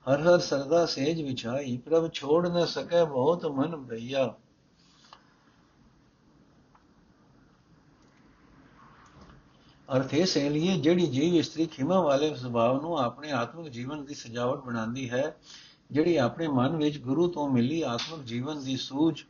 ਹਰ 0.06 0.20
ਹਰ 0.20 0.38
ਸਰਦਾ 0.38 0.86
ਸੇਜ 0.86 1.22
ਵਿਛਾਈ, 1.22 1.76
ਪ੍ਰਭ 1.76 2.10
ਛੋੜ 2.12 2.48
ਨ 2.48 2.64
ਸਕੈ 2.64 3.04
ਬਹੁਤ 3.04 3.46
ਮਨ 3.46 3.76
ਭਈਆ। 3.76 4.34
ਅਰਥ 9.96 10.14
ਇਹ 10.14 10.27
ਸੇਲੀਏ 10.27 10.77
ਜਿਹੜੀ 10.77 11.07
ਜੀਵ 11.07 11.35
ਇਸਤਰੀ 11.35 11.66
ਖਿਮਾ 11.66 12.01
ਵਾਲੇ 12.01 12.35
ਸੁਭਾਅ 12.35 12.83
ਨੂੰ 12.83 12.98
ਆਪਣੇ 12.98 13.33
ਆਤਮਿਕ 13.33 13.68
ਜੀਵਨ 13.68 14.05
ਦੀ 14.05 14.14
ਸਜਾਵਟ 14.14 14.64
ਬਣਾਉਂਦੀ 14.64 15.11
ਹੈ, 15.11 15.37
ਜਿਹੜੀ 15.90 16.16
ਆਪਣੇ 16.16 16.48
ਮਨ 16.48 16.77
ਵਿੱਚ 16.77 16.98
ਗੁਰੂ 16.98 17.29
ਤੋਂ 17.29 17.48
ਮਿਲੀ 17.48 17.83
ਆਤਮਿਕ 17.83 18.24
ਜੀਵਨ 18.24 18.64
ਦੀ 18.64 18.77
ਸੂਝ 18.77 19.24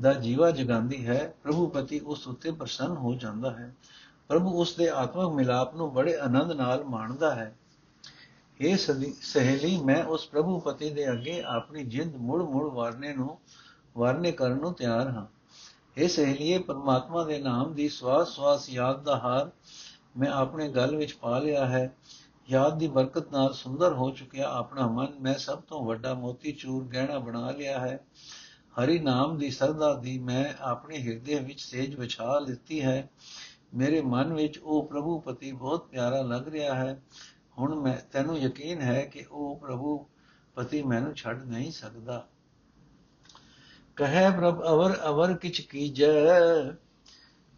ਦਾ 0.00 0.12
ਜੀਵਾ 0.12 0.50
ਜਗਾਉਂਦੀ 0.50 1.06
ਹੈ, 1.06 1.34
ਪ੍ਰਭੂ 1.42 1.66
ਪਤੀ 1.66 2.00
ਉਸ 2.00 2.28
ਉੱਤੇ 2.28 2.50
ਪ੍ਰਸੰਨ 2.50 2.88
ਹੋ 2.88 3.14
ਜਾਂਦਾ 3.14 3.50
ਹੈ। 3.50 3.74
ਪ੍ਰਭੂ 4.28 4.60
ਉਸ 4.60 4.76
ਦੇ 4.76 4.88
ਆਤਮਿਕ 4.88 5.26
ਮਿਲਾਪ 5.26 5.76
ਨੂੰ 5.76 5.92
ਬੜੇ 5.92 6.18
ਆਨੰਦ 6.18 6.52
ਨਾਲ 6.52 6.84
ਮਾਣਦਾ 6.84 7.34
ਹੈ। 7.34 7.56
ਇਹ 8.60 8.76
ਸਹੇਲੀ, 9.20 9.82
ਮੈਂ 9.82 10.04
ਉਸ 10.04 10.28
ਪ੍ਰਭੂ 10.28 10.60
ਪਤੀ 10.60 10.90
ਦੇ 10.90 11.12
ਅੱਗੇ 11.12 11.42
ਆਪਣੀ 11.42 11.84
ਜਿੰਦ 11.84 12.16
ਮੁੜ 12.16 12.42
ਮੁੜ 12.42 12.72
ਵਾਰਨੇ 12.72 13.14
ਨੂੰ, 13.14 13.38
ਵਾਰਨੇ 13.96 14.32
ਕਰਨ 14.32 14.56
ਨੂੰ 14.56 14.74
ਤਿਆਰ 14.74 15.08
ਹਾਂ। 15.08 15.37
ਇਹ 15.98 16.08
ਸਹੇਲੀਏ 16.08 16.58
ਪਰਮਾਤਮਾ 16.58 17.24
ਦੇ 17.24 17.38
ਨਾਮ 17.38 17.74
ਦੀ 17.74 17.88
ਸਵਾਸ 17.88 18.28
ਸਵਾਸ 18.28 18.70
ਯਾਦ 18.70 19.04
ਦਾ 19.04 19.18
ਹਾਰ 19.18 19.50
ਮੈਂ 20.16 20.30
ਆਪਣੇ 20.30 20.68
ਗਲ 20.68 20.96
ਵਿੱਚ 20.96 21.12
ਪਾ 21.12 21.38
ਲਿਆ 21.38 21.66
ਹੈ। 21.66 21.94
ਯਾਦ 22.50 22.78
ਦੀ 22.78 22.88
ਬਰਕਤ 22.88 23.32
ਨਾਲ 23.32 23.52
ਸੁੰਦਰ 23.52 23.92
ਹੋ 23.92 24.10
ਚੁੱਕਿਆ 24.10 24.50
ਆਪਣਾ 24.50 24.86
ਮਨ 24.86 25.06
ਮੈਂ 25.20 25.34
ਸਭ 25.34 25.60
ਤੋਂ 25.60 25.86
ਵੱਡਾ 25.86 26.14
ਮੋਤੀ 26.14 26.52
ਚੂਰ 26.52 26.84
ਗਹਿਣਾ 26.84 27.18
ਬਣਾ 27.18 27.50
ਲਿਆ 27.50 27.78
ਹੈ। 27.78 28.00
ਹਰੀ 28.80 28.98
ਨਾਮ 28.98 29.38
ਦੀ 29.38 29.50
ਸਰਦਾ 29.50 29.94
ਦੀ 29.94 30.18
ਮੈਂ 30.18 30.54
ਆਪਣੇ 30.60 30.98
ਹਿਰਦੇ 30.98 31.38
ਵਿੱਚ 31.38 31.60
ਸੇਜ 31.60 31.94
ਵਿਛਾ 31.94 32.38
ਲਿੱਤੀ 32.38 32.82
ਹੈ। 32.82 33.10
ਮੇਰੇ 33.74 34.00
ਮਨ 34.00 34.32
ਵਿੱਚ 34.32 34.58
ਉਹ 34.58 34.88
ਪ੍ਰਭੂ 34.88 35.20
ਪਤੀ 35.20 35.52
ਬਹੁਤ 35.52 35.86
ਪਿਆਰਾ 35.86 36.22
ਲੱਗ 36.22 36.48
ਰਿਹਾ 36.48 36.74
ਹੈ। 36.74 37.02
ਹੁਣ 37.58 37.74
ਮੈਂ, 37.74 37.96
ਤੈਨੂੰ 38.12 38.38
ਯਕੀਨ 38.38 38.80
ਹੈ 38.80 39.02
ਕਿ 39.02 39.24
ਉਹ 39.30 39.56
ਪ੍ਰਭੂ 39.56 40.06
ਪਤੀ 40.54 40.82
ਮੈਨੂੰ 40.82 41.14
ਛੱਡ 41.14 41.44
ਨਹੀਂ 41.44 41.72
ਸਕਦਾ। 41.72 42.26
ਕਹੈ 43.98 44.30
ਪ੍ਰਭ 44.30 44.62
ਅਵਰ 44.62 44.98
ਅਵਰ 45.06 45.34
ਕਿਛ 45.34 45.60
ਕੀਜੈ? 45.60 46.28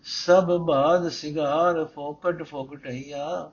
ਸਭ 0.03 0.44
ਬਾਦ 0.44 1.09
ਸਿਗਾਰ 1.09 1.85
ਫੋਕਟ 1.85 2.42
ਫੋਕਟਈਆ 2.42 3.50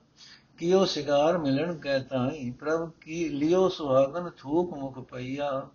ਕਿਉ 0.58 0.86
ਸਿਗਾਰ 0.86 1.38
ਮਿਲਣ 1.38 1.76
ਕਹਿ 1.76 2.00
ਤਾਈ, 2.00 2.52
ਪ੍ਰਭ 2.52 2.92
ਕੀ 3.02 3.30
ਲਿਓ 3.30 3.70
ਸੁਹਾਗਨ 3.70 4.30
ਥੂਕ 4.30 4.78
ਮੁਖ 4.78 5.00
ਪਈਆ। 5.00 5.68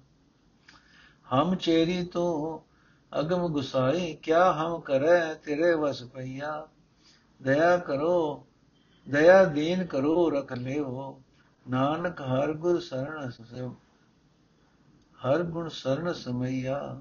ਹਮ 1.34 1.54
ਚੇਰੀ 1.54 2.04
ਤੂੰ 2.04 2.62
ਅਗਮ 3.20 3.48
ਗੁਸਾਈ, 3.48 4.14
ਕਿਆ 4.14 4.52
ਹਮ 4.52 4.80
ਕਰੈ 4.80 5.34
ਤੇਰੇ 5.34 5.74
ਵਸ 5.74 6.02
ਪਈਆ। 6.02 6.68
ਦਇਆ 7.42 7.76
ਕਰੋ, 7.76 8.46
ਦਇਆ 9.08 9.44
ਦੀਨ 9.44 9.86
ਕਰੋ 9.86 10.30
ਰਖ 10.30 10.52
ਲਿਓ 10.52 11.22
ਨਾਨਕ 11.70 12.20
ਹਰ 12.20 12.52
ਗੁਰ 12.52 12.80
ਸਰਣ 12.80 13.30
ਹਰ 15.26 15.42
ਗੁਣ 15.42 15.68
ਸਰਣ 15.68 16.12
ਸਮਈਆ। 16.12 17.00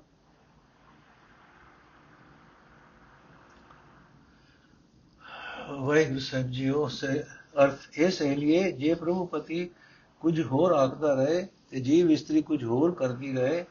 ਵਾਹਿਗੁਰੂ 5.71 6.19
ਸਾਹਿਬ 6.19 6.47
ਜੀਓ 6.47 6.87
ਸੇ 6.87 7.23
ਅਰਥ 7.63 7.77
ਇਹ 7.93 8.11
ਸਹੇਲੀਏ 8.11 8.71
ਜੇ 8.71 8.93
ਪ੍ਰਭੂ 8.93 9.25
ਪਤੀ 9.25 9.69
ਕੁਝ 10.19 10.41
ਹੋਰ 10.41 10.71
ਆਖਦਾ 10.71 11.13
ਰਹੇ 11.13 11.47
ਤੇ 11.69 11.79
ਜੀਵ 11.79 12.11
ਇਸਤਰੀ 12.11 12.41
ਕੁਝ 12.41 12.63
ਹੋਰ 12.63 12.95
ਕਰਦੀ 12.95 13.33
ਰਹੇ, 13.33 13.65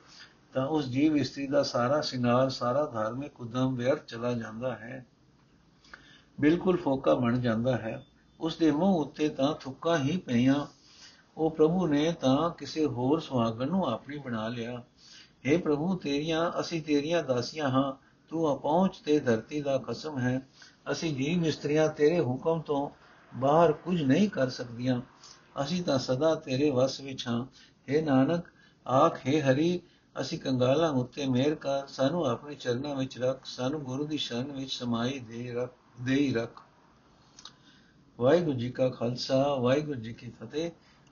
ਤਾਂ 0.52 0.66
ਉਸ 0.66 0.88
ਜੀਵ 0.88 1.16
ਇਸਤਰੀ 1.16 1.46
ਦਾ 1.46 1.62
ਸਾਰਾ 1.62 2.00
ਸ਼ਿੰਗਾਰ 2.00 2.50
ਸਾਰਾ 2.50 2.86
ਧਾਰਮਿਕ 2.86 3.40
ਉਦਮ 3.40 3.74
ਵਿਅਰਥ 3.74 4.04
ਚਲਾ 4.04 4.32
ਜਾਂਦਾ 4.32 4.76
ਹੈ। 4.76 5.06
ਬਿਲਕੁਲ 6.40 6.76
ਫੋਕਾ 6.76 7.14
ਬਣ 7.14 7.40
ਜਾਂਦਾ 7.40 7.76
ਹੈ। 7.76 8.06
ਉਸ 8.40 8.56
ਦੇ 8.56 8.70
ਮੂੰਹ 8.70 9.00
ਉੱਤੇ 9.00 9.28
ਤਾਂ 9.28 9.54
ਥੁੱਕਾਂ 9.54 9.98
ਹੀ 9.98 10.16
ਪਈਆਂ 10.16 10.66
ਉਹ 11.40 11.50
ਪ੍ਰਭੂ 11.50 11.86
ਨੇ 11.86 12.12
ਤਾਂ 12.12 12.50
ਕਿਸੇ 12.50 12.86
ਹੋਰ 12.86 13.20
ਸੁਹਾਗਣ 13.20 13.68
ਨੂੰ 13.68 13.84
ਆਪਣੀ 13.84 14.18
ਬਣਾ 14.18 14.48
ਲਿਆ। 14.48 14.82
हे 15.50 15.60
ਪ੍ਰਭੂ, 15.60 15.96
ਤੇਰੀਆਂ, 15.96 16.60
ਅਸੀਂ 16.60 16.82
ਤੇਰੀਆਂ 16.82 17.22
ਦਾਸੀਆਂ 17.22 17.68
ਹਾਂ। 17.68 17.92
ਤੂੰ 18.28 18.56
ਅਪਹੁੰਚ 18.56 18.96
ਤੇ 18.96 19.20
ਧਰਤੀ 19.20 19.62
ਦਾ 19.62 19.82
ਕਸਮ 19.88 20.18
ਹੈ। 20.18 20.48
ਅਸੀਂ 20.92 21.16
ਜੀਵ 21.16 21.46
ਇਸਤਰੀਆਂ 21.46 21.88
ਤੇਰੇ 21.88 22.20
ਹੁਕਮ 22.20 22.60
ਤੋਂ 22.60 22.90
ਬਾਹਰ 23.36 23.72
ਕੁਝ 23.72 24.02
ਨਹੀਂ 24.02 24.28
ਕਰ 24.28 24.48
ਸਕਦੀਆਂ। 24.48 25.00
ਅਸੀਂ 25.62 25.82
ਤਾਂ 25.82 25.98
ਸਦਾ 25.98 26.34
ਤੇਰੇ 26.34 26.70
ਵਸ 26.70 27.00
ਵਿੱਚ 27.00 27.28
ਹਾਂ। 27.28 27.46
हे 27.92 28.04
ਨਾਨਕ, 28.04 28.44
ਆਖੇ 28.88 29.42
ਹਰੀ, 29.42 29.80
ਅਸੀਂ 30.20 30.38
ਕੰਗਾਲਾਂ 30.38 30.90
ਉੱਤੇ 30.90 31.26
ਮਿਹਰ 31.26 31.54
ਕਰ, 31.54 31.86
ਸਾਨੂੰ 31.86 32.24
ਆਪਣੇ 32.24 32.54
ਚਰਨਾਂ 32.54 32.94
ਵਿੱਚ 32.94 33.18
ਰੱਖ, 33.18 33.40
ਸਾਨੂੰ 33.44 33.82
ਗੁਰੂ 33.82 34.06
ਦੀ 34.06 34.18
ਸ਼ਰਨ 34.18 34.52
ਵਿੱਚ 34.52 34.72
ਸਮਾਈ 34.72 35.18
ਦੇ 35.18 35.52
ਰੱਖ 35.52 35.72
ਦੇ 36.00 36.14
ਹੀ 36.14 36.34
ਰੱਖ। 36.34 36.62
ਵਾਹਿਗੁਰੂ 38.18 38.58
ਜੀ 38.58 38.70
ਕਾ 38.70 38.88
ਖਾਲਸਾ, 38.88 39.54
ਵਾਹਿਗੁਰੂ 39.54 40.00
ਜੀ 40.00 40.12
ਕੀ 40.12 40.30
ਫਤਿਹ। 40.30 40.70